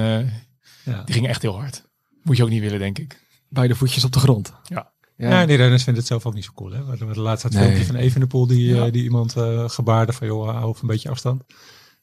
ja. 0.83 1.01
die 1.05 1.13
gingen 1.13 1.29
echt 1.29 1.41
heel 1.41 1.59
hard. 1.59 1.83
Moet 2.25 2.37
je 2.37 2.43
ook 2.43 2.49
niet 2.49 2.61
willen, 2.61 2.79
denk 2.79 2.99
ik. 2.99 3.27
Beide 3.49 3.75
voetjes 3.75 4.03
op 4.03 4.11
de 4.11 4.19
grond. 4.19 4.53
Ja. 4.63 4.93
Ja, 5.17 5.45
die 5.45 5.57
renners 5.57 5.83
vinden 5.83 6.01
het 6.01 6.11
zelf 6.11 6.25
ook 6.25 6.33
niet 6.33 6.43
zo 6.45 6.51
cool. 6.55 6.71
Hè? 6.71 6.85
We 6.85 7.13
de 7.13 7.19
laatste 7.19 7.47
Nee. 7.47 7.63
filmpje 7.63 7.85
van 7.85 7.95
Evenepoel 7.95 8.47
die, 8.47 8.75
Ja. 8.75 8.85
eh, 8.85 8.91
die 8.91 9.03
iemand 9.03 9.35
eh, 9.35 9.69
gebaarde 9.69 10.13
van 10.13 10.27
joh, 10.27 10.49
hou 10.57 10.75
een 10.81 10.87
beetje 10.87 11.09
afstand. 11.09 11.43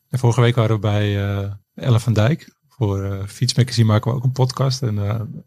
En 0.08 0.18
vorige 0.18 0.40
week 0.40 0.54
waren 0.54 0.74
we 0.74 0.80
bij 0.80 1.24
eh 1.40 1.50
Elle 1.74 2.00
van 2.00 2.12
Dijk. 2.12 2.54
Voor 2.68 3.02
eh 3.04 3.26
Fietsmagazine 3.26 3.86
maken 3.86 4.10
we 4.10 4.16
ook 4.16 4.24
een 4.24 4.32
podcast. 4.32 4.82
En 4.82 4.94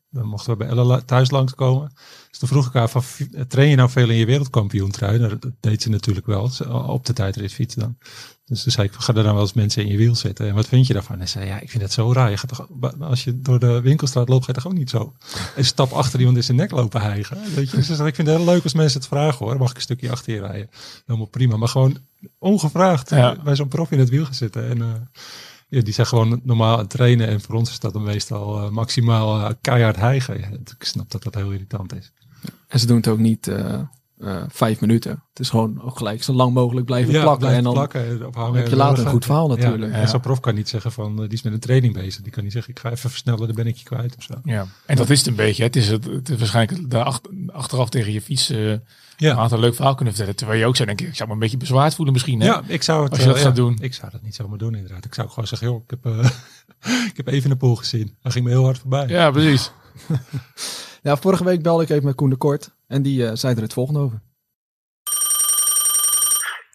dan 0.09 0.25
mochten 0.27 0.51
we 0.51 0.57
bij 0.57 0.67
Elle 0.67 0.83
la- 0.83 1.01
thuis 1.01 1.31
langskomen. 1.31 1.91
Dus 2.29 2.39
toen 2.39 2.49
vroeg 2.49 2.67
ik 2.67 2.73
haar 2.73 2.89
van, 2.89 3.03
train 3.47 3.69
je 3.69 3.75
nou 3.75 3.89
veel 3.89 4.09
in 4.09 4.15
je 4.17 4.25
wereldkampioentrui? 4.25 5.19
Nou, 5.19 5.38
dat, 5.39 5.51
deed 5.59 5.81
ze 5.81 5.89
natuurlijk 5.89 6.25
wel, 6.25 6.47
ze- 6.47 6.73
op 6.73 7.05
de 7.05 7.13
tijdrit 7.13 7.53
fietsen 7.53 7.79
dan. 7.81 7.97
Dus 8.45 8.63
toen 8.63 8.71
zei 8.71 8.88
ik, 8.88 8.93
ga 8.93 9.13
er 9.13 9.23
dan 9.23 9.34
wel 9.34 9.41
eens 9.41 9.53
mensen 9.53 9.84
in 9.84 9.91
je 9.91 9.97
wiel 9.97 10.15
zitten? 10.15 10.47
En 10.47 10.55
wat 10.55 10.67
vind 10.67 10.88
je 10.88 10.93
daarvan? 10.93 11.19
En 11.19 11.27
ze 11.27 11.38
zei, 11.39 11.49
ja, 11.49 11.60
ik 11.60 11.69
vind 11.69 11.84
het 11.84 11.91
zo 11.91 12.13
raar. 12.13 12.29
Je 12.29 12.38
gaat 12.38 12.49
toch, 12.49 12.67
als 12.99 13.23
je 13.23 13.41
door 13.41 13.60
de 13.60 13.81
winkelstraat 13.81 14.29
loopt, 14.29 14.45
ga 14.45 14.51
je 14.51 14.58
toch 14.62 14.71
ook 14.71 14.77
niet 14.77 14.89
zo 14.89 15.13
een 15.55 15.65
stap 15.65 15.91
achter 15.91 16.19
iemand 16.19 16.38
in 16.38 16.43
zijn 16.43 16.58
nek 16.58 16.71
lopen 16.71 17.01
hijgen? 17.01 17.38
Weet 17.55 17.69
je? 17.69 17.77
Dus 17.77 17.86
zei, 17.86 18.08
ik 18.08 18.15
vind 18.15 18.27
het 18.27 18.38
heel 18.38 18.45
leuk 18.45 18.63
als 18.63 18.73
mensen 18.73 18.99
het 18.99 19.08
vragen 19.10 19.45
hoor. 19.45 19.58
Mag 19.58 19.69
ik 19.69 19.75
een 19.75 19.81
stukje 19.81 20.12
achter 20.12 20.34
je 20.34 20.39
rijden? 20.39 20.69
Helemaal 21.05 21.27
prima. 21.27 21.58
Maar 21.58 21.67
gewoon 21.67 21.97
ongevraagd 22.39 23.10
Ja. 23.10 23.36
bij 23.43 23.55
zo'n 23.55 23.67
prof 23.67 23.91
in 23.91 23.99
het 23.99 24.10
wiel 24.10 24.25
gaan 24.25 24.34
zitten. 24.34 24.69
En 24.69 24.81
eh, 24.81 24.88
ja, 25.67 25.81
die 25.81 25.93
zijn 25.93 26.08
gewoon 26.08 26.41
normaal 26.43 26.73
aan 26.73 26.79
het 26.79 26.89
trainen. 26.89 27.27
En 27.27 27.41
voor 27.41 27.55
ons 27.55 27.69
is 27.69 27.79
dat 27.79 27.93
dan 27.93 28.03
meestal 28.03 28.62
eh, 28.62 28.69
maximaal 28.69 29.39
eh, 29.39 29.51
keihard 29.62 29.95
hijgen. 29.95 30.39
Ja, 30.39 30.47
ik 30.47 30.75
snap 30.84 31.12
dat 31.12 31.23
dat 31.23 31.36
heel 31.36 31.51
irritant 31.51 31.95
is. 31.95 32.12
En 32.67 32.79
ze 32.79 32.86
doen 32.86 32.97
het 32.97 33.08
ook 33.08 33.19
niet 33.19 33.51
eh, 34.19 34.36
eh, 34.36 34.43
vijf 34.47 34.80
minuten. 34.82 35.12
Het 35.30 35.39
is 35.39 35.49
gewoon 35.49 35.82
ook 35.82 35.97
gelijk 35.97 36.23
zo 36.23 36.34
lang 36.34 36.54
mogelijk 36.54 36.86
blijven 36.86 37.12
plakken. 37.12 37.38
blijf 37.39 37.58
En 37.58 37.63
dan 37.63 37.73
plakken, 37.73 38.25
ophangen. 38.28 38.56
heb 38.60 38.67
je 38.67 38.75
later 38.75 39.04
een 39.06 39.10
goed 39.12 39.25
verhaal 39.25 39.49
Ja, 39.49 39.56
natuurlijk. 39.56 39.93
En 39.93 39.99
Ja. 39.99 40.08
zo'n 40.08 40.19
prof 40.19 40.39
kan 40.39 40.56
niet 40.56 40.69
zeggen 40.69 40.91
van, 40.91 41.12
eh, 41.13 41.19
die 41.19 41.34
is 41.34 41.41
met 41.41 41.54
een 41.54 41.60
training 41.60 41.93
bezig. 41.93 42.21
Die 42.21 42.32
kan 42.32 42.43
niet 42.43 42.51
zeggen, 42.54 42.71
ik 42.73 42.80
ga 42.80 42.91
even 42.91 43.10
versnellen, 43.10 43.45
dan 43.47 43.56
ben 43.56 43.67
ik 43.67 43.75
je 43.75 43.84
kwijt 43.84 44.15
of 44.17 44.23
zo. 44.23 44.34
Ja. 44.43 44.65
En 44.86 44.95
dat 44.95 45.10
is 45.10 45.17
het 45.19 45.28
een 45.28 45.36
beetje. 45.36 45.62
hè. 45.62 45.67
Het 45.67 45.75
is, 45.75 45.88
het, 45.88 46.06
het 46.06 46.30
is 46.30 46.38
waarschijnlijk 46.38 46.89
de 46.89 47.04
ach- 47.04 47.21
achteraf 47.47 47.89
tegen 47.89 48.12
je 48.13 48.21
fiets 48.21 48.49
eh 48.49 48.69
Ja. 49.17 49.32
een 49.32 49.38
aantal 49.38 49.60
leuk 49.60 49.75
verhaal 49.75 49.95
kunnen 49.95 50.13
vertellen. 50.13 50.38
Terwijl 50.38 50.60
je 50.60 50.65
ook 50.65 50.75
zou 50.75 50.88
denken, 50.88 51.08
ik 51.08 51.15
zou 51.15 51.28
me 51.28 51.34
een 51.34 51.39
beetje 51.41 51.58
bezwaard 51.58 51.95
voelen 51.95 52.13
misschien. 52.13 52.39
Hè? 52.39 52.45
Ja, 52.45 52.62
ik 52.67 52.84
zou 52.84 53.04
het 53.04 53.12
Als 53.12 53.19
je 53.19 53.25
dat 53.28 53.36
eh, 53.36 53.41
gaat 53.41 53.56
ja, 53.58 53.63
doen. 53.63 53.78
Ik 53.82 53.93
zou 53.93 54.12
dat 54.12 54.21
niet 54.21 54.36
zomaar 54.36 54.58
doen 54.58 54.75
inderdaad. 54.75 55.06
Ik 55.06 55.13
zou 55.13 55.30
gewoon 55.30 55.47
zeggen, 55.47 55.67
joh, 55.67 55.84
ik 55.88 55.89
heb, 55.89 56.06
eh, 56.06 56.30
ik 57.12 57.17
heb 57.17 57.28
even 57.28 57.51
een 57.51 57.58
pool 57.58 57.75
gezien. 57.75 58.15
Hij 58.21 58.32
ging 58.32 58.45
me 58.45 58.51
heel 58.51 58.63
hard 58.63 58.78
voorbij. 58.80 59.08
ja 59.08 59.32
precies. 59.32 59.71
Ja, 61.01 61.17
vorige 61.17 61.43
week 61.43 61.62
belde 61.62 61.84
ik 61.84 61.89
even 61.89 62.06
met 62.06 62.15
Koen 62.15 62.30
de 62.30 62.36
Kort. 62.36 62.71
En 62.87 63.01
die 63.01 63.27
eh, 63.27 63.31
zei 63.33 63.55
er 63.55 63.61
het 63.61 63.73
volgende 63.73 63.99
over. 63.99 64.19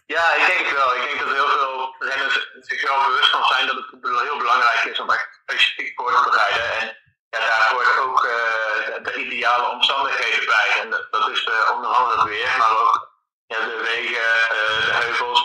Ja, 0.05 0.33
ik 0.39 0.45
denk 0.51 0.67
wel. 0.79 0.95
Ik 0.95 1.03
denk 1.07 1.19
dat 1.19 1.31
heel 1.39 1.51
veel 1.57 1.95
renners 1.99 2.35
zich 2.61 2.81
wel 2.87 3.05
bewust 3.07 3.29
van 3.29 3.45
zijn 3.45 3.67
dat 3.67 3.75
het 3.75 3.87
heel 4.27 4.37
belangrijk 4.37 4.83
is 4.83 4.99
om 4.99 5.09
echt 5.09 5.39
specifiek 5.43 5.91
voor 5.95 6.11
te 6.11 6.29
bereiden. 6.29 6.71
En 6.79 6.87
ja, 7.29 7.39
daar 7.39 7.71
hoort 7.71 7.97
ook 7.97 8.25
eh, 8.25 8.85
de, 8.85 8.99
de 9.03 9.25
ideale 9.25 9.69
omstandigheden 9.69 10.45
bij. 10.45 10.69
En 10.81 10.89
dat, 10.89 11.29
is 11.29 11.49
onder 11.73 11.89
andere 11.89 12.19
het 12.19 12.29
weer, 12.29 12.55
maar 12.57 12.71
ook 12.81 12.95
ja, 13.47 13.59
de 13.59 13.81
wegen, 13.91 14.31
eh, 14.57 14.85
de 14.85 14.93
heuvels. 15.01 15.43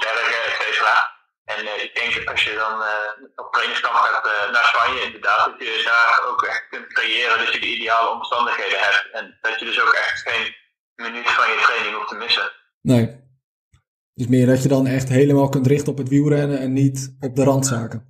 En 1.57 1.67
eh, 1.67 1.85
ik 1.85 1.95
denk 1.95 2.29
als 2.29 2.43
je 2.45 2.55
dan 2.55 2.83
eh, 2.83 3.11
op 3.37 3.53
trainingskamp 3.53 3.95
gaat 3.95 4.27
eh, 4.27 4.53
naar 4.53 4.65
Spanje, 4.65 5.03
inderdaad, 5.03 5.45
dat 5.47 5.59
je 5.59 5.83
daar 5.85 6.29
ook 6.29 6.43
echt 6.43 6.67
kunt 6.71 6.93
creëren 6.93 7.39
dat 7.39 7.53
je 7.53 7.61
de 7.61 7.75
ideale 7.77 8.09
omstandigheden 8.09 8.79
hebt. 8.79 9.09
En 9.13 9.39
dat 9.41 9.59
je 9.59 9.65
dus 9.65 9.81
ook 9.81 9.93
echt 9.93 10.21
geen 10.29 10.55
minuut 10.95 11.31
van 11.31 11.51
je 11.51 11.61
training 11.63 11.95
hoeft 11.97 12.09
te 12.09 12.15
missen. 12.15 12.53
Nee. 12.81 13.25
Dus 14.15 14.27
meer 14.27 14.47
dat 14.47 14.63
je 14.63 14.69
dan 14.69 14.87
echt 14.87 15.09
helemaal 15.09 15.49
kunt 15.49 15.67
richten 15.67 15.93
op 15.93 15.99
het 15.99 16.09
wielrennen 16.09 16.59
en 16.59 16.73
niet 16.73 17.17
op 17.21 17.37
de 17.37 17.45
randzaken. 17.45 18.01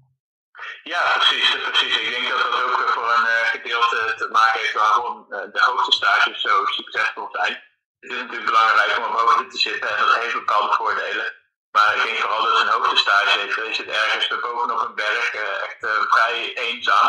Ja, 0.83 1.03
precies, 1.17 1.57
precies. 1.71 1.99
Ik 2.01 2.11
denk 2.11 2.29
dat 2.29 2.43
dat 2.43 2.63
ook 2.63 2.91
voor 2.95 3.09
een 3.17 3.27
gedeelte 3.55 4.15
te 4.17 4.29
maken 4.33 4.61
heeft 4.61 4.75
waarom 4.75 5.27
de 5.29 5.63
hoogtestages 5.69 6.41
zo 6.41 6.65
succesvol 6.65 7.29
zijn. 7.33 7.55
Het 8.01 8.11
is 8.11 8.19
natuurlijk 8.19 8.51
belangrijk 8.51 8.99
om 8.99 9.05
op 9.05 9.21
hoogte 9.21 9.47
te 9.47 9.59
zitten 9.59 9.89
en 9.91 9.99
dat 10.05 10.19
heeft 10.21 10.33
bepaalde 10.33 10.75
voordelen. 10.75 11.29
Maar 11.77 11.91
ik 11.97 12.03
denk 12.03 12.19
vooral 12.23 12.43
dat 12.45 12.61
een 12.61 12.75
hoogtestage 12.77 13.39
heeft. 13.39 13.55
Je 13.55 13.75
zit 13.81 13.89
ergens 13.89 14.29
bovenop 14.41 14.81
een 14.81 14.95
berg, 14.95 15.27
eh, 15.35 15.65
echt 15.67 15.81
eh, 15.85 15.91
vrij 16.13 16.39
eenzaam. 16.67 17.09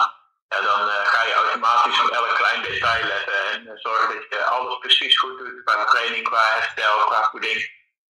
Ja, 0.51 0.59
dan 0.69 0.81
eh, 0.89 1.07
ga 1.13 1.21
je 1.29 1.33
automatisch 1.33 2.01
op 2.03 2.09
elk 2.09 2.33
klein 2.41 2.61
detail 2.61 3.03
letten 3.13 3.41
en 3.51 3.79
zorgen 3.87 4.15
dat 4.15 4.25
je 4.29 4.43
alles 4.43 4.77
precies 4.77 5.19
goed 5.19 5.37
doet 5.37 5.63
qua 5.63 5.85
training, 5.85 6.23
qua 6.23 6.43
herstel, 6.55 6.97
qua 7.09 7.29
voeding. 7.31 7.59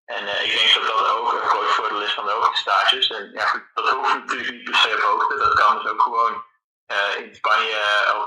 En 0.04 0.22
ik 0.46 0.52
denk 0.58 0.74
dat 0.74 0.86
dat 0.86 1.08
ook 1.16 1.32
een 1.32 1.48
groot 1.48 1.72
voordeel 1.76 2.02
is 2.02 2.14
van 2.18 2.26
de 2.26 2.30
hoogtestages. 2.30 3.10
En 3.10 3.30
ja, 3.34 3.46
dat 3.74 3.88
hoeft 3.88 4.14
natuurlijk 4.14 4.50
niet 4.50 4.64
per 4.64 4.74
se 4.74 4.94
op 4.94 5.00
hoogte. 5.00 5.36
Dat 5.36 5.54
kan 5.54 5.78
dus 5.78 5.90
ook 5.92 6.02
gewoon 6.02 6.44
in 7.18 7.34
Spanje 7.34 7.80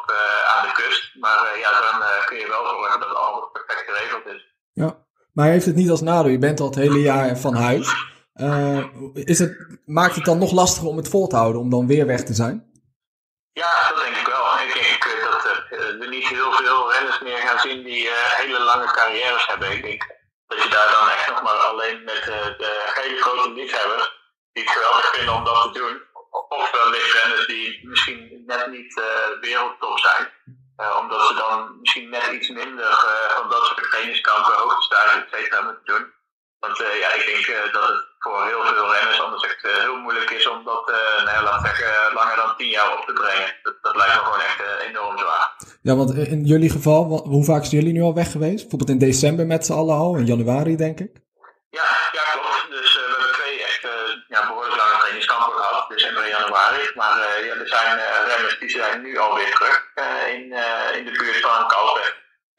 eh, 0.07 0.55
aan 0.55 0.67
de 0.67 0.73
kust. 0.73 1.15
Maar 1.19 1.57
ja, 1.59 1.69
dan 1.71 2.25
kun 2.25 2.37
je 2.37 2.47
wel 2.47 2.67
zorgen 2.67 2.99
dat 2.99 3.15
alles 3.15 3.49
perfect 3.51 3.83
geregeld 3.89 4.25
is. 4.25 4.53
Ja. 4.73 5.07
Maar 5.33 5.47
heeft 5.47 5.65
het 5.65 5.75
niet 5.75 5.89
als 5.89 6.01
nadeel. 6.01 6.31
Je 6.31 6.37
bent 6.37 6.59
al 6.59 6.65
het 6.65 6.75
hele 6.75 7.01
jaar 7.01 7.37
van 7.37 7.55
huis. 7.55 7.87
Eh, 8.39 8.85
is 9.13 9.39
het, 9.39 9.79
maakt 9.85 10.15
het 10.15 10.25
dan 10.25 10.37
nog 10.37 10.51
lastiger 10.51 10.89
om 10.89 10.97
het 10.97 11.09
vol 11.09 11.27
te 11.27 11.35
houden, 11.35 11.61
om 11.61 11.69
dan 11.69 11.87
weer 11.87 12.05
weg 12.05 12.23
te 12.23 12.33
zijn? 12.33 12.71
Ja, 13.51 13.89
dat 13.89 14.03
denk 14.03 14.15
ik 14.15 14.27
wel. 14.27 14.45
Ik 14.67 14.73
denk 14.73 15.03
eh, 15.03 15.31
dat 15.31 15.45
eh, 15.45 15.99
we 15.99 16.07
niet 16.09 16.27
heel 16.27 16.51
veel 16.51 16.91
renners 16.93 17.19
meer 17.19 17.37
gaan 17.37 17.59
zien 17.59 17.83
die 17.83 18.07
eh, 18.07 18.31
hele 18.41 18.59
lange 18.63 18.91
carrières 18.91 19.47
hebben. 19.47 19.71
Ik 19.71 19.81
denk 19.83 20.01
dat 20.47 20.63
je 20.63 20.69
daar 20.69 20.91
dan 20.91 21.09
echt 21.09 21.29
nog 21.29 21.41
maar 21.41 21.59
alleen 21.69 22.03
met 22.03 22.19
eh, 22.19 22.45
de 22.57 22.91
hele 22.93 23.21
grote 23.21 23.51
liefhebbers 23.51 24.05
die 24.53 24.63
het 24.63 24.73
geweldig 24.73 25.05
vinden 25.15 25.33
om 25.35 25.43
dat 25.43 25.61
te 25.63 25.79
doen. 25.79 26.07
Of 26.49 26.71
wellicht 26.71 27.13
renners 27.13 27.47
die 27.47 27.87
misschien 27.87 28.43
net 28.45 28.67
niet 28.67 28.97
eh, 28.99 29.39
wereldtop 29.41 29.99
zijn. 29.99 30.31
Eh, 30.75 30.97
omdat 31.01 31.27
ze 31.27 31.33
dan 31.33 31.79
misschien 31.79 32.09
net 32.09 32.27
iets 32.31 32.49
minder 32.49 32.91
eh, 32.91 33.35
van 33.35 33.49
dat 33.49 33.65
soort 33.65 33.83
trainingskampen, 33.89 34.53
et 34.53 35.27
cetera, 35.31 35.61
moeten 35.61 35.85
doen. 35.85 36.13
Want 36.59 36.79
eh, 36.81 36.99
ja, 36.99 37.13
ik 37.13 37.25
denk 37.25 37.45
eh, 37.45 37.73
dat 37.73 37.87
het 37.87 38.07
voor 38.19 38.45
heel 38.45 38.63
veel 38.65 38.93
renners 38.93 39.21
anders 39.21 39.43
echt 39.43 39.63
eh, 39.65 39.81
heel 39.85 39.95
moeilijk 39.97 40.29
is 40.29 40.47
om 40.47 40.63
dat, 40.63 40.89
eh 40.89 41.23
nou 41.25 41.35
ja, 41.37 41.43
laat 41.43 41.61
zeggen, 41.65 42.13
langer 42.13 42.35
dan 42.35 42.55
tien 42.57 42.69
jaar 42.69 42.97
op 42.97 43.05
te 43.05 43.13
brengen. 43.13 43.55
Dat, 43.63 43.75
dat 43.81 43.95
lijkt 43.95 44.13
me 44.15 44.19
gewoon 44.19 44.39
echt 44.39 44.59
eh, 44.59 44.87
enorm 44.89 45.17
zwaar. 45.17 45.47
Ja, 45.81 45.95
want 45.95 46.13
in 46.13 46.43
jullie 46.45 46.69
geval, 46.69 47.03
hoe 47.33 47.43
vaak 47.43 47.65
zijn 47.65 47.81
jullie 47.81 47.93
nu 47.97 48.01
al 48.01 48.13
weg 48.15 48.31
geweest? 48.31 48.61
Bijvoorbeeld 48.61 48.89
in 48.89 49.05
december 49.07 49.45
met 49.45 49.65
z'n 49.65 49.73
allen 49.73 49.95
al, 49.95 50.15
in 50.15 50.25
januari 50.25 50.75
denk 50.75 50.99
ik. 50.99 51.11
Ja, 51.69 51.89
ja 52.11 52.23
klopt. 52.33 52.65
Dus 52.69 52.97
eh, 52.97 53.03
we 53.03 53.15
hebben 53.17 53.33
twee 53.41 53.63
echt 53.63 53.83
eh, 53.83 53.91
ja, 54.27 54.47
behoorlijk 54.47 54.75
lange 54.75 54.97
trainingskampen 54.99 55.53
gehad, 55.53 55.89
december 55.89 56.23
en 56.23 56.29
januari. 56.29 56.91
Maar 56.95 57.15
eh, 57.19 57.45
ja, 57.45 57.53
er 57.53 57.67
zijn 57.67 57.97
eh, 57.97 58.27
renners 58.27 58.59
die 58.59 58.69
zijn 58.69 59.01
nu 59.01 59.17
alweer 59.17 59.51
terug 59.55 59.77
eh, 59.95 60.33
in, 60.33 60.53
eh, 60.53 60.97
in 60.97 61.05
de 61.05 61.11
buurt 61.11 61.39
van. 61.41 61.67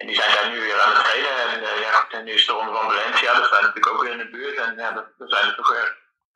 En 0.00 0.06
die 0.08 0.16
zijn 0.20 0.32
daar 0.36 0.48
nu 0.52 0.58
weer 0.66 0.80
aan 0.82 0.92
het 0.94 1.02
trainen. 1.04 1.36
En 1.54 1.60
eh, 1.70 1.80
ja, 1.86 1.94
en 2.16 2.24
nu 2.24 2.32
is 2.38 2.46
de 2.46 2.52
ronde 2.58 2.72
van 2.78 2.86
Valencia, 2.90 3.30
dat 3.38 3.48
zijn 3.52 3.62
natuurlijk 3.64 3.92
ook 3.92 4.02
weer 4.02 4.12
in 4.16 4.22
de 4.24 4.30
buurt. 4.36 4.56
En 4.64 4.70
ja, 4.82 4.88
dat- 4.96 5.30
zijn 5.34 5.46
er 5.48 5.56
toch 5.60 5.70
weer 5.74 5.88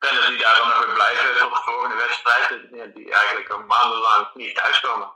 renners 0.05 0.27
die 0.31 0.41
daar 0.43 0.55
dan 0.59 0.67
nog 0.71 0.79
weer 0.85 0.95
blijven 0.99 1.25
tot 1.41 1.53
de 1.57 1.61
volgende 1.69 1.97
wedstrijd. 2.05 2.43
ja, 2.79 2.85
Die 2.97 3.07
eigenlijk 3.19 3.49
al 3.53 3.61
maandenlang 3.73 4.23
niet 4.33 4.55
thuiskomen. 4.55 5.09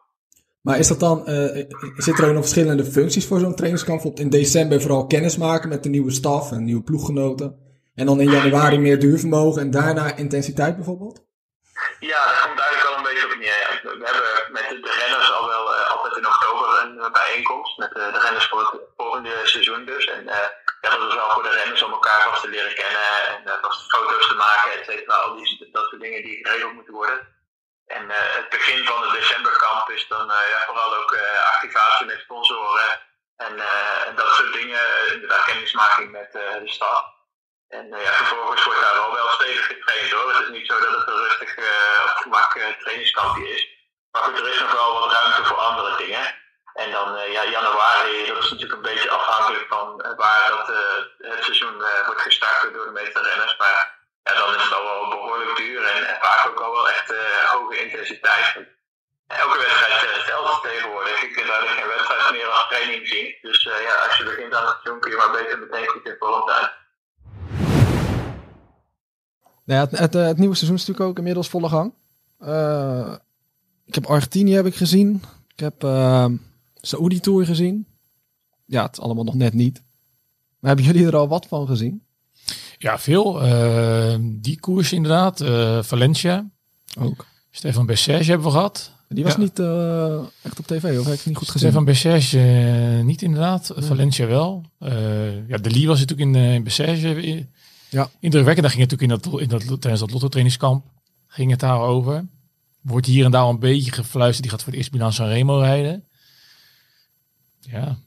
Maar 0.66 0.78
is 0.84 0.88
dat 0.88 1.00
dan, 1.00 1.18
eh, 1.28 1.66
zit 2.08 2.18
er 2.20 2.26
ook 2.28 2.34
nog 2.40 2.48
verschillende 2.48 2.86
functies 2.98 3.28
voor 3.28 3.40
zo'n 3.40 3.56
trainingskamp? 3.56 3.98
Bijvoorbeeld 4.02 4.26
in 4.26 4.40
december 4.40 4.82
vooral 4.82 5.08
kennis 5.08 5.38
maken 5.38 5.70
met 5.70 5.84
de 5.84 5.90
nieuwe 5.90 6.12
staf 6.12 6.52
en 6.52 6.64
nieuwe 6.64 6.84
ploeggenoten. 6.90 7.50
En 7.96 8.06
dan 8.06 8.20
in 8.20 8.30
januari 8.32 8.78
meer 8.80 9.00
duurvermogen 9.00 9.62
en 9.62 9.72
daarna 9.72 10.16
intensiteit 10.16 10.76
bijvoorbeeld? 10.76 11.18
Ja, 12.00 12.22
dat 12.30 12.40
komt 12.46 12.60
eigenlijk 12.60 12.88
wel 12.90 12.98
een 12.98 13.08
beetje 13.10 13.26
op 13.26 13.36
neer. 13.44 13.60
Ja. 13.66 13.70
We 14.02 14.06
hebben 14.10 14.52
met 14.58 14.66
de, 14.84 14.92
renners 15.02 15.32
al 15.34 15.48
wel 15.48 15.76
eh, 15.76 15.92
altijd 15.92 16.14
in 16.18 16.28
oktober 16.34 16.68
een 16.82 17.12
bijeenkomst 17.20 17.69
met 17.80 17.94
de, 17.94 18.12
de 18.12 18.20
renners 18.20 18.48
voor 18.48 18.60
het 18.60 18.82
volgende 18.98 19.48
seizoen 19.48 19.86
dus. 19.86 20.06
En 20.06 20.28
eh, 20.28 20.48
ja, 20.82 20.90
dat 20.90 21.08
is 21.08 21.14
wel 21.14 21.32
voor 21.32 21.44
de 21.44 21.50
renners 21.50 21.82
om 21.82 21.92
elkaar 21.92 22.22
vast 22.22 22.42
te 22.42 22.50
leren 22.50 22.76
kennen 22.76 23.28
en 23.28 23.58
vast 23.62 23.92
foto's 23.92 24.28
te 24.28 24.34
maken, 24.34 24.72
et 24.72 24.86
cetera. 24.86 25.16
Al 25.16 25.36
die, 25.36 25.70
dat 25.72 25.88
soort 25.90 26.02
dingen 26.02 26.24
die 26.24 26.48
geregeld 26.48 26.74
moeten 26.74 26.94
worden. 26.94 27.38
En 27.86 28.10
het 28.10 28.50
begin 28.50 28.86
van 28.86 29.02
het 29.02 29.12
decemberkamp 29.12 29.90
is 29.90 30.08
dan 30.08 30.28
ja, 30.28 30.64
vooral 30.66 30.96
ook 30.96 31.18
activatie 31.54 32.06
met 32.06 32.20
sponsoren 32.20 33.02
en, 33.38 33.56
dat 34.16 34.28
soort 34.28 34.54
dingen. 34.54 34.80
Inderdaad, 35.14 35.46
kennismaking 35.46 36.12
met 36.12 36.32
de 36.32 36.62
staf. 36.66 37.04
En 37.68 37.88
ja, 37.90 38.14
vervolgens 38.14 38.64
wordt 38.64 38.82
daar 38.82 38.94
wel 38.94 39.14
wel 39.14 39.30
stevig 39.30 39.66
getraind 39.66 40.12
hoor. 40.12 40.34
Het 40.34 40.44
is 40.44 40.50
niet 40.50 40.68
zo 40.68 40.80
dat 40.80 40.96
het 40.96 41.08
een 41.08 41.24
rustig 41.24 41.58
op 42.26 42.80
trainingskampje 42.80 43.50
is. 43.50 43.68
Maar 44.12 44.24
goed, 44.24 44.40
er 44.40 44.48
is 44.48 44.60
nog 44.60 44.72
wel 44.72 45.00
wat 45.00 45.12
ruimte 45.12 45.46
voor 45.46 45.58
andere 45.58 45.98
dingen. 45.98 46.39
En 46.74 46.92
dan 46.92 47.16
uh, 47.16 47.32
ja, 47.32 47.44
januari, 47.46 48.26
dat 48.28 48.44
is 48.44 48.50
natuurlijk 48.50 48.78
een 48.80 48.92
beetje 48.92 49.10
afhankelijk 49.10 49.66
van 49.70 49.88
uh, 50.06 50.18
waar 50.18 50.50
dat, 50.50 50.70
uh, 50.70 51.32
het 51.34 51.44
seizoen 51.44 51.76
wordt 52.06 52.22
gestart 52.22 52.74
door 52.74 52.86
de 52.86 53.00
meeste 53.02 53.22
renners. 53.22 53.58
Maar 53.58 53.78
ja, 54.24 54.34
dan 54.34 54.56
is 54.56 54.64
het 54.64 54.74
al 54.74 54.84
wel 54.84 55.10
behoorlijk 55.10 55.58
duur 55.58 55.84
en, 55.84 56.18
vaak 56.22 56.42
ook 56.50 56.62
al 56.62 56.72
wel 56.72 56.90
echt 56.90 57.14
hoge 57.46 57.76
intensiteit. 57.84 58.48
Elke 59.28 59.58
wedstrijd 59.58 60.26
telt 60.26 60.64
tegenwoordig. 60.64 61.24
Ik 61.24 61.34
kunt 61.34 61.50
eigenlijk 61.50 61.80
geen 61.80 61.94
wedstrijd 61.96 62.32
meer 62.32 62.48
als 62.48 62.68
training 62.68 63.08
zien. 63.08 63.38
Dus 63.42 63.64
ja, 63.64 63.94
als 64.08 64.18
je 64.18 64.24
begint 64.24 64.54
aan 64.54 64.66
het 64.66 64.78
seizoen 64.82 65.00
kun 65.00 65.12
je 65.12 65.18
maar 65.18 65.32
beter 65.32 65.60
meteen 65.60 65.88
goed 65.88 66.06
in 66.06 66.16
vorm 66.20 66.50
zijn. 66.50 66.70
Nou 69.64 69.88
het, 69.90 70.14
het, 70.14 70.38
nieuwe 70.38 70.56
seizoen 70.56 70.78
is 70.78 70.86
natuurlijk 70.86 71.10
ook 71.10 71.18
inmiddels 71.18 71.50
volle 71.50 71.70
gang. 71.70 71.94
Ik 73.86 73.96
heb 73.96 74.06
Argentinië 74.06 74.56
heb 74.56 74.66
ik 74.66 74.76
gezien. 74.76 75.24
Ik 75.56 75.60
heb 75.60 75.84
Saoedi 76.90 77.20
Tour 77.20 77.46
gezien. 77.46 77.86
ja, 78.66 78.84
het 78.86 78.92
is 78.98 79.00
allemaal 79.04 79.24
nog 79.24 79.34
net 79.36 79.54
niet. 79.54 79.84
Maar 80.60 80.76
hebben 80.76 80.86
jullie 80.94 81.08
er 81.08 81.16
al 81.16 81.28
wat 81.28 81.46
van 81.48 81.68
gezien? 81.68 82.04
Ja, 82.78 83.00
veel. 83.00 83.42
Eh, 83.44 84.16
die 84.22 84.60
koers 84.60 84.94
inderdaad. 84.94 85.42
Eh, 85.42 85.84
Valencia. 85.84 86.50
Ook. 87.00 87.26
Stefan 87.52 87.86
Bessage 87.86 88.24
hebben 88.24 88.48
we 88.48 88.54
gehad. 88.54 88.92
Die 89.08 89.24
was 89.24 89.34
Ja. 89.34 89.40
niet 89.40 89.60
eh, 89.60 90.20
echt 90.42 90.60
op 90.60 90.68
tv, 90.68 91.00
of 91.00 91.06
heb 91.06 91.20
ik 91.20 91.26
niet 91.26 91.38
goed 91.38 91.50
gezien? 91.50 91.68
Stefan 91.70 91.86
Bessage 91.86 92.40
eh, 92.40 93.04
niet 93.06 93.22
inderdaad. 93.22 93.72
Valencia 93.76 94.28
wel. 94.28 94.66
Ja, 95.48 95.58
de 95.58 95.72
Lee 95.72 95.88
was 95.88 96.00
natuurlijk 96.00 96.30
in, 96.30 96.36
in 96.36 96.64
Bessage. 96.64 97.46
Ja. 97.90 98.10
Indrukwekkend. 98.20 98.68
Daar 98.68 98.76
ging 98.76 98.90
het 98.90 99.00
natuurlijk 99.02 99.24
in 99.26 99.32
dat, 99.32 99.42
in 99.42 99.68
dat, 99.68 99.82
tijdens 99.82 100.02
dat 100.02 100.12
Lotto 100.12 100.28
trainingskamp 100.28 100.86
ging 101.28 101.52
het 101.52 101.60
daarover. 101.60 102.26
Wordt 102.82 103.06
hier 103.06 103.26
en 103.26 103.32
daar 103.32 103.46
een 103.48 103.60
beetje 103.60 103.92
gefluisterd. 103.92 104.42
Die 104.42 104.52
gaat 104.52 104.64
voor 104.64 104.72
het 104.72 104.82
eerst 104.82 104.92
Milan 104.94 105.14
Sanremo 105.14 105.58
rijden. 105.60 106.04
Ja. 107.60 107.98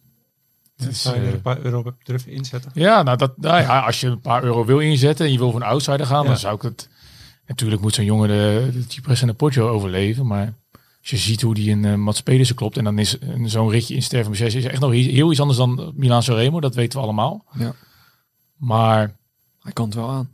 Is, 0.89 1.03
Zou 1.03 1.15
je 1.15 1.21
er 1.21 1.27
eh, 1.29 1.33
een 1.35 1.41
paar 1.43 1.59
euro 1.61 1.79
op 1.79 1.95
durven 2.05 2.33
inzetten? 2.33 2.71
Ja, 2.75 3.03
nou, 3.03 3.17
dat, 3.19 3.39
nou 3.39 3.61
ja, 3.63 3.81
als 3.81 4.01
je 4.01 4.07
een 4.07 4.21
paar 4.21 4.43
euro 4.45 4.65
wil 4.65 4.79
inzetten 4.79 5.27
en 5.27 5.33
je 5.33 5.39
wil 5.39 5.51
voor 5.51 5.61
een 5.61 5.67
outsider 5.67 6.07
gaan, 6.07 6.23
Ja. 6.23 6.29
dan 6.29 6.39
zou 6.39 6.55
ik 6.55 6.63
het... 6.63 6.89
Natuurlijk 7.47 7.83
moet 7.83 7.95
zo'n 7.95 8.05
jongen 8.05 8.29
de, 8.29 8.71
de 8.73 8.85
Cypress 8.89 9.21
en 9.21 9.27
de 9.27 9.35
Poggio 9.35 9.69
overleven, 9.69 10.27
maar 10.27 10.55
als 11.01 11.11
je 11.11 11.17
ziet 11.17 11.41
hoe 11.43 11.55
die 11.55 11.71
in 11.71 11.83
uh, 11.85 11.95
Mats 11.95 12.21
Pedersen 12.23 12.55
klopt 12.55 12.77
en 12.77 12.85
dan 12.85 12.99
is 12.99 13.17
een- 13.21 13.49
zo'n 13.51 13.69
ritje 13.71 13.95
in 13.95 14.03
Sterven 14.03 14.29
Mercedes 14.31 14.55
is 14.55 14.65
echt 14.65 14.81
nog 14.81 14.91
heel, 14.93 15.31
iets 15.31 15.41
anders 15.41 15.59
dan 15.59 15.93
Milan 15.97 16.23
Sanremo, 16.23 16.61
dat 16.61 16.75
weten 16.75 16.99
we 16.99 17.05
allemaal. 17.05 17.45
Ja. 17.59 17.75
Maar 18.57 19.17
Hij 19.61 19.73
kan 19.73 19.85
het 19.85 19.95
wel 19.95 20.11
aan. 20.11 20.31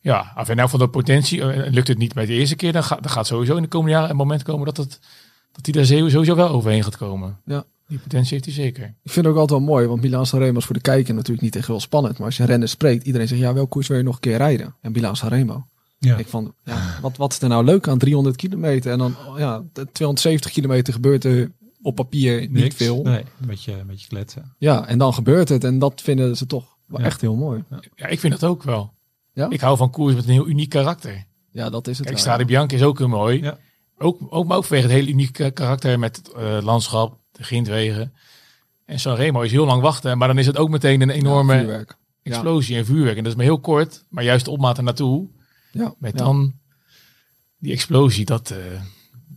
ja, 0.00 0.32
af 0.34 0.48
en 0.48 0.56
nou 0.56 0.68
van 0.68 0.78
de 0.78 0.88
potentie, 0.88 1.42
eh, 1.52 1.72
lukt 1.72 1.88
het 1.88 1.98
niet 1.98 2.14
bij 2.14 2.26
de 2.26 2.32
eerste 2.32 2.56
keer, 2.56 2.72
dan, 2.72 2.84
gaat 2.84 3.02
dan 3.02 3.10
gaat 3.12 3.26
sowieso 3.26 3.56
in 3.56 3.62
de 3.62 3.68
komende 3.68 3.92
jaren 3.94 4.10
een 4.10 4.16
moment 4.16 4.42
komen 4.42 4.66
dat, 4.66 4.76
het, 4.76 5.00
dat 5.52 5.64
hij 5.66 5.74
daar 5.74 5.84
sowieso 6.08 6.34
wel 6.34 6.48
overheen 6.48 6.84
gaat 6.84 6.96
komen. 6.96 7.40
Ja. 7.44 7.64
Die 7.90 7.98
potentie 7.98 8.32
heeft 8.32 8.44
hij 8.44 8.54
zeker. 8.54 8.84
Ik 9.02 9.10
vind 9.10 9.26
het 9.26 9.34
ook 9.34 9.40
altijd 9.40 9.58
wel 9.60 9.68
mooi, 9.68 9.86
want 9.86 10.02
Milan 10.02 10.26
Sanremo 10.26 10.58
is 10.58 10.64
voor 10.64 10.74
de 10.74 10.80
kijker 10.80 11.14
natuurlijk 11.14 11.40
niet 11.42 11.56
echt 11.56 11.66
heel 11.66 11.80
spannend. 11.80 12.18
Maar 12.18 12.26
als 12.26 12.36
je 12.36 12.44
renners 12.44 12.70
spreekt, 12.70 13.06
iedereen 13.06 13.28
zegt, 13.28 13.40
ja, 13.40 13.52
welke 13.54 13.68
koers 13.68 13.88
wil 13.88 13.96
je 13.96 14.02
nog 14.02 14.14
een 14.14 14.20
keer 14.20 14.36
rijden? 14.36 14.74
En 14.80 14.92
Milan 14.92 15.16
Sanremo. 15.16 15.66
Ja. 15.98 16.16
Ik 16.16 16.26
van, 16.26 16.54
ja, 16.64 16.98
wat, 17.02 17.16
wat 17.16 17.32
is 17.32 17.40
er 17.42 17.48
nou 17.48 17.64
leuk 17.64 17.88
aan 17.88 17.98
300 17.98 18.36
kilometer? 18.36 18.92
En 18.92 18.98
dan, 18.98 19.14
ja, 19.36 19.62
270 19.92 20.50
kilometer 20.50 20.92
gebeurt 20.92 21.24
er 21.24 21.52
op 21.82 21.94
papier 21.94 22.40
niet 22.40 22.50
Niks. 22.50 22.74
veel. 22.74 23.02
Nee, 23.02 23.18
een 23.40 23.46
beetje, 23.46 23.72
een 23.72 23.86
beetje 23.86 24.08
kletsen. 24.08 24.54
Ja, 24.58 24.86
en 24.86 24.98
dan 24.98 25.14
gebeurt 25.14 25.48
het. 25.48 25.64
En 25.64 25.78
dat 25.78 26.00
vinden 26.00 26.36
ze 26.36 26.46
toch 26.46 26.76
wel 26.86 27.00
Ja. 27.00 27.06
echt 27.06 27.20
heel 27.20 27.36
mooi. 27.36 27.64
Ja, 27.94 28.06
ik 28.06 28.20
vind 28.20 28.40
dat 28.40 28.50
ook 28.50 28.62
wel. 28.62 28.92
Ja? 29.32 29.50
Ik 29.50 29.60
hou 29.60 29.76
van 29.76 29.90
koers 29.90 30.14
met 30.14 30.24
een 30.24 30.30
heel 30.30 30.48
uniek 30.48 30.68
karakter. 30.68 31.24
Ja, 31.50 31.70
dat 31.70 31.86
is 31.86 31.96
het 31.98 32.06
Kijk, 32.06 32.16
wel, 32.18 32.24
Strade 32.24 32.42
ja. 32.42 32.46
Bianca 32.48 32.74
is 32.76 32.82
ook 32.82 32.98
heel 32.98 33.08
mooi. 33.08 33.42
Ja. 33.42 33.58
Ook, 34.02 34.18
ook, 34.28 34.46
maar 34.46 34.56
ook 34.56 34.64
vanwege 34.64 34.86
het 34.88 34.96
hele 34.96 35.10
unieke 35.10 35.50
karakter 35.50 35.98
met 35.98 36.16
het 36.16 36.28
eh, 36.32 36.58
landschap, 36.62 37.18
de 37.32 37.42
grindwegen. 37.42 38.12
En 38.84 39.00
Sanremo 39.00 39.40
is 39.40 39.50
heel 39.50 39.66
lang 39.66 39.82
wachten, 39.82 40.18
maar 40.18 40.28
dan 40.28 40.38
is 40.38 40.46
het 40.46 40.56
ook 40.56 40.68
meteen 40.68 41.00
een 41.00 41.10
enorme 41.10 41.62
Ja, 41.64 41.84
explosie 42.22 42.76
en 42.76 42.84
vuurwerk. 42.86 43.16
En 43.16 43.22
dat 43.22 43.32
is 43.32 43.36
maar 43.38 43.46
heel 43.46 43.60
kort, 43.60 44.04
maar 44.08 44.24
juist 44.24 44.44
de 44.44 44.50
opmaat 44.50 44.76
er 44.78 44.82
naartoe, 44.82 45.28
Ja, 45.72 45.94
met 45.98 46.18
ja. 46.18 46.24
dan 46.24 46.54
die 47.58 47.72
explosie, 47.72 48.24
dat... 48.24 48.50
eh, 48.50 48.58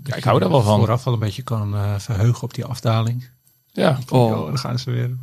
ja, 0.04 0.16
ik 0.16 0.24
hou 0.24 0.40
daar 0.40 0.50
wel 0.50 0.62
van. 0.62 0.80
Vooraf 0.80 1.08
al 1.08 1.14
een 1.14 1.20
beetje 1.20 1.42
kan 1.44 1.76
eh, 1.76 2.00
verheugen 2.00 2.44
op 2.44 2.54
die 2.54 2.66
afdaling. 2.66 3.30
Ja, 3.72 4.00
Oh. 4.10 4.32
Oh, 4.32 4.46
dan 4.46 4.58
gaan 4.58 4.80
ze 4.80 4.92
weer. 4.92 5.18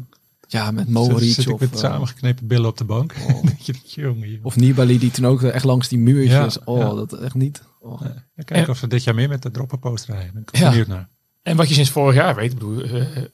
Ja, 0.53 0.71
met 0.71 0.85
Zit, 0.85 0.95
Mohoric 0.95 1.33
zit 1.35 1.47
ik 1.47 1.53
of, 1.53 1.61
met 1.61 1.73
eh, 1.73 1.79
samengeknepen 1.79 2.47
billen 2.47 2.69
op 2.69 2.79
de 2.79 2.85
bank. 2.85 3.15
Oh. 3.29 3.43
Dat 3.67 3.93
jongen, 3.93 4.39
of 4.43 4.57
Nibali 4.57 4.99
die 4.99 5.11
toen 5.11 5.27
ook 5.27 5.43
echt 5.43 5.65
langs 5.65 5.89
die 5.89 5.99
muurtjes. 5.99 6.55
Ja, 6.55 6.61
oh, 6.65 6.79
ja. 6.79 6.95
dat 6.95 7.13
echt 7.13 7.35
niet. 7.35 7.63
Oh. 7.81 8.01
Ja, 8.03 8.15
kijken 8.35 8.57
En- 8.57 8.69
of 8.69 8.79
ze 8.79 8.87
dit 8.87 9.05
jaar 9.05 9.15
meer 9.15 9.29
met 9.29 9.43
de 9.43 9.51
dropperposter 9.51 10.15
rijden. 10.15 10.33
Ben 10.33 10.43
ik 10.43 10.57
Ja. 10.57 10.69
benieuwd 10.69 10.87
naar. 10.87 11.09
En 11.43 11.57
wat 11.57 11.69
je 11.69 11.75
sinds 11.75 11.91
vorig 11.91 12.15
jaar 12.15 12.35
weet, 12.35 12.53
ik 12.53 12.59
bedoel, 12.59 12.83
eh, 12.83 13.17
eh, 13.17 13.25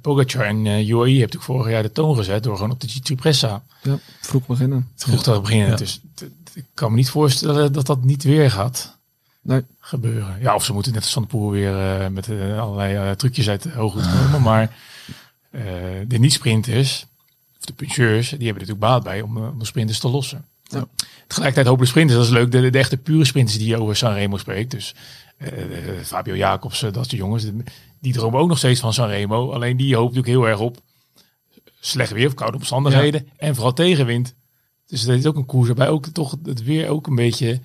Pogacar 0.00 0.44
en 0.46 0.66
eh, 0.66 0.88
UAE 0.88 0.98
hebben 0.98 1.12
natuurlijk 1.18 1.42
vorig 1.42 1.70
jaar 1.70 1.82
de 1.82 1.92
toon 1.92 2.16
gezet 2.16 2.42
door 2.42 2.56
gewoon 2.56 2.70
op 2.70 2.80
de 2.80 2.88
Cipressa 3.02 3.62
Ja, 3.82 3.98
vroeg 4.20 4.46
beginnen. 4.46 4.88
vroeg 4.94 5.22
te 5.22 5.40
beginnen. 5.40 5.68
Ja. 5.68 5.76
Dus 5.76 6.00
ik 6.54 6.64
kan 6.74 6.90
me 6.90 6.96
niet 6.96 7.10
voorstellen 7.10 7.72
dat 7.72 7.86
dat 7.86 8.04
niet 8.04 8.22
weer 8.22 8.50
gaat 8.50 8.98
Nee. 9.42 9.62
gebeuren. 9.78 10.36
Ja, 10.40 10.54
of 10.54 10.64
ze 10.64 10.72
moeten 10.72 10.92
net 10.92 11.02
als 11.02 11.12
Van 11.12 11.22
de 11.22 11.28
Poel 11.28 11.50
weer 11.50 12.00
eh, 12.00 12.08
met 12.08 12.28
allerlei 12.58 12.94
eh, 12.94 13.10
trucjes 13.10 13.48
uit 13.48 13.62
de 13.62 13.70
hoogte 13.70 14.08
komen. 14.08 14.42
Maar 14.42 14.76
eh, 15.50 15.62
de 16.06 16.18
niet-sprinters, 16.18 17.06
of 17.58 17.64
de 17.64 17.72
puncheurs, 17.72 18.28
die 18.28 18.46
hebben 18.46 18.62
er 18.62 18.68
natuurlijk 18.68 18.78
baat 18.78 19.02
bij 19.02 19.20
om, 19.20 19.36
eh, 19.36 19.48
om 19.48 19.58
de 19.58 19.64
sprinters 19.64 19.98
te 19.98 20.08
lossen. 20.08 20.44
Ja. 20.62 20.86
Tegelijkertijd 21.26 21.66
hopen 21.66 21.84
de 21.84 21.90
sprinters, 21.90 22.18
dat 22.18 22.26
is 22.26 22.32
leuk, 22.32 22.52
de, 22.52 22.70
de 22.70 22.78
echte 22.78 22.96
pure 22.96 23.24
sprinters 23.24 23.58
die 23.58 23.68
je 23.68 23.80
over 23.80 23.96
Sanremo 23.96 24.36
spreekt. 24.36 24.70
Dus 24.70 24.94
eh, 25.36 25.48
Fabio 26.02 26.36
Jacobsen, 26.36 26.92
dat 26.92 27.08
soort 27.08 27.20
jongens, 27.20 27.46
die 28.00 28.12
dromen 28.12 28.40
ook 28.40 28.48
nog 28.48 28.58
steeds 28.58 28.80
van 28.80 28.92
Sanremo. 28.92 29.50
Alleen 29.52 29.76
die 29.76 29.96
hoopt 29.96 30.14
natuurlijk 30.14 30.38
heel 30.38 30.48
erg 30.48 30.60
op 30.60 30.78
slecht 31.80 32.12
weer 32.12 32.26
of 32.26 32.34
koude 32.34 32.56
omstandigheden 32.56 33.28
en 33.36 33.54
vooral 33.54 33.72
tegenwind. 33.72 34.34
Dus 34.86 35.02
dat 35.02 35.18
is 35.18 35.26
ook 35.26 35.36
een 35.36 35.46
koers 35.46 35.66
waarbij 35.66 35.88
ook 35.88 36.06
toch 36.06 36.36
het 36.42 36.62
weer 36.62 36.88
ook 36.88 37.06
een 37.06 37.14
beetje 37.14 37.60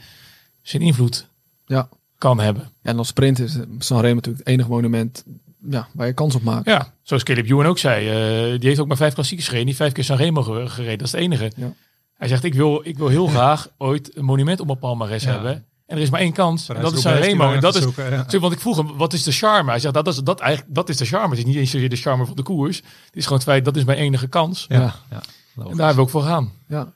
zijn 0.61 0.81
invloed 0.81 1.27
Ja. 1.65 1.89
kan 2.17 2.39
hebben. 2.39 2.71
En 2.81 2.97
als 2.97 3.07
sprint 3.07 3.39
is 3.39 3.57
Sanremo 3.79 4.15
natuurlijk 4.15 4.43
het 4.43 4.53
enige 4.53 4.69
monument 4.69 5.23
ja, 5.69 5.87
waar 5.93 6.07
je 6.07 6.13
kans 6.13 6.35
op 6.35 6.41
maakt. 6.43 6.65
Ja, 6.65 6.93
zoals 7.01 7.23
Caleb 7.23 7.45
Ewan 7.49 7.65
ook 7.65 7.77
zei, 7.77 8.07
eh, 8.07 8.59
die 8.59 8.67
heeft 8.67 8.79
ook 8.79 8.87
maar 8.87 8.97
vijf 8.97 9.13
klassiekers 9.13 9.47
gereden, 9.47 9.67
die 9.67 9.75
vijf 9.77 9.91
keer 9.93 10.03
Sanremo 10.03 10.41
ge- 10.43 10.69
gereden, 10.69 10.97
dat 10.97 11.07
is 11.07 11.13
het 11.13 11.21
enige. 11.21 11.51
Ja. 11.55 11.73
Hij 12.13 12.27
zegt, 12.27 12.43
ik 12.43 12.53
wil, 12.53 12.81
ik 12.83 12.97
wil 12.97 13.07
heel 13.07 13.27
graag 13.37 13.69
ooit 13.77 14.17
een 14.17 14.25
monument 14.25 14.59
op 14.59 14.65
mijn 14.65 14.79
palmarès 14.79 15.23
Ja. 15.23 15.31
hebben. 15.31 15.65
En 15.85 15.97
er 15.97 16.03
is 16.03 16.09
maar 16.09 16.19
één 16.19 16.33
kans, 16.33 16.69
en 16.69 16.81
dat 16.81 16.93
is 16.93 17.01
Sanremo. 17.01 17.53
En 17.53 17.59
dat 17.59 17.75
is, 17.75 17.81
zoeken, 17.83 18.11
ja. 18.11 18.39
Want 18.39 18.53
ik 18.53 18.59
vroeg 18.59 18.77
hem, 18.77 18.97
wat 18.97 19.13
is 19.13 19.23
de 19.23 19.31
charme? 19.31 19.69
Hij 19.69 19.79
zegt, 19.79 19.93
dat 19.93 20.07
is, 20.07 20.15
dat 20.17 20.39
eigenlijk, 20.39 20.75
dat 20.75 20.89
is 20.89 20.97
de 20.97 21.05
charme. 21.05 21.29
Het 21.29 21.37
is 21.37 21.45
niet 21.45 21.55
eens 21.55 21.71
zozeer 21.71 21.89
de 21.89 21.95
charme 21.95 22.25
van 22.25 22.35
de 22.35 22.43
koers. 22.43 22.77
Het 22.77 23.15
is 23.15 23.23
gewoon 23.23 23.37
het 23.39 23.47
feit, 23.47 23.65
dat 23.65 23.75
is 23.75 23.83
mijn 23.83 23.97
enige 23.97 24.27
kans. 24.27 24.65
Ja. 24.69 24.79
Ja, 24.79 24.93
ja. 25.09 25.21
En 25.55 25.77
daar 25.77 25.85
hebben 25.87 25.95
we 25.95 26.01
ook 26.01 26.09
voor 26.09 26.21
gaan. 26.21 26.51
Ja. 26.67 26.93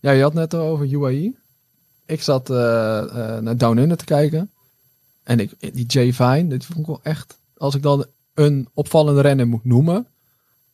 ja, 0.00 0.10
je 0.10 0.22
had 0.22 0.34
net 0.34 0.54
over 0.54 0.86
UAE. 0.92 1.32
Ik 2.06 2.22
zat 2.22 2.50
eh, 2.50 2.98
eh, 2.98 3.42
naar 3.42 3.56
Down 3.56 3.78
Under 3.78 3.96
te 3.96 4.04
kijken. 4.04 4.50
En 5.24 5.40
ik, 5.40 5.74
die 5.74 5.86
Jay 5.86 6.12
Vine, 6.12 6.46
dit 6.46 6.64
vond 6.64 6.78
ik 6.78 6.86
wel 6.86 7.00
echt... 7.02 7.38
Als 7.60 7.74
ik 7.74 7.82
dan 7.82 8.06
een 8.34 8.68
opvallende 8.74 9.20
renner 9.20 9.48
moet 9.48 9.64
noemen... 9.64 10.06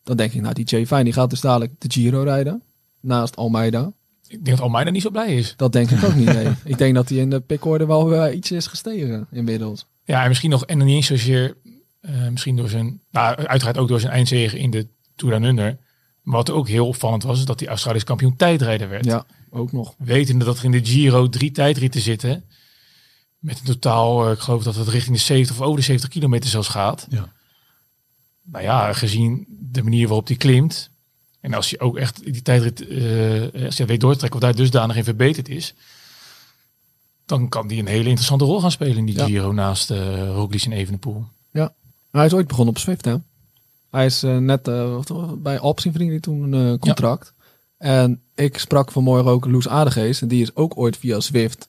dan 0.03 0.17
denk 0.17 0.33
ik, 0.33 0.41
nou, 0.41 0.55
die 0.55 0.65
Jay 0.65 0.87
Vine 0.87 1.05
die 1.05 1.13
gaat 1.13 1.31
dus 1.31 1.41
dadelijk 1.41 1.73
de 1.81 1.93
Giro 1.93 2.23
rijden. 2.23 2.63
Naast 3.01 3.37
Almeida. 3.37 3.93
Ik 4.29 4.45
denk 4.45 4.57
dat 4.57 4.61
Almeida 4.61 4.91
niet 4.91 5.03
zo 5.03 5.11
blij 5.11 5.35
is. 5.35 5.55
Dat 5.57 5.73
denk 5.73 5.91
ik 5.91 6.05
ook 6.05 6.15
niet, 6.15 6.27
nee. 6.27 6.49
Ik 6.65 6.79
denk 6.79 6.95
dat 6.95 7.09
hij 7.09 7.19
in 7.19 7.31
de 7.31 7.41
pickorde 7.41 7.87
wel 7.87 8.09
weer 8.09 8.33
iets 8.33 8.51
is 8.51 8.67
gestegen 8.67 9.27
inmiddels. 9.31 9.87
Ja, 10.05 10.23
en 10.23 10.29
misschien 10.29 10.51
nog, 10.51 10.67
en 10.67 10.79
dan 10.79 10.87
niet 10.87 10.97
eens 10.97 11.07
zozeer, 11.07 11.57
eh, 12.01 12.29
misschien 12.29 12.57
door 12.57 12.69
zijn, 12.69 13.01
nou, 13.11 13.37
uiteraard 13.37 13.79
ook 13.79 13.89
door 13.89 14.01
zijn 14.01 14.13
eindzege 14.13 14.59
in 14.59 14.71
de 14.71 14.89
Tour 15.17 15.35
Down 15.35 15.47
Under. 15.47 15.79
Maar 16.23 16.37
wat 16.37 16.51
ook 16.51 16.69
heel 16.69 16.87
opvallend 16.87 17.23
was, 17.23 17.39
is 17.39 17.45
dat 17.45 17.61
hij 17.61 17.69
Australisch 17.69 18.05
kampioen 18.05 18.37
tijdrijder 18.37 18.89
werd. 18.89 19.05
Ja, 19.05 19.27
ook 19.51 19.73
nog. 19.73 19.95
Wetende 19.99 20.45
dat 20.45 20.59
er 20.59 20.65
in 20.65 20.71
de 20.71 20.85
Giro 20.85 21.29
drie 21.29 21.51
tijdritten 21.51 22.01
zitten. 22.01 22.45
Met 23.47 23.59
een 23.59 23.65
totaal, 23.65 24.27
eh, 24.27 24.33
ik 24.33 24.39
geloof 24.39 24.63
dat 24.63 24.75
het 24.75 24.89
richting 24.89 25.17
de 25.17 25.23
70 25.23 25.57
of 25.57 25.63
over 25.63 25.77
de 25.79 25.83
70 25.85 26.09
kilometer 26.11 26.51
zelfs 26.51 26.69
gaat. 26.69 27.07
Ja. 27.11 27.33
Nou 28.43 28.65
ja, 28.65 28.93
gezien 28.93 29.47
de 29.49 29.83
manier 29.83 30.07
waarop 30.07 30.27
hij 30.27 30.37
klimt. 30.37 30.91
En 31.41 31.55
als 31.55 31.71
hij 31.71 31.81
ook 31.81 31.97
echt 31.97 32.25
die 32.33 32.43
tijdrit, 32.43 32.87
eh 32.89 33.65
als 33.65 33.79
hij 33.79 33.87
weet 33.87 34.01
doortrekken 34.01 34.41
of 34.41 34.45
daar 34.47 34.55
dusdanig 34.55 34.97
in 34.97 35.05
verbeterd 35.05 35.49
is. 35.49 35.75
Dan 37.27 37.49
kan 37.49 37.67
die 37.69 37.79
een 37.81 37.87
hele 37.87 38.09
interessante 38.09 38.45
rol 38.45 38.61
gaan 38.61 38.71
spelen 38.71 38.97
in 38.97 39.07
die 39.07 39.17
Ja. 39.17 39.25
Giro 39.25 39.53
naast 39.53 39.91
uh, 39.91 40.29
Roglic 40.29 40.63
en 40.63 40.73
Evenepoel. 40.73 41.25
Hij 42.11 42.27
is 42.27 42.33
ooit 42.35 42.47
begonnen 42.47 42.75
op 42.75 42.81
Swift, 42.81 43.05
hè? 43.05 43.15
Hij 43.91 44.07
is 44.07 44.21
net 44.23 44.67
wat- 44.67 45.43
bij 45.43 45.59
Alps 45.59 45.85
in 45.85 45.93
vrienden 45.93 46.21
toen 46.21 46.53
een 46.53 46.79
contract. 46.79 47.33
En 47.79 48.23
ik 48.35 48.59
sprak 48.59 48.93
vanmorgen 48.93 49.31
ook 49.31 49.45
Loes 49.47 49.69
Aardegeest. 49.69 50.23
En 50.23 50.29
die 50.29 50.43
is 50.43 50.55
ook 50.57 50.77
ooit 50.77 50.97
via 50.97 51.21
Swift. 51.21 51.69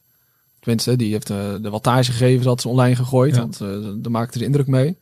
Tenminste, 0.60 0.96
die 0.96 1.12
heeft 1.12 1.30
eh, 1.30 1.38
de 1.62 1.70
wattagegevens 1.70 2.46
had 2.46 2.62
ze 2.62 2.68
online 2.68 2.96
gegooid. 2.96 3.36
Ja. 3.36 3.42
Want 3.42 3.62
eh, 3.62 3.68
daar 3.98 4.12
maakte 4.12 4.38
de 4.40 4.46
indruk 4.46 4.68
mee. 4.68 4.98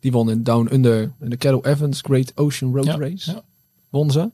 Die 0.00 0.12
won 0.12 0.30
in 0.30 0.42
Down 0.42 0.68
Under 0.72 1.12
in 1.20 1.30
de 1.30 1.36
Carol 1.36 1.64
Evans 1.66 2.00
Great 2.00 2.32
Ocean 2.34 2.74
Road 2.74 2.84
Ja, 2.84 2.96
Race. 2.98 3.30
ja. 3.32 3.42
Won 3.90 4.10
ze. 4.10 4.30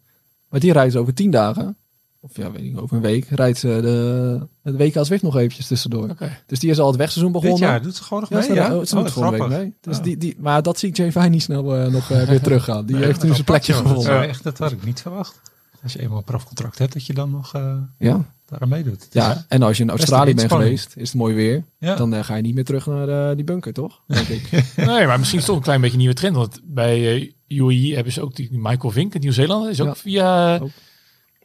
Maar 0.48 0.60
die 0.60 0.72
rijdt 0.72 0.92
ze 0.92 0.98
over 0.98 1.14
tien 1.14 1.30
dagen. 1.30 1.76
Of 2.20 2.36
ja, 2.36 2.50
weet 2.52 2.62
ik, 2.64 2.80
over 2.80 2.96
een 2.96 3.02
week. 3.02 3.24
Rijdt 3.28 3.58
ze 3.58 3.78
de, 3.82 4.46
het 4.62 4.76
WK 4.76 5.04
Zwift 5.04 5.22
nog 5.22 5.36
eventjes 5.36 5.66
tussendoor. 5.66 6.14
Dus 6.46 6.58
die 6.58 6.70
is 6.70 6.78
al 6.78 6.86
het 6.86 6.96
wegseizoen 6.96 7.32
Dit 7.32 7.42
begonnen. 7.42 7.68
jaar 7.68 7.82
doet 7.82 7.94
ze 7.96 8.02
gewoon 8.02 8.20
nog 8.20 8.30
Ja, 8.30 8.36
mee, 8.38 8.46
ze, 8.46 8.54
ja? 8.54 8.76
oh, 8.76 8.84
ze 8.84 8.94
doet 8.94 9.04
Oh, 9.04 9.10
volgende 9.10 9.30
week 9.30 9.38
grappig. 9.40 9.58
mee. 9.58 9.74
Dus 9.80 10.00
die, 10.00 10.16
die, 10.16 10.36
maar 10.38 10.62
dat 10.62 10.78
zie 10.78 10.88
ik 10.88 10.96
Jay 10.96 11.12
Vine 11.12 11.28
niet 11.28 11.42
snel 11.42 11.76
eh, 11.76 11.86
nog 11.92 12.10
eh, 12.10 12.22
weer 12.28 12.40
teruggaan. 12.48 12.86
Die 12.86 12.96
heeft 12.96 13.22
nu 13.22 13.30
zijn 13.32 13.44
plekje. 13.44 13.72
Dat, 13.72 13.82
gevonden. 13.82 14.20
is 14.22 14.28
echt, 14.28 14.42
dat 14.42 14.58
had 14.58 14.72
ik 14.72 14.84
niet 14.84 15.00
verwacht. 15.00 15.40
Als 15.82 15.92
je 15.92 16.00
eenmaal 16.00 16.18
een 16.18 16.24
profcontract 16.24 16.78
hebt, 16.78 16.92
dat 16.92 17.06
je 17.06 17.14
dan 17.14 17.30
nog 17.30 17.54
eh 17.54 17.76
Ja. 17.98 18.34
Daaraan 18.46 18.68
meedoet. 18.68 19.04
Het 19.04 19.12
ja, 19.12 19.34
is- 19.36 19.44
en 19.48 19.62
als 19.62 19.76
je 19.76 19.82
in 19.82 19.90
Australië 19.90 20.30
een 20.30 20.36
bent 20.36 20.52
geweest, 20.52 20.92
is 20.96 21.08
het 21.08 21.18
mooi 21.18 21.34
weer. 21.34 21.64
ja. 21.78 21.94
Dan 21.96 22.14
eh, 22.14 22.24
ga 22.24 22.34
je 22.36 22.42
niet 22.42 22.54
meer 22.54 22.64
terug 22.64 22.86
naar 22.86 23.08
eh, 23.30 23.36
die 23.36 23.44
bunker, 23.44 23.72
toch? 23.72 24.02
Denk 24.06 24.28
ik. 24.28 24.50
Nee, 24.76 25.06
maar 25.06 25.18
misschien 25.18 25.38
is 25.38 25.44
het 25.44 25.44
toch 25.46 25.56
een 25.56 25.62
klein 25.62 25.80
beetje 25.80 25.94
een 25.94 26.00
nieuwe 26.00 26.14
trend. 26.14 26.36
Want 26.36 26.60
bij 26.64 27.14
eh, 27.46 27.58
UAE 27.58 27.94
hebben 27.94 28.12
ze 28.12 28.20
ook 28.22 28.36
die 28.36 28.48
Michael 28.52 28.90
Vink 28.92 29.14
in 29.14 29.20
Nieuw-Zeeland. 29.20 29.68
Is 29.68 29.80
ook, 29.80 29.86
Ja. 29.86 29.94
via, 29.94 30.58
Ook. 30.58 30.70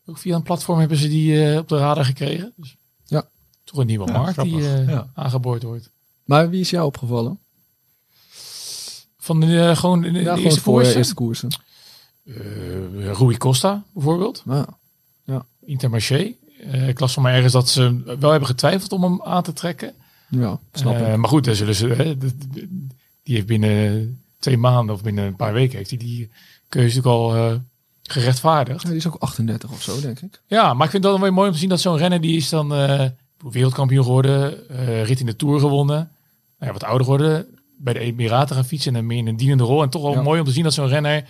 ook 0.06 0.18
via 0.18 0.36
een 0.36 0.44
platform 0.44 0.80
hebben 0.80 0.98
ze 0.98 1.08
die 1.08 1.50
eh, 1.52 1.58
op 1.58 1.68
de 1.68 1.78
radar 1.78 2.06
gekregen. 2.06 2.54
Dus 2.56 2.76
Ja. 3.06 3.28
Toch 3.64 3.80
een 3.80 3.88
nieuwe 3.88 4.06
Ja, 4.08 4.12
markt 4.18 4.42
die 4.42 4.52
grappig. 4.62 4.80
eh, 4.80 4.88
Ja. 4.90 5.08
aangeboord 5.14 5.64
wordt. 5.64 5.90
Maar 6.26 6.50
wie 6.50 6.60
is 6.60 6.70
jou 6.70 6.86
opgevallen? 6.86 7.40
Van 9.18 9.40
de, 9.40 9.60
eh, 9.60 9.76
gewoon 9.78 10.02
de, 10.02 10.12
de 10.12 10.20
Ja, 10.20 10.24
gewoon 10.24 10.40
eerste 10.46 10.62
voor 10.62 10.74
koersen? 10.74 10.96
eerste 10.98 11.14
koersen. 11.14 11.50
eh 12.26 12.36
Rui 13.14 13.38
Costa 13.38 13.84
bijvoorbeeld. 13.94 14.44
Nou, 14.46 14.66
Intermarché. 15.66 16.34
Eh 16.72 16.88
ik 16.88 17.00
las 17.00 17.14
van 17.14 17.24
mij 17.24 17.34
ergens 17.34 17.54
dat 17.54 17.70
ze 17.70 18.02
wel 18.20 18.30
hebben 18.32 18.48
getwijfeld 18.50 18.92
om 18.92 19.04
hem 19.04 19.22
aan 19.24 19.44
te 19.44 19.54
trekken. 19.54 19.94
ja, 20.30 20.60
snap 20.74 20.96
Eh, 20.96 21.16
maar 21.16 21.30
goed, 21.30 21.44
dan 21.46 21.56
zullen 21.56 21.76
ze, 21.76 22.18
die 23.24 23.36
heeft 23.36 23.46
binnen 23.48 24.22
twee 24.40 24.58
maanden 24.58 24.96
of 24.96 25.04
binnen 25.04 25.26
een 25.26 25.36
paar 25.36 25.54
weken 25.54 25.78
heeft 25.78 25.90
hij 25.90 26.00
die 26.00 26.30
keuze 26.70 26.96
natuurlijk 26.96 27.16
al 27.24 27.36
eh, 27.36 27.56
gerechtvaardigd. 28.04 28.82
Ja, 28.82 28.88
die 28.90 28.98
is 28.98 29.08
ook 29.08 29.16
38 29.16 29.72
of 29.72 29.82
zo, 29.82 30.02
denk 30.02 30.20
ik. 30.20 30.42
Ja, 30.48 30.74
maar 30.74 30.86
ik 30.86 30.92
vind 30.92 31.04
dan 31.04 31.22
wel 31.22 31.32
mooi 31.32 31.48
om 31.48 31.54
te 31.54 31.60
zien 31.60 31.70
dat 31.70 31.82
zo'n 31.82 31.98
renner 31.98 32.22
die 32.22 32.36
is 32.38 32.50
dan 32.50 32.68
wereldkampioen 33.50 34.04
geworden, 34.04 34.70
eh, 34.70 35.04
rit 35.06 35.20
in 35.20 35.26
de 35.26 35.36
Tour 35.36 35.60
gewonnen, 35.60 35.96
nou 35.96 36.10
ja, 36.60 36.72
wat 36.72 36.84
ouder 36.84 37.04
geworden, 37.04 37.46
bij 37.78 37.94
de 37.94 38.00
Emiraten 38.00 38.56
gaan 38.56 38.66
fietsen 38.66 38.96
en 38.96 39.06
meer 39.06 39.18
in 39.18 39.28
een 39.28 39.36
dienende 39.38 39.64
rol. 39.64 39.82
En 39.82 39.90
toch 39.90 40.02
wel 40.02 40.12
Ja. 40.14 40.22
mooi 40.22 40.40
om 40.40 40.46
te 40.46 40.52
zien 40.52 40.64
dat 40.64 40.74
zo'n 40.74 40.88
renner, 40.88 41.26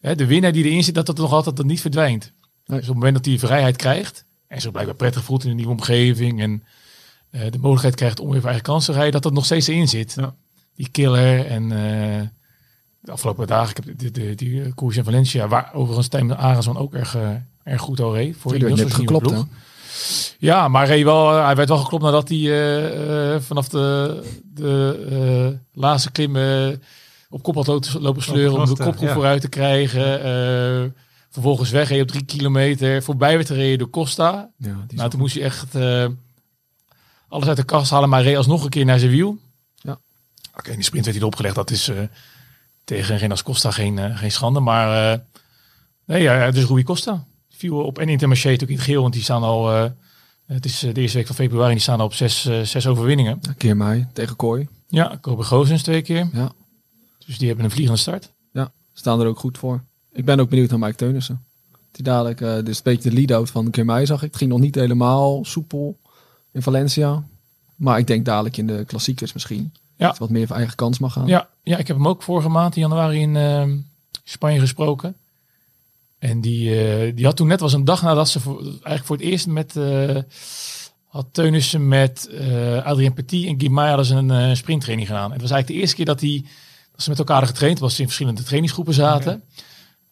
hè, 0.00 0.14
de 0.14 0.26
winnaar 0.26 0.52
die 0.52 0.64
erin 0.64 0.84
zit, 0.84 0.94
dat 0.94 1.06
dat 1.06 1.16
nog 1.16 1.32
altijd 1.32 1.56
dat 1.56 1.66
niet 1.66 1.80
verdwijnt. 1.80 2.32
Nee. 2.66 2.78
Dus 2.78 2.88
op 2.88 2.94
het 2.94 2.94
moment 2.94 3.14
dat 3.14 3.24
hij 3.26 3.38
vrijheid 3.38 3.76
krijgt 3.76 4.24
en 4.48 4.60
zich 4.60 4.70
blijkbaar 4.70 4.96
prettig 4.96 5.24
voelt 5.24 5.44
in 5.44 5.50
een 5.50 5.56
nieuwe 5.56 5.72
omgeving 5.72 6.40
en 6.40 6.62
eh, 7.30 7.50
de 7.50 7.58
mogelijkheid 7.58 7.94
krijgt 7.94 8.20
om 8.20 8.30
weer 8.30 8.40
voor 8.40 8.50
eigen 8.50 8.66
kansen 8.66 8.92
te 8.92 8.98
rijden, 8.98 9.12
dat 9.12 9.22
dat 9.22 9.32
nog 9.32 9.44
steeds 9.44 9.66
erin 9.66 9.88
zit. 9.88 10.14
Ja. 10.16 10.34
Die 10.74 10.88
killer 10.88 11.46
en 11.46 11.62
eh, 11.62 12.26
de 13.00 13.12
afgelopen 13.12 13.46
dagen, 13.46 13.76
ik 13.76 13.84
heb 13.84 13.98
de, 13.98 14.10
de, 14.10 14.34
die 14.34 14.62
eh, 14.62 14.74
koers 14.74 14.96
in 14.96 15.04
Valencia, 15.04 15.48
waar 15.48 15.70
overigens 15.74 16.08
Tijmen 16.08 16.38
Arendsman 16.38 16.78
ook 16.78 16.94
erg, 16.94 17.16
erg 17.62 17.80
goed 17.80 18.00
al 18.00 18.14
reed. 18.14 18.36
Voor 18.38 18.58
Die 18.58 18.74
werd 18.74 18.94
geklopt, 18.94 19.30
hè? 19.30 19.40
Ja, 20.38 20.68
maar 20.68 20.86
hij, 20.86 21.04
wel, 21.04 21.44
hij 21.44 21.56
werd 21.56 21.68
wel 21.68 21.78
geklopt 21.78 22.04
nadat 22.04 22.28
hij 22.28 23.40
vanaf 23.40 23.68
de, 23.68 24.22
de 24.54 25.58
laatste 25.72 26.12
klim 26.12 26.36
op 27.28 27.42
kop 27.42 27.54
had 27.54 27.66
lopen, 28.00 28.22
sleuren 28.22 28.58
om 28.58 28.64
de 28.64 28.84
kopgroep 28.84 29.08
ja. 29.08 29.14
vooruit 29.14 29.40
te 29.40 29.48
krijgen. 29.48 30.94
Vervolgens 31.36 31.70
wegreed 31.70 32.02
op 32.02 32.08
drie 32.08 32.24
kilometer. 32.24 33.02
Voorbij 33.02 33.34
werd 33.36 33.46
gereden 33.46 33.78
door 33.78 33.90
Costa. 33.90 34.50
Ja, 34.56 34.86
Nou, 34.88 35.10
toen 35.10 35.20
moest 35.20 35.34
hij 35.34 35.42
echt 35.44 35.74
eh, 35.74 36.06
alles 37.28 37.48
uit 37.48 37.56
de 37.56 37.64
kast 37.64 37.90
halen, 37.90 38.08
maar 38.08 38.22
reed 38.22 38.36
alsnog 38.36 38.64
een 38.64 38.70
keer 38.70 38.84
naar 38.84 38.98
zijn 38.98 39.10
wiel. 39.10 39.38
Ja. 39.74 39.98
Oké, 40.56 40.74
die 40.74 40.82
sprint 40.82 41.04
werd 41.04 41.16
hij 41.16 41.26
opgelegd. 41.26 41.54
Dat 41.54 41.70
is 41.70 41.88
eh, 41.88 42.02
tegen 42.84 43.16
Renas 43.18 43.42
Costa 43.42 43.70
geen, 43.70 43.98
eh, 43.98 44.18
geen 44.18 44.32
schande. 44.32 44.60
Maar 44.60 45.12
eh, 45.12 45.18
nee, 46.04 46.22
ja, 46.22 46.50
dus 46.50 46.64
Rui 46.64 46.82
Costa 46.82 47.24
viel 47.50 47.76
op 47.84 47.98
en 47.98 48.08
Intermarché 48.08 48.48
natuurlijk 48.50 48.70
in 48.72 48.76
het 48.78 48.86
geel, 48.86 49.02
want 49.02 49.14
die 49.14 49.22
staan 49.22 49.42
al. 49.42 49.72
eh, 49.74 49.90
het 50.46 50.64
is 50.64 50.78
de 50.78 50.92
eerste 51.00 51.16
week 51.16 51.26
van 51.26 51.36
februari, 51.36 51.72
die 51.72 51.82
staan 51.82 51.98
al 52.00 52.06
op 52.06 52.14
zes, 52.14 52.40
zes 52.62 52.86
overwinningen. 52.86 53.38
Een 53.42 53.56
keer 53.56 53.76
mij 53.76 54.08
tegen 54.12 54.36
Kooi. 54.36 54.68
Ja, 54.88 55.18
Kobe 55.20 55.42
Gozens 55.42 55.82
twee 55.82 56.02
keer. 56.02 56.28
Ja. 56.32 56.52
Dus 57.26 57.38
die 57.38 57.46
hebben 57.46 57.64
een 57.64 57.70
vliegende 57.70 58.00
start. 58.00 58.32
Ja, 58.52 58.72
staan 58.92 59.20
er 59.20 59.26
ook 59.26 59.38
goed 59.38 59.58
voor. 59.58 59.82
Ik 60.16 60.24
ben 60.24 60.40
ook 60.40 60.48
benieuwd 60.48 60.70
naar 60.70 60.78
Mike 60.78 60.94
Teunissen. 60.94 61.44
Die 61.90 62.04
dadelijk, 62.04 62.40
eh 62.40 62.64
dus 62.64 62.76
een 62.76 62.82
beetje 62.82 63.10
de 63.10 63.16
lead-out 63.16 63.50
van 63.50 63.70
Kermij 63.70 64.06
zag 64.06 64.22
ik. 64.22 64.28
Het 64.28 64.36
ging 64.36 64.50
nog 64.50 64.60
niet 64.60 64.74
helemaal 64.74 65.44
soepel 65.44 65.98
in 66.52 66.62
Valencia. 66.62 67.24
Maar 67.76 67.98
ik 67.98 68.06
denk 68.06 68.24
dadelijk 68.24 68.56
in 68.56 68.66
de 68.66 68.84
klassiekers 68.86 69.32
misschien. 69.32 69.72
Ja. 69.96 70.14
Wat 70.18 70.30
meer 70.30 70.46
voor 70.46 70.56
eigen 70.56 70.74
kans 70.76 70.98
mag 70.98 71.12
gaan. 71.12 71.26
Ja, 71.26 71.48
ja, 71.62 71.76
ik 71.76 71.86
heb 71.86 71.96
hem 71.96 72.08
ook 72.08 72.22
vorige 72.22 72.48
maand 72.48 72.76
in 72.76 72.80
januari 72.80 73.20
in 73.20 73.36
eh, 73.36 73.64
Spanje 74.24 74.60
gesproken. 74.60 75.16
En 76.18 76.40
die, 76.40 76.84
eh, 76.84 77.16
die 77.16 77.24
had 77.24 77.36
toen 77.36 77.46
net 77.46 77.60
was 77.60 77.72
een 77.72 77.84
dag 77.84 78.02
nadat 78.02 78.28
ze 78.28 78.40
voor, 78.40 78.62
eigenlijk 78.62 79.04
voor 79.04 79.16
het 79.16 79.24
eerst 79.24 79.46
met 79.46 79.76
eh 79.76 80.18
had 81.06 81.26
Teunissen 81.30 81.88
met 81.88 82.30
Adrien 82.84 83.12
Petit 83.12 83.46
en 83.46 83.60
Guimai 83.60 83.88
hadden 83.88 84.06
ze 84.06 84.14
een 84.14 84.56
sprinttraining 84.56 85.08
gedaan. 85.08 85.26
En 85.26 85.32
het 85.32 85.40
was 85.40 85.50
eigenlijk 85.50 85.66
de 85.66 85.74
eerste 85.74 85.96
keer 85.96 86.04
dat, 86.04 86.18
die, 86.18 86.46
dat 86.92 87.02
ze 87.02 87.08
met 87.08 87.18
elkaar 87.18 87.46
getraind. 87.46 87.78
was 87.78 87.94
ze 87.94 88.00
in 88.00 88.06
verschillende 88.06 88.42
trainingsgroepen 88.42 88.94
zaten. 88.94 89.42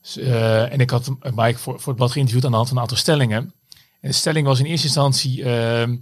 Dus, 0.04 0.16
eh, 0.16 0.72
en 0.72 0.78
ik 0.80 0.90
had 0.90 1.10
Mike 1.34 1.58
voor, 1.58 1.74
voor 1.80 1.86
het 1.88 1.96
blad 1.96 2.10
geïnterviewd 2.12 2.44
aan 2.44 2.50
de 2.50 2.56
hand 2.56 2.68
van 2.68 2.76
een 2.76 2.82
aantal 2.82 2.98
stellingen. 2.98 3.38
En 4.00 4.08
de 4.10 4.12
stelling 4.12 4.46
was 4.46 4.58
in 4.58 4.64
eerste 4.64 4.86
instantie... 4.86 5.44
ehm 5.44 5.96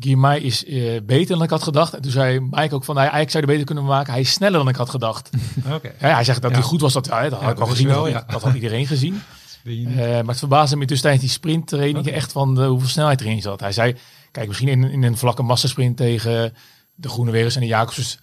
Guimai 0.00 0.40
is 0.42 0.64
eh, 0.64 1.00
beter 1.02 1.34
dan 1.34 1.42
ik 1.44 1.50
had 1.50 1.62
gedacht. 1.62 1.94
En 1.94 2.02
toen 2.02 2.10
zei 2.10 2.40
Mike 2.40 2.74
ook 2.74 2.84
van, 2.84 2.94
nou, 2.94 3.06
ja, 3.06 3.12
eigenlijk 3.12 3.30
zou 3.30 3.42
je 3.44 3.48
er 3.50 3.56
beter 3.58 3.64
kunnen 3.64 3.84
maken. 3.84 4.12
Hij 4.12 4.20
is 4.22 4.32
sneller 4.32 4.58
dan 4.58 4.68
ik 4.68 4.76
had 4.76 4.90
gedacht. 4.90 5.30
Oké. 5.74 5.92
Ja, 6.00 6.14
hij 6.14 6.24
zegt 6.24 6.42
dat 6.42 6.50
Ja. 6.50 6.56
hij 6.56 6.66
goed 6.66 6.80
was. 6.80 6.92
Dat, 6.92 7.06
ja, 7.06 7.22
dat 7.22 7.32
had 7.32 7.40
Ja, 7.42 7.50
ik 7.50 7.58
al 7.58 7.66
gezien. 7.66 7.86
wel, 7.86 8.02
dat, 8.02 8.12
ja. 8.12 8.24
dat 8.28 8.42
had 8.42 8.54
iedereen 8.54 8.86
gezien. 8.86 9.22
Eh, 9.64 9.96
maar 9.96 10.24
het 10.26 10.38
verbaasde 10.38 10.76
me 10.76 10.84
dus 10.86 11.00
tijdens 11.00 11.22
die 11.22 11.32
sprinttrainingen 11.32 12.00
Oké. 12.00 12.10
echt 12.10 12.32
van 12.32 12.54
de, 12.54 12.64
hoeveel 12.66 12.88
snelheid 12.88 13.20
erin 13.20 13.42
zat. 13.42 13.60
Hij 13.60 13.72
zei, 13.72 13.96
kijk, 14.30 14.46
misschien 14.46 14.68
in, 14.68 14.84
in 14.90 15.02
een 15.02 15.16
vlakke 15.16 15.42
massasprint 15.42 15.96
tegen 15.96 16.54
de 16.94 17.08
Groene 17.08 17.30
Wegers 17.30 17.54
en 17.54 17.60
de 17.60 17.66
Jacobs. 17.66 18.18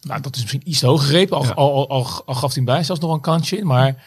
Nou, 0.00 0.20
dat 0.20 0.34
is 0.36 0.40
misschien 0.40 0.68
iets 0.68 0.78
te 0.78 0.86
hoog 0.86 1.00
gegrepen. 1.00 1.36
Al, 1.36 1.44
Ja. 1.44 1.50
al, 1.50 1.72
al, 1.74 1.88
al, 1.88 2.22
al 2.26 2.34
gaf 2.34 2.54
hij 2.54 2.62
hem 2.62 2.64
bij 2.64 2.82
zelfs 2.84 3.00
nog 3.00 3.12
een 3.12 3.20
kansje 3.20 3.56
in. 3.58 3.66
Maar 3.66 4.04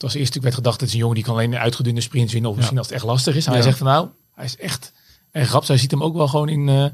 het 0.00 0.12
was 0.12 0.20
eerst 0.20 0.34
natuurlijk 0.34 0.42
werd 0.42 0.54
gedacht, 0.54 0.78
dat 0.78 0.88
is 0.88 0.94
een 0.94 1.00
jongen 1.00 1.14
die 1.14 1.24
kan 1.24 1.34
alleen 1.34 1.52
een 1.52 1.58
uitgedunde 1.58 2.00
sprint 2.00 2.30
winnen. 2.32 2.50
Of 2.50 2.56
misschien 2.56 2.78
als 2.78 2.86
het 2.86 2.96
echt 2.96 3.04
lastig 3.04 3.34
is. 3.36 3.46
En 3.46 3.52
hij 3.52 3.62
zegt 3.62 3.78
van 3.78 3.86
nou, 3.86 4.08
hij 4.34 4.44
is 4.44 4.56
echt 4.56 4.92
erg 5.30 5.50
rap. 5.50 5.64
Zij 5.64 5.78
ziet 5.78 5.90
hem 5.90 6.02
ook 6.02 6.14
wel 6.14 6.28
gewoon 6.28 6.48
in, 6.48 6.68
eh, 6.68 6.86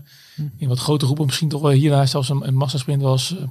in 0.57 0.69
wat 0.69 0.79
grote 0.79 1.05
groepen. 1.05 1.27
Misschien 1.27 1.49
toch 1.49 1.61
wel 1.63 1.71
hier 1.71 1.91
en 1.91 1.97
daar 1.97 2.09
zelfs 2.09 2.29
een, 2.29 2.47
een 2.47 2.55
massasprint 2.55 3.03
eens 3.03 3.37
eh, 3.39 3.45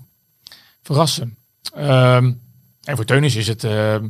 verrassen. 0.82 1.38
Ehm, 1.74 2.34
en 2.84 2.95
voor 2.95 3.06
Teunis 3.06 3.36
is 3.36 3.47
het... 3.47 3.64
ehm, 3.64 4.08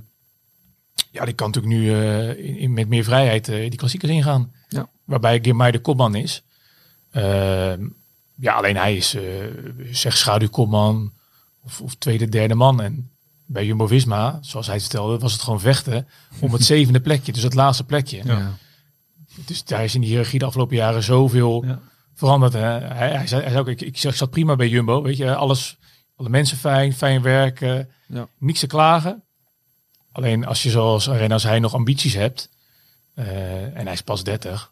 ja, 1.11 1.25
die 1.25 1.33
kan 1.33 1.47
natuurlijk 1.51 1.75
nu 1.75 1.91
eh, 1.93 2.29
in, 2.29 2.57
in- 2.57 2.73
met 2.73 2.87
meer 2.87 3.03
vrijheid 3.03 3.45
die 3.45 3.75
klassiekers 3.75 4.11
ingaan. 4.11 4.51
Ja. 4.69 4.89
Waarbij 5.03 5.39
Girmay 5.41 5.71
de 5.71 5.79
kopman 5.79 6.15
is. 6.15 6.43
Ehm, 7.11 7.87
ja, 8.35 8.53
alleen 8.53 8.75
hij 8.75 8.95
is, 8.95 9.15
zeg, 9.91 10.17
schaduwkopman 10.17 11.13
of, 11.63 11.81
of 11.81 11.95
tweede, 11.95 12.29
derde 12.29 12.55
man. 12.55 12.81
En 12.81 13.09
bij 13.45 13.65
Jumbo-Visma, 13.65 14.37
zoals 14.41 14.65
hij 14.65 14.75
het 14.75 14.83
vertelde, 14.83 15.17
was 15.17 15.33
het 15.33 15.41
gewoon 15.41 15.59
vechten 15.59 16.07
om 16.39 16.53
het 16.53 16.63
zevende 16.65 17.01
plekje. 17.01 17.31
Dus 17.31 17.43
het 17.43 17.53
laatste 17.53 17.83
plekje. 17.83 18.21
Ja. 18.25 18.57
Dus 19.45 19.63
daar 19.63 19.83
is 19.83 19.95
in 19.95 20.01
die 20.01 20.09
hiërarchie 20.09 20.39
de 20.39 20.45
afgelopen 20.45 20.75
jaren 20.75 21.03
zoveel 21.03 21.65
Ja. 21.65 21.79
veranderd. 22.13 22.53
Hè. 22.53 22.59
Hij, 22.59 23.11
hij, 23.11 23.27
zei, 23.27 23.41
hij 23.41 23.49
zei 23.51 23.61
ook, 23.61 23.67
ik, 23.67 23.81
ik, 23.81 23.97
zat 23.97 24.29
prima 24.29 24.55
bij 24.55 24.67
Jumbo. 24.69 25.01
Weet 25.01 25.17
je, 25.17 25.35
alles, 25.35 25.77
alle 26.15 26.29
mensen 26.29 26.57
fijn, 26.57 26.93
fijn 26.93 27.21
werken, 27.21 27.89
Ja. 28.07 28.27
niks 28.39 28.59
te 28.59 28.67
klagen. 28.67 29.23
Alleen 30.11 30.45
als 30.45 30.63
je 30.63 30.69
zoals 30.69 31.07
renner 31.07 31.31
als 31.33 31.43
hij 31.43 31.59
nog 31.59 31.73
ambities 31.73 32.13
hebt, 32.13 32.49
eh, 33.13 33.77
en 33.77 33.83
hij 33.83 33.93
is 33.93 34.01
pas 34.01 34.23
30, 34.23 34.71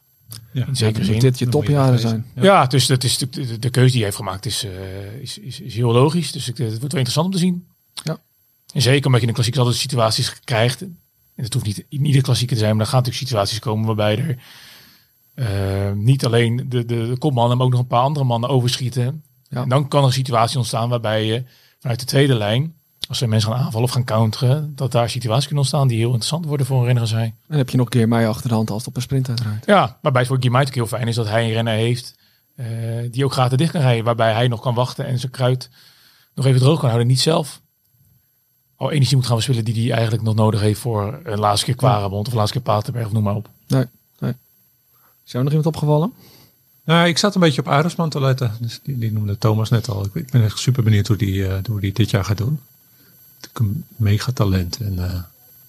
Ja. 0.52 0.68
in 0.68 0.76
zekere 0.76 0.98
Moet 1.04 1.12
zin. 1.12 1.20
dit 1.20 1.40
je 1.40 1.48
topjaren 1.50 2.00
zijn. 2.00 2.26
Ja. 2.36 2.44
Ja, 2.44 2.66
dus 2.66 2.86
dat 2.88 3.04
is 3.04 3.18
de, 3.18 3.60
de 3.60 3.70
keuze 3.70 3.88
die 3.92 3.96
hij 3.96 4.04
heeft 4.04 4.16
gemaakt 4.16 4.46
is, 4.46 4.64
eh, 4.64 5.14
is, 5.22 5.38
is, 5.38 5.60
is 5.60 5.76
heel 5.76 5.92
logisch. 5.92 6.32
Dus 6.32 6.48
ik, 6.48 6.58
het 6.58 6.68
wordt 6.68 6.82
wel 6.94 7.02
interessant 7.02 7.26
om 7.26 7.32
te 7.32 7.38
zien. 7.38 7.68
Ja. 8.04 8.18
En 8.74 8.82
zeker 8.82 9.06
omdat 9.06 9.22
je 9.22 9.28
in 9.28 9.34
de 9.34 9.42
klassiekers 9.42 9.66
altijd 9.66 9.82
situaties 9.82 10.40
krijgt. 10.44 10.82
En 10.82 11.44
het 11.44 11.54
hoeft 11.54 11.66
niet 11.66 11.86
in 11.90 12.06
ieder 12.06 12.22
klassieker 12.22 12.56
te 12.56 12.62
zijn, 12.62 12.76
maar 12.76 12.86
er 12.86 12.92
gaan 12.92 13.00
natuurlijk 13.00 13.28
situaties 13.28 13.60
komen 13.60 13.86
waarbij 13.86 14.18
er 14.18 14.38
eh, 15.34 15.92
niet 15.92 16.26
alleen 16.26 16.66
de, 16.70 16.86
de, 16.86 17.08
de 17.08 17.18
kopmannen, 17.18 17.58
maar 17.58 17.66
ook 17.66 17.72
nog 17.72 17.82
een 17.82 17.88
paar 17.88 18.04
andere 18.04 18.26
mannen 18.26 18.50
overschieten. 18.50 19.24
Ja. 19.50 19.62
En 19.62 19.70
dan 19.70 19.88
kan 19.88 20.00
er 20.00 20.06
een 20.06 20.14
situatie 20.14 20.58
ontstaan 20.58 20.90
waarbij 20.90 21.26
je 21.26 21.44
vanuit 21.80 22.00
de 22.00 22.06
tweede 22.06 22.36
lijn, 22.36 22.74
als 23.08 23.22
er 23.22 23.30
mensen 23.30 23.52
gaan 23.52 23.62
aanvallen 23.62 23.88
of 23.88 23.94
gaan 23.94 24.04
counteren, 24.04 24.76
dat 24.76 24.92
daar 24.92 25.10
situaties 25.10 25.46
kunnen 25.46 25.64
ontstaan 25.64 25.88
die 25.88 25.98
heel 25.98 26.08
interessant 26.08 26.46
worden 26.46 26.66
voor 26.66 26.78
een 26.78 26.86
renner 26.86 27.02
als 27.02 27.12
hij. 27.12 27.24
En 27.24 27.36
dan 27.48 27.58
heb 27.58 27.70
je 27.70 27.78
nog 27.78 27.86
een 27.86 27.92
keer 27.92 28.08
mij 28.08 28.28
achter 28.28 28.50
de 28.50 28.56
hand 28.56 28.70
als 28.70 28.80
het 28.80 28.88
op 28.88 28.96
een 28.96 29.02
sprint 29.02 29.30
uitrijdt. 29.30 29.66
Ja, 29.66 29.98
waarbij 30.02 30.22
het 30.22 30.30
voor 30.30 30.40
Guimai 30.42 30.64
natuurlijk 30.64 30.90
heel 30.90 30.98
fijn 30.98 31.10
is 31.10 31.16
dat 31.16 31.28
hij 31.28 31.44
een 31.44 31.54
renner 31.54 31.74
heeft 31.74 32.16
eh, 32.56 32.68
die 33.12 33.26
ook 33.26 33.34
gaten 33.34 33.58
dicht 33.58 33.72
kan 33.72 33.82
rijden. 33.82 34.06
Waarbij 34.06 34.34
hij 34.34 34.48
nog 34.48 34.62
kan 34.62 34.74
wachten 34.74 35.06
en 35.06 35.20
zijn 35.20 35.32
kruid 35.32 35.70
nog 36.36 36.46
even 36.46 36.60
droog 36.60 36.80
kan 36.80 36.88
houden. 36.88 37.08
Niet 37.08 37.20
zelf 37.20 37.62
al 38.84 38.92
energie 38.92 39.16
moet 39.16 39.26
gaan 39.26 39.42
verspillen 39.42 39.66
die 39.66 39.84
hij 39.84 39.92
eigenlijk 39.94 40.24
nog 40.24 40.36
nodig 40.36 40.60
heeft 40.62 40.80
voor 40.80 41.20
een 41.24 41.40
laatste 41.40 41.66
keer 41.66 41.76
Quaremont 41.76 42.28
of 42.28 42.34
laatste 42.34 42.54
keer 42.54 42.62
Paterberg 42.74 43.06
of 43.06 43.12
noem 43.12 43.24
maar 43.24 43.36
op. 43.36 43.50
Is 45.26 45.32
jou 45.32 45.44
nog 45.44 45.54
iemand 45.54 45.76
opgevallen? 45.76 46.14
Nou, 46.86 47.08
ik 47.08 47.18
zat 47.18 47.36
een 47.36 47.42
beetje 47.42 47.62
op 47.62 47.68
Arendsman 47.68 48.10
te 48.10 48.20
letten. 48.20 48.52
Dus 48.60 48.80
die, 48.84 48.98
die 48.98 49.12
noemde 49.12 49.38
Thomas 49.38 49.70
net 49.70 49.90
al. 49.90 50.06
Ik, 50.06 50.14
ik 50.16 50.30
ben 50.32 50.44
echt 50.44 50.58
super 50.60 50.84
benieuwd 50.84 51.08
hoe 51.08 51.18
die, 51.18 51.48
eh, 51.48 51.58
hoe 51.70 51.80
die 51.80 51.94
dit 51.94 52.10
jaar 52.10 52.26
gaat 52.26 52.38
doen. 52.38 52.60
Natuurlijk 53.42 53.60
een 53.60 53.86
mega 53.96 54.32
talent. 54.32 54.78
En 54.80 55.00
eh, 55.10 55.20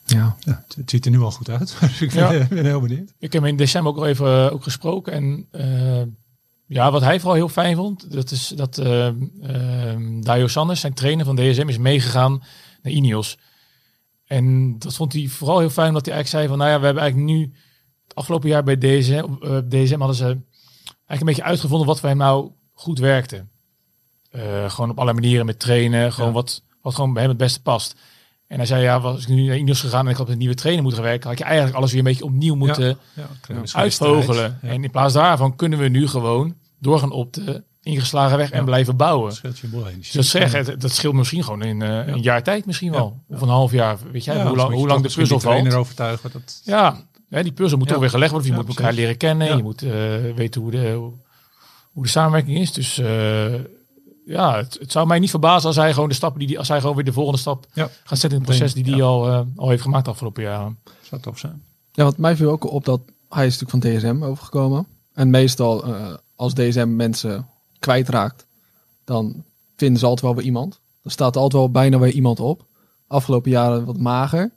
Ja. 0.05 0.37
ja, 0.41 0.63
het, 0.67 0.75
het 0.77 0.91
ziet 0.91 1.05
er 1.05 1.11
nu 1.11 1.21
al 1.21 1.31
goed 1.31 1.49
uit. 1.49 1.77
Dus 1.81 2.01
ik 2.01 2.13
ben, 2.13 2.39
Ja. 2.39 2.47
ben 2.49 2.65
heel 2.65 2.81
benieuwd. 2.81 3.09
Ik 3.19 3.33
heb 3.33 3.43
hem 3.43 3.51
in 3.51 3.57
december 3.57 3.93
ook 3.93 3.99
al 3.99 4.07
even 4.07 4.47
eh, 4.47 4.53
ook 4.53 4.63
gesproken. 4.63 5.13
En 5.13 5.47
eh, 5.51 6.03
ja, 6.67 6.91
wat 6.91 7.03
hij 7.03 7.19
vooral 7.19 7.37
heel 7.37 7.49
fijn 7.49 7.77
vond, 7.77 8.13
dat 8.13 8.31
is 8.31 8.53
dat 8.57 8.75
Dario 10.21 10.47
Sanders, 10.47 10.81
zijn 10.81 10.95
trainer 10.95 11.25
van 11.25 11.37
DSM, 11.37 11.69
is 11.69 11.79
meegegaan 11.79 12.43
naar 12.85 12.93
Ineos. 12.93 13.39
En 14.25 14.79
dat 14.79 14.95
vond 14.95 15.13
hij 15.13 15.27
vooral 15.27 15.59
heel 15.59 15.71
fijn, 15.71 15.89
omdat 15.89 16.05
hij 16.07 16.15
eigenlijk 16.15 16.45
zei 16.45 16.49
van, 16.57 16.59
nou 16.59 16.71
ja, 16.71 16.79
we 16.79 16.85
hebben 16.85 17.03
eigenlijk 17.03 17.33
nu 17.33 17.53
het 18.05 18.15
afgelopen 18.15 18.49
jaar 18.49 18.63
bij 18.63 18.77
DSM, 18.77 19.25
eh, 19.41 19.57
DSM 19.59 19.99
hadden 19.99 20.17
ze 20.17 20.25
eigenlijk 20.25 21.21
een 21.21 21.27
beetje 21.27 21.43
uitgevonden 21.43 21.87
wat 21.87 22.01
voor 22.01 22.09
hem 22.09 22.19
nou 22.19 22.51
goed 22.73 22.99
werkte. 22.99 23.47
Eh, 24.31 24.71
gewoon 24.71 24.91
op 24.91 24.99
alle 24.99 25.13
manieren 25.13 25.47
met 25.47 25.59
trainen, 25.59 26.13
gewoon 26.13 26.29
Ja. 26.29 26.35
wat, 26.35 26.63
wat 26.81 26.95
gewoon 26.95 27.13
bij 27.13 27.23
hem 27.23 27.31
het 27.31 27.41
beste 27.41 27.63
past. 27.63 27.97
En 28.47 28.57
hij 28.57 28.67
zei, 28.67 28.83
ja, 28.83 29.01
was 29.01 29.23
ik 29.23 29.29
nu 29.29 29.47
naar 29.47 29.57
Ineos 29.57 29.81
gegaan 29.81 30.05
en 30.05 30.11
ik 30.11 30.17
had 30.17 30.25
met 30.25 30.35
een 30.35 30.41
nieuwe 30.41 30.55
trainer 30.55 30.83
moeten 30.83 31.03
werken, 31.03 31.29
had 31.29 31.39
je 31.39 31.45
eigenlijk 31.45 31.77
alles 31.77 31.91
weer 31.91 31.99
een 31.99 32.07
beetje 32.07 32.25
opnieuw 32.25 32.55
moeten 32.55 32.99
Ja, 33.15 33.29
uitvogelen. 33.73 34.59
En 34.63 34.85
in 34.85 34.91
plaats 34.91 35.15
daarvan 35.15 35.57
kunnen 35.57 35.79
we 35.79 35.89
nu 35.89 36.09
gewoon 36.09 36.57
doorgaan 36.79 37.11
op 37.11 37.33
de 37.33 37.65
ingeslagen 37.85 38.37
weg 38.37 38.51
en 38.51 38.65
blijven 38.65 38.97
bouwen. 38.97 39.35
heen. 39.43 39.97
Dus 39.99 40.11
dat 40.13 40.25
zeggen, 40.25 40.65
het- 40.65 40.81
dat 40.81 40.91
scheelt 40.93 41.15
misschien 41.15 41.45
gewoon 41.45 41.63
in 41.63 41.83
eh, 41.83 42.07
een 42.07 42.23
jaar 42.23 42.43
tijd 42.43 42.67
misschien 42.67 42.91
wel. 42.93 43.21
Of 43.29 43.41
een 43.41 43.49
half 43.49 43.73
jaar. 43.73 43.97
Weet 44.13 44.25
jij 44.25 44.37
Ja, 44.37 44.47
hoe 44.47 44.57
lang, 44.57 44.73
hoe 44.75 44.87
lang 44.87 45.03
de 45.03 45.15
puzzel 45.15 45.41
valt? 45.41 45.75
overtuigen. 45.75 46.31
Dat, 46.33 46.61
Ja, 46.65 46.97
hè, 47.29 47.43
die 47.43 47.53
puzzel 47.53 47.79
moet 47.79 47.87
Ja. 47.87 47.93
toch 47.93 48.03
weer 48.03 48.11
gelegd 48.11 48.31
worden. 48.33 48.51
Je 48.51 48.57
Ja, 48.57 48.63
moet 48.63 48.77
elkaar 48.77 48.93
leren 48.93 49.17
kennen. 49.17 49.47
Ja. 49.47 49.57
Je 49.57 49.63
moet 49.63 49.83
eh, 49.83 49.91
weten 50.35 50.61
hoe 50.61 50.71
de, 50.71 51.11
hoe 51.93 52.03
de 52.03 52.09
samenwerking 52.09 52.59
is. 52.59 52.73
Dus 52.73 52.99
eh, 52.99 53.55
ja, 54.27 54.57
het, 54.57 54.77
het 54.81 54.93
zou 54.93 55.07
mij 55.07 55.19
niet 55.19 55.31
verbazen 55.31 55.67
als 55.67 55.77
hij 55.77 55.93
gewoon 55.93 56.09
de 56.09 56.15
stappen 56.15 56.39
die, 56.39 56.49
die 56.49 56.59
als 56.59 56.69
hij 56.69 56.81
gewoon 56.81 56.95
weer 56.97 57.05
de 57.05 57.13
volgende 57.13 57.39
stap 57.39 57.67
Ja. 57.73 57.89
gaat 58.05 58.19
zetten 58.19 58.31
in 58.41 58.45
het 58.47 58.57
proces 58.57 58.75
die 58.75 58.85
hij 58.85 58.97
Ja. 58.97 59.05
al, 59.05 59.29
eh, 59.29 59.41
al 59.57 59.69
heeft 59.69 59.83
gemaakt 59.83 60.09
afgelopen 60.09 60.43
jaren. 60.43 60.79
zou 61.03 61.21
tof 61.21 61.39
zijn. 61.39 61.63
Ja, 61.93 62.05
wat 62.05 62.19
mij 62.19 62.37
viel 62.37 62.51
ook 62.51 62.73
op 62.73 62.85
dat 62.85 63.01
hij 63.29 63.47
is 63.47 63.59
natuurlijk 63.59 64.01
van 64.03 64.11
DSM 64.13 64.25
overgekomen. 64.25 64.87
En 65.15 65.31
meestal 65.31 65.85
eh, 65.85 66.15
als 66.37 66.55
DSM 66.55 66.97
mensen 66.97 67.47
kwijtraakt, 67.85 68.47
dan 69.05 69.45
vinden 69.77 69.99
ze 69.99 70.07
altijd 70.07 70.27
wel 70.27 70.35
weer 70.35 70.45
iemand. 70.45 70.81
Dan 71.03 71.13
staat 71.13 71.35
er 71.35 71.41
altijd 71.41 71.63
wel 71.63 71.71
bijna 71.71 71.99
weer 71.99 72.13
iemand 72.13 72.41
op. 72.41 72.65
Afgelopen 73.07 73.51
jaren 73.51 73.85
wat 73.85 73.99
mager. 73.99 74.51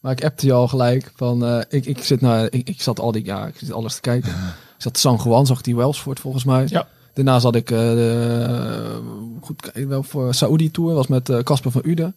Maar 0.00 0.12
ik 0.12 0.24
appte 0.24 0.46
je 0.46 0.52
al 0.52 0.68
gelijk 0.68 1.12
van, 1.16 1.44
eh, 1.44 1.60
ik, 1.68 1.86
ik 1.86 1.98
zit 1.98 2.20
naar, 2.20 2.52
ik, 2.52 2.68
ik 2.68 2.82
zat 2.82 3.00
al 3.00 3.12
die, 3.12 3.24
ja, 3.24 3.46
ik 3.46 3.58
zit 3.58 3.72
alles 3.72 3.94
te 3.94 4.00
kijken. 4.00 4.30
Ik 4.30 4.82
zat 4.82 4.98
San 4.98 5.20
Juan, 5.24 5.46
zag 5.46 5.60
die 5.60 5.76
Welsford 5.76 6.20
volgens 6.20 6.44
mij. 6.44 6.66
Ja. 6.68 6.88
Daarna 7.14 7.38
zat 7.38 7.54
ik, 7.54 7.70
eh, 7.70 7.78
de, 7.78 9.00
goed 9.40 9.70
wel 9.72 10.02
voor 10.02 10.34
Saudi 10.34 10.70
Tour, 10.70 10.94
was 10.94 11.06
met 11.06 11.28
eh, 11.28 11.38
Casper 11.38 11.70
van 11.70 11.82
Uden. 11.84 12.16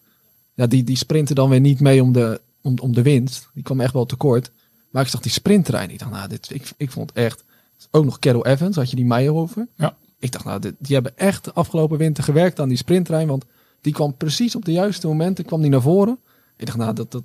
Ja, 0.54 0.68
die, 0.68 0.84
die 0.84 0.98
sprinten 0.98 1.36
dan 1.36 1.50
weer 1.50 1.60
niet 1.60 1.80
mee 1.80 2.02
om 2.02 2.12
de, 2.12 2.42
om, 2.62 2.80
om 2.80 2.94
de 2.94 3.02
winst. 3.02 3.50
Die 3.54 3.64
kwam 3.64 3.80
echt 3.80 3.94
wel 3.94 4.06
tekort. 4.06 4.52
Maar 4.92 5.04
ik 5.04 5.10
zag 5.10 5.22
die 5.22 5.32
sprinttrein. 5.32 5.90
Ik 5.90 6.00
dacht, 6.00 6.12
nou, 6.12 6.28
dit, 6.28 6.50
ik, 6.54 6.72
ik 6.78 6.92
vond 6.92 7.12
echt... 7.12 7.44
Ook 7.92 8.06
nog 8.06 8.20
Carol 8.20 8.46
Evans, 8.46 8.76
had 8.76 8.90
je 8.90 8.96
die 8.96 9.06
Meijerhofer. 9.06 9.68
Ja. 9.76 9.96
Ik 10.20 10.32
dacht, 10.32 10.46
nou, 10.46 10.60
dit, 10.60 10.76
die 10.80 10.94
hebben 10.94 11.18
echt 11.18 11.44
de 11.44 11.54
afgelopen 11.54 11.98
winter 11.98 12.24
gewerkt 12.24 12.60
aan 12.60 12.68
die 12.70 12.78
sprinttrein. 12.78 13.28
Want 13.28 13.46
die 13.82 13.94
kwam 13.94 14.18
precies 14.18 14.56
op 14.56 14.66
de 14.66 14.72
juiste 14.72 15.08
momenten 15.08 15.46
kwam 15.46 15.62
die 15.62 15.70
naar 15.70 15.82
voren. 15.82 16.20
Ik 16.58 16.66
dacht, 16.66 16.78
nou, 16.78 16.94
dat... 16.94 17.12
dat 17.12 17.24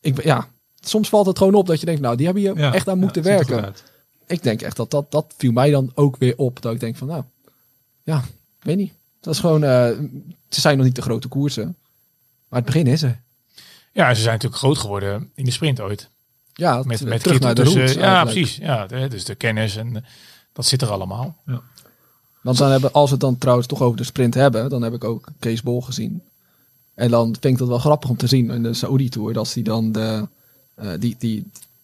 ik, 0.00 0.22
ja, 0.22 0.48
soms 0.80 1.08
valt 1.08 1.26
het 1.26 1.38
gewoon 1.38 1.54
op 1.54 1.66
dat 1.66 1.80
je 1.80 1.86
denkt, 1.86 2.00
nou, 2.00 2.16
die 2.16 2.24
hebben 2.24 2.42
hier 2.42 2.56
Ja, 2.58 2.72
echt 2.74 2.88
aan 2.88 2.94
ja, 2.98 3.00
moeten 3.00 3.24
er 3.24 3.28
werken. 3.36 3.74
Ik 4.26 4.42
denk 4.42 4.62
echt 4.62 4.76
dat, 4.76 4.90
dat 4.90 5.10
dat 5.10 5.34
viel 5.36 5.52
mij 5.52 5.70
dan 5.70 5.90
ook 5.94 6.16
weer 6.16 6.36
op. 6.36 6.62
Dat 6.62 6.72
ik 6.74 6.80
denk 6.80 6.96
van, 6.96 7.08
nou, 7.08 7.24
ja, 8.02 8.18
ik 8.58 8.64
weet 8.64 8.76
niet. 8.76 8.92
Dat 9.20 9.34
is 9.34 9.40
gewoon, 9.40 9.64
eh, 9.64 9.88
ze 10.48 10.60
zijn 10.60 10.76
nog 10.76 10.86
niet 10.86 10.94
de 10.96 11.02
grote 11.02 11.28
koersen. 11.28 11.76
Maar 12.48 12.60
het 12.62 12.64
begin 12.72 12.86
is 12.86 13.02
er. 13.02 13.20
Ja, 13.92 14.08
en 14.08 14.16
ze 14.16 14.22
zijn 14.22 14.34
natuurlijk 14.34 14.60
groot 14.62 14.78
geworden 14.78 15.30
in 15.34 15.44
de 15.44 15.50
sprint 15.50 15.80
ooit. 15.80 16.08
Ja, 16.52 16.76
Met, 16.76 16.86
met 16.86 16.98
terug 17.00 17.20
Kittel 17.22 17.40
naar 17.40 17.54
de 17.54 17.62
roots 17.62 17.92
Ja, 17.92 18.00
eigenlijk. 18.00 18.30
precies. 18.36 18.56
Ja, 18.56 18.86
de- 18.86 19.08
dus 19.08 19.24
de 19.24 19.34
kennis 19.34 19.76
en 19.76 19.96
eh, 19.96 20.02
dat 20.52 20.66
zit 20.66 20.82
er 20.82 20.90
allemaal. 20.90 21.36
Want 22.42 22.58
dan 22.58 22.70
hebben, 22.70 22.92
als 22.92 23.04
we 23.06 23.10
het 23.10 23.20
dan 23.20 23.38
trouwens 23.38 23.66
toch 23.68 23.82
over 23.82 23.96
de 23.96 24.04
sprint 24.04 24.34
hebben, 24.34 24.70
dan 24.70 24.82
heb 24.82 24.94
ik 24.94 25.04
ook 25.04 25.28
Kees 25.38 25.62
Bol 25.62 25.80
gezien. 25.82 26.22
En 26.94 27.10
dan 27.10 27.24
vind 27.40 27.44
ik 27.44 27.58
dat 27.58 27.68
wel 27.68 27.78
grappig 27.78 28.10
om 28.10 28.16
te 28.16 28.26
zien 28.26 28.50
in 28.50 28.62
de 28.62 28.74
Saudi 28.74 29.08
Tour, 29.08 29.32
dat 29.32 29.54
hij 29.54 29.62
dan 29.62 29.92
de, 29.92 30.28
eh, 30.74 30.88
die, 30.98 31.16
die, 31.18 31.36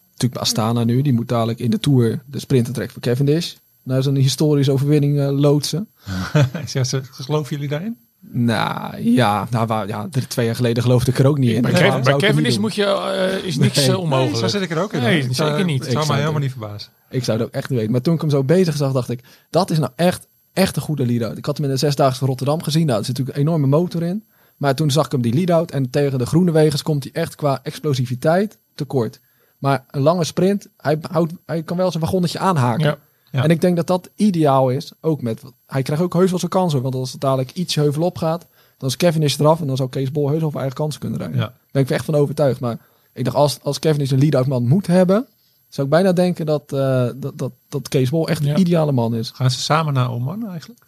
natuurlijk 0.04 0.32
bij 0.32 0.42
Astana 0.42 0.84
nu, 0.84 1.02
die 1.02 1.12
moet 1.12 1.28
dadelijk 1.28 1.58
in 1.58 1.70
de 1.70 1.80
Tour 1.80 2.20
de 2.26 2.38
sprinter 2.38 2.72
trekken 2.72 2.92
voor 2.94 3.02
Cavendish. 3.12 3.54
Naar 3.82 4.02
zo'n 4.02 4.14
historische 4.14 4.72
overwinning 4.72 5.18
eh, 5.20 5.30
loodsen. 5.30 5.88
Ja, 6.72 6.84
ze- 6.84 7.02
Geloven 7.10 7.50
jullie 7.54 7.68
daarin? 7.68 7.96
Nou 8.30 9.02
ja, 9.02 9.46
nou, 9.50 9.66
waar, 9.66 9.86
ja, 9.88 10.08
twee 10.28 10.46
jaar 10.46 10.54
geleden 10.54 10.82
geloofde 10.82 11.10
ik 11.10 11.18
er 11.18 11.26
ook 11.26 11.38
niet 11.38 11.50
in. 11.50 11.62
Bij, 11.62 11.70
Kev- 11.72 12.02
bij 12.02 12.16
Kevin 12.16 12.60
moet 12.60 12.74
je, 12.74 12.84
eh, 12.84 13.44
is 13.46 13.56
niks 13.56 13.76
Nee. 13.76 13.86
Nee, 13.86 13.98
onmogelijk. 13.98 14.36
zo 14.36 14.46
zit 14.48 14.62
ik 14.62 14.70
er 14.70 14.78
ook 14.82 14.92
in. 14.92 15.00
Nee, 15.02 15.20
zeker 15.20 15.34
zou- 15.34 15.64
niet. 15.64 15.78
Het 15.82 15.92
zou 15.92 15.94
zou 15.94 16.06
mij 16.06 16.18
helemaal 16.18 16.40
niet 16.40 16.50
verbazen. 16.50 16.92
Ik 17.10 17.24
zou 17.24 17.38
het 17.38 17.46
ook 17.46 17.52
echt 17.54 17.68
niet 17.68 17.78
weten. 17.78 17.92
Maar 17.92 18.00
toen 18.02 18.14
ik 18.14 18.20
hem 18.20 18.30
zo 18.30 18.44
bezig 18.44 18.76
zag, 18.76 18.92
dacht 18.92 19.10
ik, 19.10 19.20
dat 19.50 19.70
is 19.70 19.78
nou 19.78 19.90
echt, 19.96 20.26
echt 20.58 20.76
een 20.76 20.82
goede 20.82 21.06
lead-out. 21.06 21.38
Ik 21.38 21.44
had 21.44 21.56
hem 21.56 21.66
in 21.66 21.72
de 21.72 21.78
zesdaagse 21.78 22.26
Rotterdam 22.26 22.62
gezien. 22.62 22.86
Nou, 22.86 22.98
er 22.98 23.04
zit 23.04 23.16
natuurlijk 23.16 23.38
een 23.38 23.46
enorme 23.46 23.66
motor 23.66 24.02
in. 24.02 24.24
Maar 24.56 24.74
toen 24.74 24.90
zag 24.90 25.04
ik 25.04 25.12
hem 25.12 25.22
die 25.22 25.34
lead-out. 25.34 25.70
En 25.70 25.90
tegen 25.90 26.18
de 26.18 26.26
groene 26.26 26.50
wegens 26.50 26.82
komt 26.82 27.04
hij 27.04 27.12
echt 27.12 27.34
qua 27.34 27.60
explosiviteit 27.62 28.58
tekort. 28.74 29.20
Maar 29.58 29.84
een 29.90 30.00
lange 30.00 30.24
sprint, 30.24 30.68
hij, 30.76 30.98
houdt, 31.10 31.32
hij 31.46 31.62
kan 31.62 31.76
wel 31.76 31.90
zijn 31.90 32.02
wagonnetje 32.02 32.38
aanhaken. 32.38 32.84
Ja. 32.84 32.98
Ja. 33.30 33.42
En 33.42 33.50
ik 33.50 33.60
denk 33.60 33.76
dat 33.76 33.86
dat 33.86 34.10
ideaal 34.14 34.70
is. 34.70 34.92
Ook 35.00 35.22
met, 35.22 35.42
hij 35.66 35.82
krijgt 35.82 36.02
ook 36.02 36.12
heus 36.12 36.30
wel 36.30 36.38
zijn 36.38 36.50
kansen. 36.50 36.82
Want 36.82 36.94
als 36.94 37.12
het 37.12 37.20
dadelijk 37.20 37.52
iets 37.52 37.74
heuvel 37.74 38.02
op 38.02 38.18
gaat, 38.18 38.46
dan 38.78 38.88
is 38.88 38.96
Kevin 38.96 39.22
is 39.22 39.38
eraf. 39.38 39.60
En 39.60 39.66
dan 39.66 39.76
zou 39.76 39.88
Kees 39.88 40.12
Bol 40.12 40.28
heus 40.28 40.40
wel 40.40 40.52
eigen 40.54 40.74
kansen 40.74 41.00
kunnen 41.00 41.18
rijden. 41.18 41.36
Ja. 41.36 41.44
Daar 41.44 41.54
ben 41.70 41.82
ik 41.82 41.90
echt 41.90 42.04
van 42.04 42.14
overtuigd. 42.14 42.60
Maar 42.60 42.78
ik 43.12 43.24
dacht, 43.24 43.36
als, 43.36 43.58
als 43.62 43.78
Kevin 43.78 44.00
is 44.00 44.10
een 44.10 44.18
lead-out 44.18 44.46
man 44.46 44.68
moet 44.68 44.86
hebben, 44.86 45.26
zou 45.68 45.86
ik 45.86 45.92
bijna 45.92 46.12
denken 46.12 46.46
dat, 46.46 46.72
eh, 46.72 47.08
dat, 47.16 47.38
dat, 47.38 47.52
dat 47.68 47.88
Kees 47.88 48.10
Bol 48.10 48.28
echt 48.28 48.44
Ja. 48.44 48.54
de 48.54 48.60
ideale 48.60 48.92
man 48.92 49.14
is. 49.14 49.30
Gaan 49.30 49.50
ze 49.50 49.60
samen 49.60 49.92
naar 49.94 50.10
Oman 50.10 50.48
eigenlijk? 50.48 50.80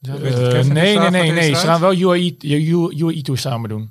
Eh, 0.00 0.12
Kevin 0.14 0.72
nee, 0.72 0.98
nee, 0.98 1.10
nee, 1.10 1.30
nee. 1.30 1.54
Ze 1.54 1.66
gaan 1.66 1.80
wel 1.80 1.94
UAE, 1.94 2.36
UAE 2.96 3.22
Tour 3.22 3.38
samen 3.40 3.68
doen. 3.68 3.90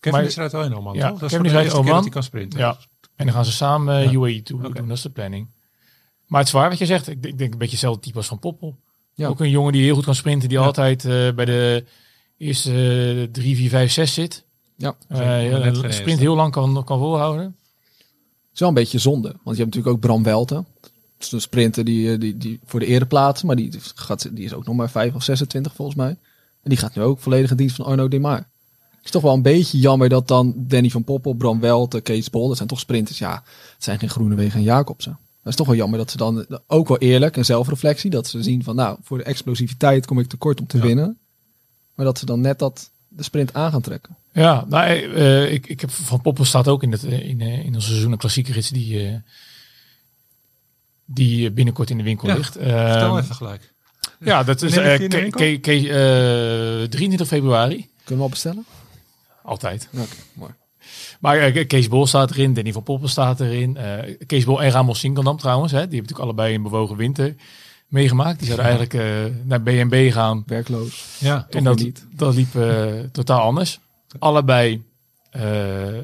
Kevin 0.00 0.18
Maar- 0.18 0.28
is 0.28 0.36
eruit 0.36 0.52
wel 0.52 0.64
in 0.64 0.74
Oman, 0.76 0.94
Ja, 0.94 1.08
toch? 1.08 1.18
Dat 1.18 1.30
Kevin 1.30 1.44
is 1.44 1.52
is 1.52 1.52
voor 1.52 1.52
de 1.52 1.56
uit 1.56 1.64
eerste 1.64 1.70
keer 1.70 1.78
Oman. 1.80 1.94
dat 1.94 2.02
hij 2.02 2.12
kan 2.12 2.22
sprinten. 2.22 2.58
Ja. 2.58 2.76
En 3.16 3.24
dan 3.24 3.34
gaan 3.34 3.44
ze 3.44 3.52
samen 3.52 3.96
eh, 3.96 4.04
Ja. 4.04 4.10
UAE 4.12 4.42
Tour 4.42 4.62
doen. 4.74 4.88
Dat 4.88 4.96
is 4.96 5.02
de 5.02 5.10
planning. 5.10 5.46
Maar 6.26 6.38
het 6.38 6.48
is 6.48 6.54
waar 6.54 6.68
wat 6.68 6.78
je 6.78 6.86
zegt. 6.86 7.08
Ik 7.08 7.22
denk, 7.22 7.32
ik 7.32 7.38
denk 7.38 7.52
een 7.52 7.58
beetje 7.58 7.72
hetzelfde 7.72 8.00
type 8.00 8.16
als 8.16 8.26
Van 8.26 8.38
Poppel. 8.38 8.76
Ja. 9.14 9.28
Ook 9.28 9.40
een 9.40 9.50
jongen 9.50 9.72
die 9.72 9.82
heel 9.82 9.94
goed 9.94 10.04
kan 10.04 10.14
sprinten. 10.14 10.48
Die 10.48 10.58
Ja. 10.58 10.64
altijd 10.64 11.04
eh, 11.04 11.32
bij 11.34 11.44
de 11.44 11.84
eerste 12.38 12.70
eh, 12.70 13.32
drie, 13.32 13.56
vier, 13.56 13.68
vijf, 13.68 13.92
zes 13.92 14.14
zit. 14.14 14.44
Ja. 14.76 14.94
Een 15.08 15.92
sprint 15.92 16.18
heel 16.18 16.34
lang 16.36 16.52
kan, 16.52 16.84
kan 16.84 16.98
volhouden. 16.98 17.56
Het 18.54 18.62
is 18.62 18.68
wel 18.68 18.78
een 18.78 18.84
beetje 18.84 18.98
zonde. 18.98 19.28
Want 19.28 19.56
je 19.56 19.62
hebt 19.62 19.74
natuurlijk 19.74 19.94
ook 19.96 20.00
Bram 20.00 20.22
Welten. 20.22 20.66
Dat 20.80 20.90
is 21.18 21.32
een 21.32 21.40
sprinter 21.40 21.84
die, 21.84 22.12
eh, 22.12 22.20
die, 22.20 22.36
die 22.36 22.60
voor 22.64 22.80
de 22.80 22.86
ere 22.86 23.06
plaatsen. 23.06 23.46
Maar 23.46 23.56
die, 23.56 23.72
gaat, 23.94 24.28
die 24.36 24.44
is 24.44 24.52
ook 24.54 24.66
nog 24.66 24.76
maar 24.76 24.90
5 24.90 25.14
of 25.14 25.22
26 25.22 25.74
volgens 25.74 25.96
mij. 25.96 26.08
En 26.62 26.70
die 26.70 26.76
gaat 26.78 26.94
nu 26.94 27.02
ook 27.02 27.18
volledig 27.20 27.50
in 27.50 27.56
dienst 27.56 27.76
van 27.76 27.84
Arno 27.84 28.08
Demar. 28.08 28.36
Het 28.36 29.04
is 29.04 29.10
toch 29.10 29.22
wel 29.22 29.32
een 29.34 29.42
beetje 29.42 29.78
jammer 29.78 30.08
dat 30.08 30.28
dan 30.28 30.54
Danny 30.56 30.88
van 30.88 31.04
Poppel, 31.04 31.32
Bram 31.34 31.60
Welten, 31.60 32.02
Kees 32.02 32.30
Bol. 32.30 32.48
Dat 32.48 32.56
zijn 32.56 32.68
toch 32.68 32.80
sprinters. 32.80 33.18
Ja, 33.18 33.42
het 33.74 33.84
zijn 33.84 33.98
geen 33.98 34.10
Groenewegen 34.10 34.58
en 34.58 34.64
Jacobsen. 34.64 35.18
Dat 35.42 35.52
is 35.52 35.58
toch 35.58 35.66
wel 35.66 35.76
jammer 35.76 35.98
dat 35.98 36.10
ze 36.10 36.16
dan 36.16 36.46
ook 36.66 36.88
wel 36.88 36.98
eerlijk 36.98 37.36
en 37.36 37.44
zelfreflectie. 37.44 38.10
Dat 38.10 38.26
ze 38.26 38.42
zien 38.42 38.64
van 38.64 38.74
nou, 38.76 38.98
voor 39.02 39.18
de 39.18 39.24
explosiviteit 39.24 40.06
kom 40.06 40.18
ik 40.18 40.28
tekort 40.28 40.60
om 40.60 40.66
te 40.66 40.76
Ja. 40.76 40.82
winnen. 40.82 41.18
Maar 41.94 42.06
dat 42.06 42.18
ze 42.18 42.26
dan 42.26 42.40
net 42.40 42.58
dat 42.58 42.90
de 43.16 43.22
sprint 43.22 43.54
aan 43.54 43.70
gaan 43.70 43.80
trekken. 43.80 44.16
Ja, 44.32 44.64
nou, 44.68 44.86
eh, 44.86 45.42
eh, 45.44 45.52
ik, 45.52 45.66
ik 45.66 45.80
heb 45.80 45.90
Van 45.90 46.20
Poppel 46.20 46.44
staat 46.44 46.68
ook 46.68 46.82
in, 46.82 46.92
het, 46.92 47.04
eh, 47.04 47.28
in, 47.28 47.40
in 47.40 47.74
onze 47.74 47.88
seizoen 47.88 48.12
een 48.12 48.18
klassieke 48.18 48.52
rits 48.52 48.68
die, 48.70 49.06
eh, 49.08 49.14
die 51.04 51.50
binnenkort 51.50 51.90
in 51.90 51.96
de 51.96 52.02
winkel 52.02 52.28
Ja, 52.28 52.34
ligt. 52.34 52.52
Vertel 52.52 52.76
Ehm, 53.08 53.16
even 53.18 53.34
gelijk. 53.34 53.72
ja, 54.20 54.42
dat 54.42 54.62
is 54.62 54.76
eh, 54.76 55.08
Ke- 55.30 55.58
Ke- 55.60 56.82
eh, 56.82 56.88
23 56.88 57.26
februari. 57.26 57.76
Kunnen 57.96 58.16
we 58.16 58.22
al 58.22 58.28
bestellen? 58.28 58.64
Altijd. 59.42 59.88
Oké, 59.92 60.06
mooi. 60.32 60.52
Maar 61.20 61.38
eh, 61.38 61.66
Kees 61.66 61.88
Bol 61.88 62.06
staat 62.06 62.30
erin, 62.30 62.54
Danny 62.54 62.72
van 62.72 62.82
Poppel 62.82 63.08
staat 63.08 63.40
erin. 63.40 63.76
eh, 63.76 64.16
Kees 64.26 64.44
Bol 64.44 64.62
en 64.62 64.70
Ramos 64.70 64.98
Sinkeldam 64.98 65.36
trouwens. 65.36 65.72
Hè, 65.72 65.78
die 65.78 65.86
hebben 65.88 66.00
natuurlijk 66.00 66.26
allebei 66.28 66.54
een 66.54 66.62
bewogen 66.62 66.96
winter 66.96 67.34
meegemaakt. 67.94 68.38
Die 68.38 68.46
zouden 68.46 68.66
eigenlijk 68.66 68.94
eh, 68.94 69.34
naar 69.44 69.62
BNB 69.62 70.12
gaan. 70.12 70.42
Werkloos. 70.46 71.04
Ja, 71.18 71.46
en 71.50 71.64
dat, 71.64 71.78
niet. 71.78 72.06
dat 72.10 72.34
liep 72.34 72.54
eh, 72.54 72.84
totaal 73.12 73.40
anders. 73.40 73.80
Allebei, 74.18 74.84
eh 75.30 75.42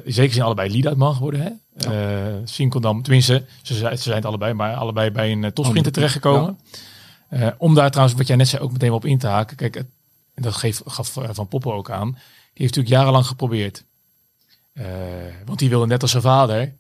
zeker 0.04 0.32
zijn 0.32 0.44
allebei 0.44 0.70
lead-out 0.72 0.96
man 0.96 1.14
geworden. 1.14 1.40
Hè? 1.40 1.50
Eh, 1.90 2.34
Sinkeldam, 2.44 3.02
tenminste, 3.02 3.44
ze, 3.62 3.74
zijn- 3.74 3.96
ze 3.96 4.02
zijn 4.02 4.16
het 4.16 4.24
allebei, 4.24 4.52
maar 4.52 4.74
allebei 4.74 5.10
bij 5.10 5.32
een 5.32 5.52
topsprinter 5.52 5.92
terechtgekomen. 5.92 6.58
Eh, 7.28 7.48
om 7.58 7.74
daar 7.74 7.90
trouwens, 7.90 8.18
wat 8.18 8.26
jij 8.26 8.36
net 8.36 8.48
zei, 8.48 8.62
ook 8.62 8.72
meteen 8.72 8.92
op 8.92 9.04
in 9.04 9.18
te 9.18 9.26
haken. 9.26 9.56
Kijk, 9.56 9.74
het- 9.74 9.90
en 10.34 10.42
dat 10.42 10.54
geeft, 10.54 10.82
gaf 10.86 11.16
Van 11.30 11.48
Poppel 11.48 11.72
ook 11.72 11.90
aan. 11.90 12.10
Die 12.10 12.18
heeft 12.66 12.74
natuurlijk 12.76 12.94
jarenlang 12.94 13.26
geprobeerd. 13.26 13.84
Want 15.44 15.58
die 15.58 15.68
wilde 15.68 15.86
net 15.86 16.02
als 16.02 16.10
zijn 16.10 16.22
vader 16.22 16.74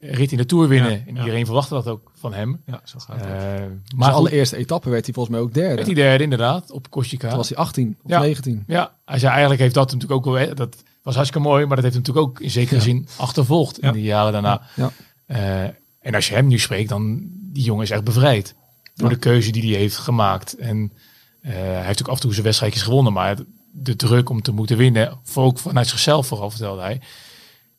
rit 0.00 0.32
in 0.32 0.38
de 0.38 0.46
Tour 0.46 0.68
winnen. 0.68 0.90
Ja, 0.90 0.98
en 1.06 1.14
ja. 1.14 1.18
iedereen 1.20 1.44
verwachtte 1.44 1.74
dat 1.74 1.86
ook 1.86 2.10
van 2.14 2.34
hem. 2.34 2.60
ja, 2.66 2.80
zo 2.84 2.98
gaat 2.98 3.16
het. 3.16 3.24
Eh, 3.26 3.32
Maar 3.32 3.58
maar 3.58 3.68
de 3.98 4.04
goed, 4.04 4.14
allereerste 4.14 4.56
etappe 4.56 4.90
werd 4.90 5.04
hij 5.04 5.14
volgens 5.14 5.34
mij 5.36 5.44
ook 5.44 5.54
derde. 5.54 5.74
werd 5.74 5.86
hij 5.86 5.94
derde 5.94 6.22
inderdaad, 6.24 6.70
op 6.70 6.90
Corsica. 6.90 7.28
Toen 7.28 7.36
was 7.36 7.48
hij 7.48 7.58
18 7.58 7.96
of 8.02 8.10
Ja. 8.10 8.18
19. 8.20 8.64
Ja, 8.66 8.92
hij 9.04 9.18
zei 9.18 9.30
eigenlijk 9.30 9.60
heeft 9.60 9.74
dat 9.74 9.92
natuurlijk 9.92 10.26
ook 10.26 10.34
wel, 10.34 10.54
dat 10.54 10.76
was 11.02 11.14
hartstikke 11.14 11.48
mooi, 11.48 11.66
maar 11.66 11.76
dat 11.76 11.84
heeft 11.84 11.96
hem 11.96 12.04
natuurlijk 12.06 12.26
ook 12.36 12.40
in 12.40 12.50
zekere 12.50 12.76
Ja. 12.76 12.82
zin 12.82 13.08
achtervolgd 13.16 13.78
Ja. 13.80 13.86
in 13.88 13.92
de 13.94 14.02
jaren 14.02 14.32
daarna. 14.32 14.62
Ja. 14.76 14.90
Eh, 15.26 15.62
en 16.00 16.14
als 16.14 16.28
je 16.28 16.34
hem 16.34 16.46
nu 16.46 16.58
spreekt, 16.58 16.88
dan 16.88 17.22
die 17.52 17.62
jongen 17.64 17.82
is 17.84 17.90
echt 17.90 18.04
bevrijd 18.04 18.54
door 18.94 19.08
Ja. 19.08 19.14
de 19.14 19.20
keuze 19.20 19.50
die 19.52 19.70
hij 19.70 19.80
heeft 19.80 19.96
gemaakt. 19.96 20.56
En 20.56 20.92
eh, 21.40 21.52
hij 21.52 21.62
heeft 21.62 21.76
natuurlijk 21.76 22.08
af 22.08 22.14
en 22.14 22.20
toe 22.20 22.32
zijn 22.32 22.44
wedstrijdjes 22.44 22.82
gewonnen, 22.82 23.12
maar 23.12 23.36
de 23.72 23.96
druk 23.96 24.28
om 24.30 24.42
te 24.42 24.52
moeten 24.52 24.76
winnen, 24.76 25.18
voor 25.22 25.44
ook 25.44 25.58
vanuit 25.58 25.86
zichzelf 25.86 26.26
vooral 26.26 26.50
vertelde 26.50 26.80
hij. 26.82 27.00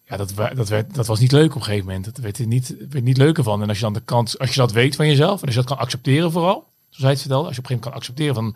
Ja, 0.09 0.17
dat, 0.17 0.33
dat, 0.55 0.69
werd, 0.69 0.95
dat 0.95 1.07
was 1.07 1.19
niet 1.19 1.31
leuk 1.31 1.49
op 1.49 1.55
een 1.55 1.63
gegeven 1.63 1.85
moment. 1.85 2.05
Dat 2.05 2.17
werd 2.17 2.37
er 2.37 2.47
niet, 2.47 2.75
werd 2.89 3.03
niet 3.03 3.17
leuker 3.17 3.43
van. 3.43 3.61
En 3.61 3.67
als 3.67 3.77
je 3.77 3.83
dan 3.83 3.93
de 3.93 4.01
kans, 4.05 4.39
als 4.39 4.49
je 4.53 4.59
dat 4.59 4.71
weet 4.71 4.95
van 4.95 5.07
jezelf 5.07 5.39
en 5.39 5.45
als 5.45 5.55
je 5.55 5.61
dat 5.61 5.69
kan 5.69 5.77
accepteren 5.77 6.31
vooral, 6.31 6.53
zoals 6.89 7.01
hij 7.03 7.09
het 7.11 7.19
vertelde, 7.19 7.47
als 7.47 7.55
je 7.55 7.61
op 7.61 7.69
een 7.69 7.77
gegeven 7.77 7.91
moment 7.91 8.15
kan 8.15 8.25
accepteren 8.25 8.35
van, 8.35 8.55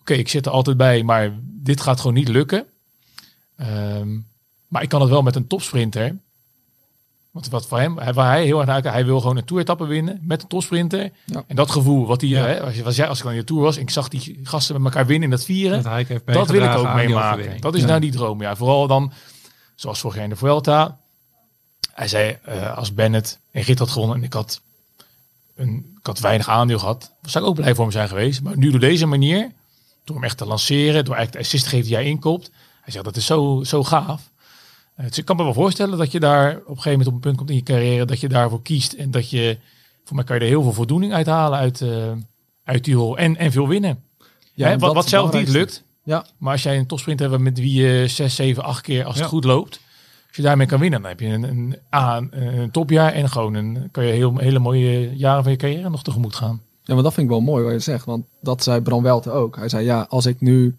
oké, 0.00 0.12
ik 0.14 0.28
zit 0.28 0.46
er 0.46 0.52
altijd 0.52 0.76
bij, 0.76 1.02
maar 1.02 1.32
dit 1.42 1.80
gaat 1.80 2.00
gewoon 2.00 2.14
niet 2.16 2.28
lukken. 2.28 2.64
Ehm, 3.56 4.08
maar 4.68 4.82
ik 4.82 4.88
kan 4.88 5.00
het 5.00 5.10
wel 5.10 5.22
met 5.22 5.36
een 5.36 5.46
topsprinter. 5.46 6.16
Want 7.30 7.48
wat 7.48 7.66
voor 7.66 7.78
hem, 7.78 7.94
waar 7.94 8.30
hij 8.30 8.44
heel 8.44 8.58
erg 8.58 8.66
naar 8.66 8.92
hij 8.92 9.04
wil 9.04 9.20
gewoon 9.20 9.36
een 9.36 9.44
toeretappe 9.44 9.86
winnen 9.86 10.18
met 10.22 10.42
een 10.42 10.48
topsprinter. 10.48 11.10
Ja. 11.24 11.44
En 11.46 11.56
dat 11.56 11.70
gevoel, 11.70 12.06
wat 12.06 12.20
hij, 12.20 12.30
Ja. 12.30 12.44
hè, 12.46 12.60
als, 12.60 12.74
je, 12.74 12.84
als, 12.84 12.96
jij, 12.96 13.08
als 13.08 13.20
ik 13.20 13.26
in 13.30 13.36
de 13.36 13.44
tour 13.44 13.62
was 13.62 13.76
en 13.76 13.82
ik 13.82 13.90
zag 13.90 14.08
die 14.08 14.40
gasten 14.42 14.74
met 14.82 14.84
elkaar 14.92 15.06
winnen 15.06 15.24
in 15.24 15.30
dat 15.30 15.44
vieren, 15.44 15.82
Dat 16.24 16.50
wil 16.50 16.62
ik 16.62 16.70
ook 16.76 16.86
aan 16.86 16.96
meemaken. 16.96 17.60
Dat 17.60 17.74
is 17.74 17.80
Ja. 17.80 17.86
nou 17.86 18.00
die 18.00 18.10
droom. 18.10 18.40
Ja, 18.42 18.56
vooral 18.56 18.86
dan, 18.86 19.12
zoals 19.74 20.00
vorig 20.00 20.16
jaar 20.16 20.24
in 20.24 20.30
de 20.30 20.36
Vuelta. 20.36 20.98
Hij 21.92 22.08
zei, 22.08 22.38
eh, 22.44 22.76
als 22.76 22.94
Bennett 22.94 23.38
en 23.50 23.62
Rit 23.62 23.78
had 23.78 23.90
gewonnen 23.90 24.16
en 24.16 24.22
ik 24.22 24.32
had, 24.32 24.60
een, 25.56 25.94
ik 25.98 26.06
had 26.06 26.18
weinig 26.18 26.48
aandeel 26.48 26.78
gehad, 26.78 27.12
zou 27.22 27.44
ik 27.44 27.50
ook 27.50 27.56
blij 27.56 27.74
voor 27.74 27.84
hem 27.84 27.92
zijn 27.92 28.08
geweest. 28.08 28.42
Maar 28.42 28.56
nu 28.56 28.70
door 28.70 28.80
deze 28.80 29.06
manier, 29.06 29.52
door 30.04 30.16
hem 30.16 30.24
echt 30.24 30.38
te 30.38 30.46
lanceren, 30.46 31.04
door 31.04 31.14
eigenlijk 31.14 31.32
de 31.32 31.38
assist 31.38 31.64
te 31.64 31.70
geven 31.70 31.86
die 31.86 31.96
hij 31.96 32.04
inkoopt. 32.04 32.50
Hij 32.80 32.92
zegt, 32.92 33.04
dat 33.04 33.16
is 33.16 33.26
zo, 33.26 33.62
zo 33.64 33.84
gaaf. 33.84 34.30
Eh, 34.94 35.06
dus 35.06 35.18
ik 35.18 35.24
kan 35.24 35.36
me 35.36 35.42
wel 35.42 35.54
voorstellen 35.54 35.98
dat 35.98 36.12
je 36.12 36.20
daar 36.20 36.50
op 36.50 36.56
een 36.56 36.66
gegeven 36.66 36.90
moment 36.90 37.08
op 37.08 37.14
een 37.14 37.20
punt 37.20 37.36
komt 37.36 37.50
in 37.50 37.56
je 37.56 37.62
carrière 37.62 38.04
dat 38.04 38.20
je 38.20 38.28
daarvoor 38.28 38.62
kiest. 38.62 38.92
En 38.92 39.10
dat 39.10 39.30
je, 39.30 39.58
voor 40.04 40.16
mij 40.16 40.24
kan 40.24 40.36
je 40.36 40.42
er 40.42 40.48
heel 40.48 40.62
veel 40.62 40.72
voldoening 40.72 41.12
uithalen 41.12 41.58
uit, 41.58 41.80
eh 41.80 42.12
uit 42.64 42.84
die 42.84 42.94
rol. 42.94 43.18
En, 43.18 43.36
en 43.36 43.52
veel 43.52 43.68
winnen. 43.68 44.02
Ja, 44.54 44.68
Hè, 44.68 44.78
wat, 44.78 44.94
wat 44.94 45.08
zelf 45.08 45.32
niet 45.32 45.48
lukt. 45.48 45.83
Ja, 46.04 46.26
Maar 46.38 46.52
als 46.52 46.62
jij 46.62 46.78
een 46.78 46.86
topsprint 46.86 47.20
hebt 47.20 47.38
met 47.38 47.58
wie 47.58 47.82
je 47.82 48.08
6, 48.08 48.34
7, 48.34 48.62
8 48.62 48.80
keer 48.82 49.04
als 49.04 49.18
het 49.18 49.26
goed 49.26 49.44
loopt. 49.44 49.80
Als 50.26 50.36
je 50.36 50.42
daarmee 50.42 50.66
kan 50.66 50.80
winnen, 50.80 51.00
dan 51.00 51.10
heb 51.10 51.20
je 51.20 51.26
een, 51.26 51.42
een, 51.90 52.28
een 52.30 52.70
topjaar 52.70 53.12
en 53.12 53.30
gewoon 53.30 53.54
een, 53.54 53.88
kan 53.90 54.04
je 54.04 54.12
heel, 54.12 54.36
hele 54.36 54.58
mooie 54.58 55.16
jaren 55.16 55.42
van 55.42 55.52
je 55.52 55.58
carrière 55.58 55.90
nog 55.90 56.02
tegemoet 56.02 56.34
gaan. 56.34 56.62
Ja, 56.82 56.94
maar 56.94 57.02
dat 57.02 57.14
vind 57.14 57.26
ik 57.26 57.32
wel 57.32 57.42
mooi 57.42 57.64
wat 57.64 57.72
je 57.72 57.78
zegt. 57.78 58.04
Want 58.04 58.24
dat 58.40 58.62
zei 58.62 58.80
Bram 58.80 59.02
Welte 59.02 59.30
ook. 59.30 59.56
Hij 59.56 59.68
zei, 59.68 59.84
ja, 59.84 60.06
als 60.08 60.26
ik 60.26 60.40
nu 60.40 60.76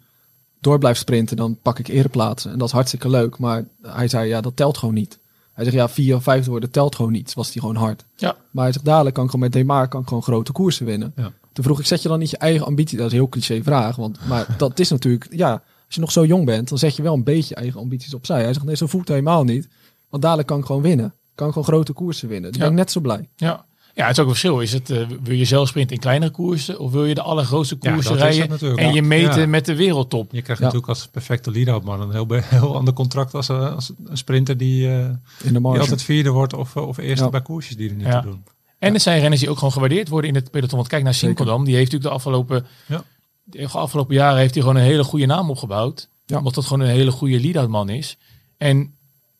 door 0.60 0.80
blijf 0.80 0.98
sprinten, 0.98 1.38
dan 1.38 1.58
pak 1.62 1.80
ik 1.80 1.88
ereplaatsen. 1.88 2.52
En 2.52 2.58
dat 2.58 2.68
is 2.68 2.74
hartstikke 2.74 3.10
leuk. 3.10 3.38
Maar 3.38 3.64
hij 3.82 4.08
zei, 4.08 4.28
ja, 4.28 4.42
dat 4.42 4.56
telt 4.56 4.78
gewoon 4.78 4.94
niet. 4.94 5.20
Hij 5.56 5.64
zegt, 5.64 5.76
ja, 5.76 5.90
vier 5.90 6.16
of 6.16 6.24
vijfde 6.24 6.50
worden 6.50 6.72
telt 6.72 6.96
gewoon 6.96 7.12
niet. 7.12 7.34
Was 7.34 7.52
hij 7.54 7.62
gewoon 7.62 7.76
hard. 7.76 8.06
Ja. 8.16 8.36
Maar 8.52 8.64
hij 8.64 8.74
zegt, 8.74 8.86
dadelijk 8.86 9.16
kan 9.16 9.24
ik 9.24 9.30
gewoon 9.30 9.46
met 9.46 9.56
Demar 9.56 9.88
kan 9.88 10.02
ik 10.02 10.08
gewoon 10.08 10.24
grote 10.24 10.52
koersen 10.52 10.86
winnen. 10.86 11.14
Ja. 11.16 11.32
Toen 11.54 11.64
vroeg 11.64 11.80
ik, 11.80 11.86
zet 11.86 12.02
je 12.02 12.08
dan 12.08 12.20
niet 12.20 12.30
je 12.30 12.38
eigen 12.38 12.66
ambitie? 12.66 12.98
Dat 12.98 13.06
is 13.06 13.12
een 13.12 13.18
heel 13.20 13.30
cliché 13.30 13.64
vraag. 13.64 13.96
Want, 13.96 14.20
maar 14.28 14.48
dat 14.58 14.80
is 14.80 14.90
natuurlijk, 14.90 15.28
ja, 15.30 15.52
als 15.86 15.96
je 15.96 16.00
nog 16.02 16.12
zo 16.12 16.26
jong 16.26 16.46
bent, 16.46 16.70
dan 16.70 16.78
zet 16.78 16.96
je 16.96 17.02
wel 17.02 17.14
een 17.14 17.24
beetje 17.24 17.56
je 17.56 17.62
eigen 17.62 17.80
ambities 17.80 18.14
opzij. 18.14 18.44
Hij 18.44 18.54
zegt, 18.54 18.66
nee, 18.66 18.76
zo 18.76 18.88
voelt 18.88 19.08
helemaal 19.08 19.44
niet. 19.44 19.68
Want 20.10 20.24
dadelijk 20.24 20.48
kan 20.48 20.60
ik 20.60 20.66
gewoon 20.66 20.82
winnen. 20.82 21.14
Kan 21.36 21.48
ik 21.48 21.54
gewoon 21.54 21.68
grote 21.68 21.94
koersen 21.94 22.28
winnen. 22.28 22.52
Dan 22.52 22.60
Ja. 22.62 22.66
ben 22.68 22.78
ik 22.78 22.84
net 22.84 22.92
zo 22.92 23.02
blij. 23.02 23.30
Ja. 23.36 23.66
Ja, 23.96 24.08
het 24.08 24.12
is 24.12 24.20
ook 24.20 24.26
een 24.30 24.36
verschil. 24.36 24.60
Is 24.60 24.74
het, 24.74 24.90
eh, 24.90 25.08
wil 25.24 25.36
je 25.36 25.46
zelf 25.46 25.68
sprinten 25.68 25.96
in 25.96 26.02
kleinere 26.02 26.32
koersen 26.32 26.80
of 26.80 26.92
wil 26.92 27.06
je 27.06 27.14
de 27.16 27.22
allergrootste 27.22 27.76
Ja, 27.80 27.94
koersen 27.94 28.16
rijden 28.16 28.78
en 28.78 28.94
je 28.94 29.02
meten 29.02 29.40
Ja. 29.42 29.48
met 29.48 29.66
de 29.66 29.76
wereldtop? 29.76 30.32
Je 30.32 30.42
krijgt 30.42 30.62
Ja. 30.62 30.66
natuurlijk 30.68 30.92
als 30.98 31.08
perfecte 31.08 31.52
lead-out 31.52 31.84
man 31.84 32.02
een 32.02 32.12
heel, 32.12 32.28
heel 32.60 32.76
ander 32.76 32.94
contract 32.94 33.34
als, 33.34 33.50
eh, 33.50 33.76
als 33.76 33.92
een 34.06 34.18
sprinter 34.18 34.58
die, 34.58 34.88
eh, 34.88 34.98
In 35.00 35.54
de 35.54 35.60
die 35.60 35.62
altijd 35.66 36.02
vierde 36.04 36.30
wordt 36.30 36.54
of, 36.54 36.76
of 36.76 36.98
eerste 36.98 37.24
Ja. 37.24 37.30
bij 37.32 37.42
koersjes 37.42 37.78
die 37.78 37.90
er 37.90 37.96
niet 37.96 38.06
Ja. 38.06 38.22
toe 38.22 38.32
doen. 38.32 38.44
En 38.80 38.94
er 38.94 39.00
zijn 39.00 39.20
renners 39.20 39.42
die 39.42 39.50
ook 39.50 39.58
gewoon 39.58 39.74
gewaardeerd 39.74 40.10
worden 40.10 40.30
in 40.30 40.36
het 40.36 40.52
peloton. 40.52 40.78
Want 40.78 40.88
kijk 40.90 41.04
naar. 41.04 41.14
Sinkeldam. 41.14 41.66
Die 41.66 41.76
heeft 41.76 41.92
natuurlijk 41.92 42.10
de 42.12 42.16
afgelopen, 42.16 42.66
Ja. 42.88 43.04
de 43.44 43.68
afgelopen 43.68 44.16
jaren 44.16 44.38
heeft 44.40 44.54
hij 44.54 44.64
gewoon 44.64 44.78
een 44.78 44.86
hele 44.88 45.04
goede 45.04 45.26
naam 45.26 45.50
opgebouwd. 45.50 46.10
Ja. 46.26 46.38
Omdat 46.38 46.54
dat 46.54 46.66
gewoon 46.66 46.80
een 46.88 46.94
hele 46.94 47.12
goede 47.12 47.40
lead-out 47.40 47.70
man 47.70 47.90
is. 47.90 48.18
En 48.58 48.94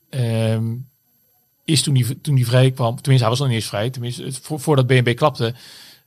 ehm, 0.10 0.64
is 1.66 1.82
toen 1.82 1.96
hij 1.96 2.16
toen 2.22 2.36
die 2.36 2.46
vrij 2.46 2.72
kwam, 2.72 2.96
tenminste 2.96 3.22
hij 3.22 3.30
was 3.30 3.40
nog 3.40 3.48
niet 3.48 3.58
eens 3.58 3.68
vrij, 3.68 3.90
tenminste 3.90 4.24
het- 4.24 4.40
vo- 4.42 4.58
voordat 4.58 4.88
BNB 4.88 5.16
klapte, 5.16 5.54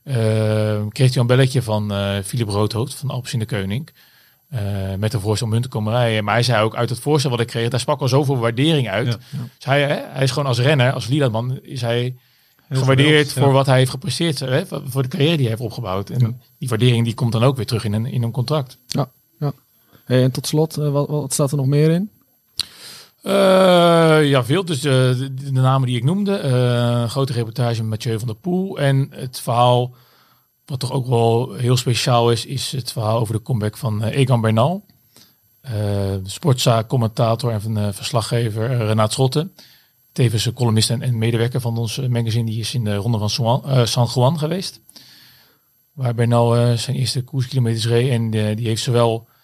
ehm, 0.03 0.87
kreeg 0.87 1.13
hij 1.13 1.21
een 1.21 1.27
belletje 1.27 1.61
van 1.61 1.91
eh 1.91 2.17
Philip 2.23 2.47
Roodhoofd 2.49 2.93
van 2.93 3.09
Alpes 3.09 3.33
in 3.33 3.39
de 3.39 3.45
Koning. 3.45 3.89
eh, 4.49 4.61
met 4.97 5.13
een 5.13 5.19
voorstel 5.19 5.47
om 5.47 5.53
hun 5.53 5.61
te 5.61 5.67
komen 5.67 5.93
rijden. 5.93 6.23
Maar 6.23 6.33
hij 6.33 6.43
zei 6.43 6.63
ook 6.63 6.75
uit 6.75 6.89
het 6.89 6.99
voorstel 6.99 7.29
wat 7.31 7.39
ik 7.39 7.47
kreeg, 7.47 7.69
daar 7.69 7.79
sprak 7.79 8.01
al 8.01 8.07
zoveel 8.07 8.37
waardering 8.37 8.89
uit. 8.89 9.07
Ja. 9.07 9.17
Dus 9.55 9.65
hij, 9.65 9.81
hè, 9.81 10.01
hij 10.11 10.23
is 10.23 10.31
gewoon 10.31 10.47
als 10.47 10.59
renner, 10.59 10.93
als 10.93 11.07
lead 11.07 11.31
man, 11.31 11.59
is 11.61 11.81
hij 11.81 12.15
Heel 12.67 12.79
gewaardeerd 12.79 13.31
ja. 13.33 13.41
voor 13.41 13.51
wat 13.51 13.65
hij 13.65 13.77
heeft 13.77 13.89
gepresteerd, 13.91 14.39
hè, 14.39 14.65
voor 14.65 15.01
de 15.01 15.07
carrière 15.07 15.31
die 15.35 15.41
hij 15.47 15.49
heeft 15.49 15.61
opgebouwd. 15.61 16.09
En 16.09 16.19
Ja. 16.19 16.31
die 16.57 16.69
waardering 16.69 17.05
die 17.05 17.13
komt 17.13 17.31
dan 17.31 17.43
ook 17.43 17.55
weer 17.55 17.65
terug 17.65 17.83
in 17.83 17.93
een, 17.93 18.05
in 18.05 18.23
een 18.23 18.31
contract. 18.31 18.77
Ja, 18.87 19.09
ja. 19.39 19.51
Hey, 20.05 20.23
en 20.23 20.31
tot 20.31 20.47
slot, 20.47 20.77
eh, 20.77 20.89
wat, 20.91 21.07
wat 21.07 21.33
staat 21.33 21.51
er 21.51 21.57
nog 21.57 21.65
meer 21.67 21.89
in? 21.89 22.09
Eh, 23.21 24.29
ja, 24.29 24.43
veel. 24.43 24.65
Dus 24.65 24.79
de, 24.81 25.29
de, 25.33 25.51
namen 25.51 25.87
die 25.87 25.97
ik 25.97 26.03
noemde. 26.03 26.35
eh, 26.37 27.09
grote 27.09 27.33
reportage 27.33 27.81
met 27.81 27.89
Mathieu 27.89 28.19
van 28.19 28.27
der 28.27 28.37
Poel. 28.37 28.77
En 28.79 29.07
het 29.11 29.39
verhaal, 29.39 29.95
wat 30.65 30.79
toch 30.79 30.91
ook 30.91 31.07
wel 31.07 31.53
heel 31.53 31.77
speciaal 31.77 32.31
is, 32.31 32.45
is 32.45 32.71
het 32.71 32.91
verhaal 32.91 33.19
over 33.19 33.33
de 33.33 33.41
comeback 33.41 33.77
van 33.77 34.03
eh, 34.03 34.17
Egan 34.17 34.41
Bernal. 34.41 34.85
Eh, 35.61 36.15
sportzaak, 36.23 36.87
commentator 36.87 37.51
en 37.51 37.61
van, 37.61 37.77
eh, 37.77 37.87
verslaggever 37.91 38.71
eh, 38.71 38.77
Renaat 38.77 39.11
Schotten. 39.11 39.53
Tevens 40.11 40.53
columnist 40.53 40.89
en, 40.89 41.01
en 41.01 41.17
medewerker 41.17 41.61
van 41.61 41.77
ons 41.77 41.97
eh, 41.97 42.07
magazine. 42.09 42.45
Die 42.45 42.59
is 42.59 42.73
in 42.73 42.83
de 42.83 42.95
ronde 42.95 43.17
van 43.17 43.63
eh, 43.65 43.85
San 43.85 44.07
Juan 44.13 44.39
geweest. 44.39 44.79
Waar 45.93 46.15
Bernal 46.15 46.55
eh, 46.55 46.73
zijn 46.73 46.95
eerste 46.95 47.23
koerskilometers 47.23 47.87
reed. 47.87 48.09
En 48.09 48.33
eh, 48.33 48.55
die 48.55 48.67
heeft 48.67 48.83
zowel 48.83 49.27
eh 49.27 49.37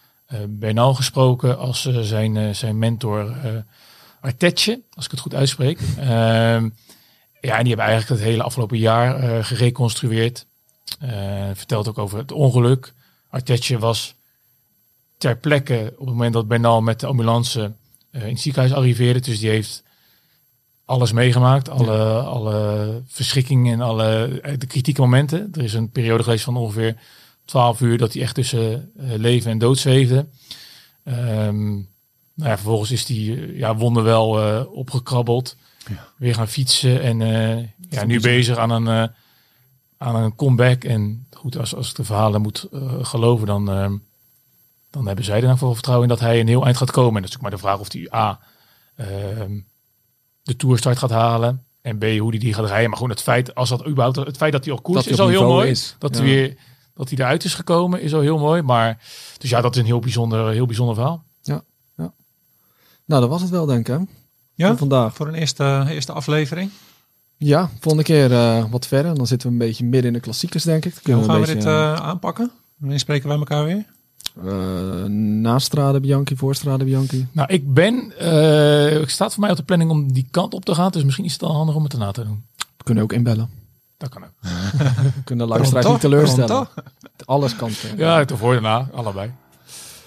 Bernal 0.47 0.93
gesproken 0.93 1.57
als 1.57 1.85
eh, 1.85 1.99
zijn, 1.99 2.37
eh, 2.37 2.53
zijn 2.53 2.79
mentor 2.79 3.31
eh 3.43 3.57
Artetje, 4.25 4.81
als 4.93 5.05
ik 5.05 5.11
het 5.11 5.19
goed 5.19 5.33
uitspreek. 5.33 5.79
Ehm, 5.97 6.69
ja, 7.41 7.57
en 7.57 7.63
die 7.63 7.67
hebben 7.67 7.85
eigenlijk 7.85 8.07
het 8.07 8.29
hele 8.29 8.43
afgelopen 8.43 8.77
jaar 8.77 9.19
eh, 9.19 9.43
gereconstrueerd. 9.43 10.45
Eh, 10.99 11.49
vertelt 11.53 11.87
ook 11.87 11.97
over 11.97 12.17
het 12.17 12.31
ongeluk. 12.31 12.93
Artetje 13.29 13.79
was 13.79 14.15
ter 15.17 15.37
plekke 15.37 15.93
op 15.97 16.05
het 16.05 16.15
moment 16.15 16.33
dat 16.33 16.47
Bernal 16.47 16.81
met 16.81 16.99
de 16.99 17.05
ambulance 17.05 17.73
eh, 18.11 18.21
in 18.21 18.29
het 18.29 18.39
ziekenhuis 18.39 18.73
arriveerde. 18.73 19.19
Dus 19.19 19.39
die 19.39 19.49
heeft 19.49 19.83
alles 20.85 21.11
meegemaakt. 21.11 21.69
Alle, 21.69 22.19
alle 22.19 23.01
verschrikkingen 23.07 23.73
en 23.73 23.81
alle 23.81 24.39
eh, 24.41 24.57
de 24.57 24.67
kritieke 24.67 25.01
momenten. 25.01 25.49
Er 25.53 25.63
is 25.63 25.73
een 25.73 25.89
periode 25.89 26.23
geweest 26.23 26.43
van 26.43 26.57
ongeveer 26.57 26.95
12 27.45 27.81
uur 27.81 27.97
dat 27.97 28.13
hij 28.13 28.21
echt 28.21 28.35
tussen 28.35 28.91
eh, 28.97 29.09
leven 29.15 29.51
en 29.51 29.57
dood 29.57 29.77
zweefde. 29.77 30.25
Ehm, 31.03 31.73
nou 32.33 32.49
ja, 32.49 32.55
vervolgens 32.55 32.91
is 32.91 33.07
hij 33.07 33.17
eh, 33.17 33.57
ja, 33.57 33.75
wonderwel 33.75 34.41
eh 34.41 34.73
opgekrabbeld. 34.73 35.55
Ja. 35.89 36.07
Weer 36.17 36.33
gaan 36.35 36.47
fietsen 36.47 37.01
en 37.01 37.19
ja, 37.89 38.05
nu 38.05 38.19
bezig 38.19 38.57
aan 38.57 38.69
een, 38.69 39.11
aan 39.97 40.15
een 40.15 40.35
comeback. 40.35 40.83
En 40.83 41.27
goed, 41.31 41.57
als, 41.57 41.75
als 41.75 41.89
ik 41.89 41.95
de 41.95 42.03
verhalen 42.03 42.41
moet 42.41 42.67
geloven, 43.01 43.47
dan, 43.47 43.69
ehm, 43.69 43.93
dan 44.89 45.07
hebben 45.07 45.25
zij 45.25 45.35
er 45.35 45.41
dan 45.47 45.57
voor 45.57 45.73
vertrouwen 45.73 46.09
in 46.09 46.15
dat 46.15 46.23
hij 46.23 46.39
een 46.39 46.47
heel 46.47 46.63
eind 46.65 46.77
gaat 46.77 46.91
komen. 46.91 47.15
En 47.15 47.21
dat 47.21 47.29
is 47.29 47.35
ook 47.35 47.41
maar 47.41 47.51
de 47.51 47.57
vraag 47.57 47.79
of 47.79 47.91
hij 47.91 48.13
A, 48.13 48.39
ehm, 48.95 49.59
de 50.43 50.55
toerstart 50.55 50.97
gaat 50.97 51.09
halen. 51.09 51.63
En 51.81 51.97
B, 51.97 52.03
hoe 52.03 52.29
hij 52.29 52.39
die 52.39 52.53
gaat 52.53 52.65
rijden. 52.67 52.87
Maar 52.89 52.97
gewoon 52.97 53.11
het 53.13 53.21
feit, 53.21 53.55
als 53.55 53.69
dat 53.69 53.87
überhaupt, 53.87 54.15
het 54.15 54.37
feit 54.37 54.51
dat 54.51 54.65
hij 54.65 54.73
al 54.73 54.81
koers 54.81 55.03
Dat 55.03 55.13
is 55.13 55.19
al 55.19 55.27
heel 55.27 55.47
mooi. 55.47 55.69
is. 55.69 55.95
Dat, 55.99 56.15
Ja. 56.17 56.21
hij 56.23 56.29
weer, 56.33 56.55
dat 56.95 57.09
hij 57.09 57.17
eruit 57.17 57.43
is 57.43 57.53
gekomen 57.53 58.01
is 58.01 58.13
al 58.13 58.21
heel 58.21 58.37
mooi. 58.37 58.61
Maar 58.61 58.97
dus 59.37 59.49
ja, 59.49 59.61
dat 59.61 59.73
is 59.75 59.79
een 59.79 59.85
heel 59.87 59.99
bijzonder, 59.99 60.51
heel 60.51 60.65
bijzonder 60.65 60.95
verhaal. 60.95 61.23
Nou, 63.05 63.21
dat 63.21 63.29
was 63.29 63.41
het 63.41 63.49
wel, 63.49 63.65
denk 63.65 63.79
ik. 63.79 63.87
Hè? 63.87 63.99
Ja? 64.53 64.67
Voor 64.67 64.77
vandaag. 64.77 65.15
Voor 65.15 65.27
een 65.27 65.33
eerste, 65.33 65.85
eerste 65.89 66.11
aflevering. 66.11 66.71
Ja, 67.37 67.69
volgende 67.79 68.03
keer 68.03 68.31
eh, 68.31 68.65
wat 68.69 68.87
verder. 68.87 69.15
Dan 69.15 69.27
zitten 69.27 69.47
we 69.47 69.53
een 69.53 69.59
beetje 69.59 69.83
midden 69.83 70.07
in 70.07 70.13
de 70.13 70.19
klassiekers, 70.19 70.63
denk 70.63 70.85
ik. 70.85 70.93
Dan 71.03 71.15
Hoe 71.15 71.23
gaan 71.23 71.33
we 71.33 71.39
een 71.39 71.45
dit 71.45 71.55
beetje, 71.55 71.69
eh, 71.69 71.93
aanpakken? 71.93 72.51
Wanneer 72.77 72.99
spreken 72.99 73.27
wij 73.27 73.37
elkaar 73.37 73.65
weer? 73.65 73.85
eh, 74.43 75.03
na 75.09 75.59
Strade 75.59 75.99
Bianchi, 75.99 76.35
voor 76.35 76.55
Strade 76.55 76.83
Bianchi. 76.83 77.27
Nou, 77.31 77.53
ik 77.53 77.73
ben, 77.73 78.13
eh 78.17 79.01
ik 79.01 79.09
staat 79.09 79.33
voor 79.33 79.41
mij 79.41 79.51
op 79.51 79.57
de 79.57 79.63
planning 79.63 79.91
om 79.91 80.13
die 80.13 80.27
kant 80.31 80.53
op 80.53 80.65
te 80.65 80.75
gaan. 80.75 80.91
Dus 80.91 81.03
misschien 81.03 81.25
is 81.25 81.31
het 81.31 81.41
dan 81.41 81.51
handig 81.51 81.75
om 81.75 81.83
het 81.83 81.91
daarna 81.91 82.11
te 82.11 82.23
doen. 82.23 82.43
We 82.77 82.83
kunnen 82.83 83.03
ook 83.03 83.13
inbellen. 83.13 83.49
Dat 84.05 84.13
kan 84.13 84.23
ook. 84.23 84.29
We 84.41 85.23
kunnen 85.23 85.47
de 85.47 85.53
luisteraars 85.53 85.85
niet 85.87 85.99
teleurstellen. 85.99 86.67
Alles 87.25 87.55
kan. 87.55 87.69
eh. 87.91 87.97
Ja, 87.97 88.25
te 88.25 88.37
voor 88.37 88.53
daarna, 88.53 88.87
allebei. 88.93 89.31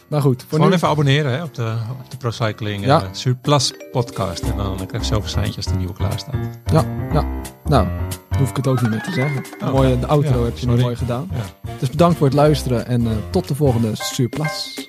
Maar 0.08 0.20
goed, 0.20 0.40
voor 0.42 0.50
Gewoon 0.50 0.68
nu. 0.68 0.74
even 0.74 0.88
abonneren 0.88 1.32
hè, 1.32 1.42
op 1.42 1.54
de, 1.54 1.74
op 2.00 2.10
de 2.10 2.16
Procycling 2.16 2.84
Ja. 2.84 2.98
ja. 2.98 3.08
Surplus 3.12 3.72
podcast. 3.92 4.42
En 4.42 4.56
dan 4.56 4.76
krijg 4.86 5.02
je 5.02 5.08
zelf 5.08 5.22
een 5.22 5.28
seintje 5.30 5.56
als 5.56 5.64
de 5.66 5.74
nieuwe 5.74 5.92
klaar 5.92 6.18
staat. 6.18 6.34
Ja, 6.72 6.84
ja. 7.12 7.24
Nou, 7.64 7.86
dan 8.28 8.38
hoef 8.38 8.50
ik 8.50 8.56
het 8.56 8.66
ook 8.66 8.80
niet 8.80 8.90
meer 8.90 9.02
te 9.02 9.12
zeggen. 9.12 9.44
Oh. 9.64 9.72
Mooie, 9.72 9.98
de 9.98 10.06
outro 10.06 10.38
Ja, 10.38 10.44
heb 10.44 10.58
je 10.58 10.64
nu 10.66 10.70
sorry. 10.70 10.82
mooi 10.84 10.96
gedaan. 10.96 11.30
Ja. 11.32 11.70
Dus 11.78 11.90
bedankt 11.90 12.16
voor 12.18 12.26
het 12.26 12.36
luisteren 12.36 12.86
en 12.86 13.06
eh, 13.06 13.12
tot 13.30 13.48
de 13.48 13.54
volgende 13.54 13.90
Surplus. 13.94 14.86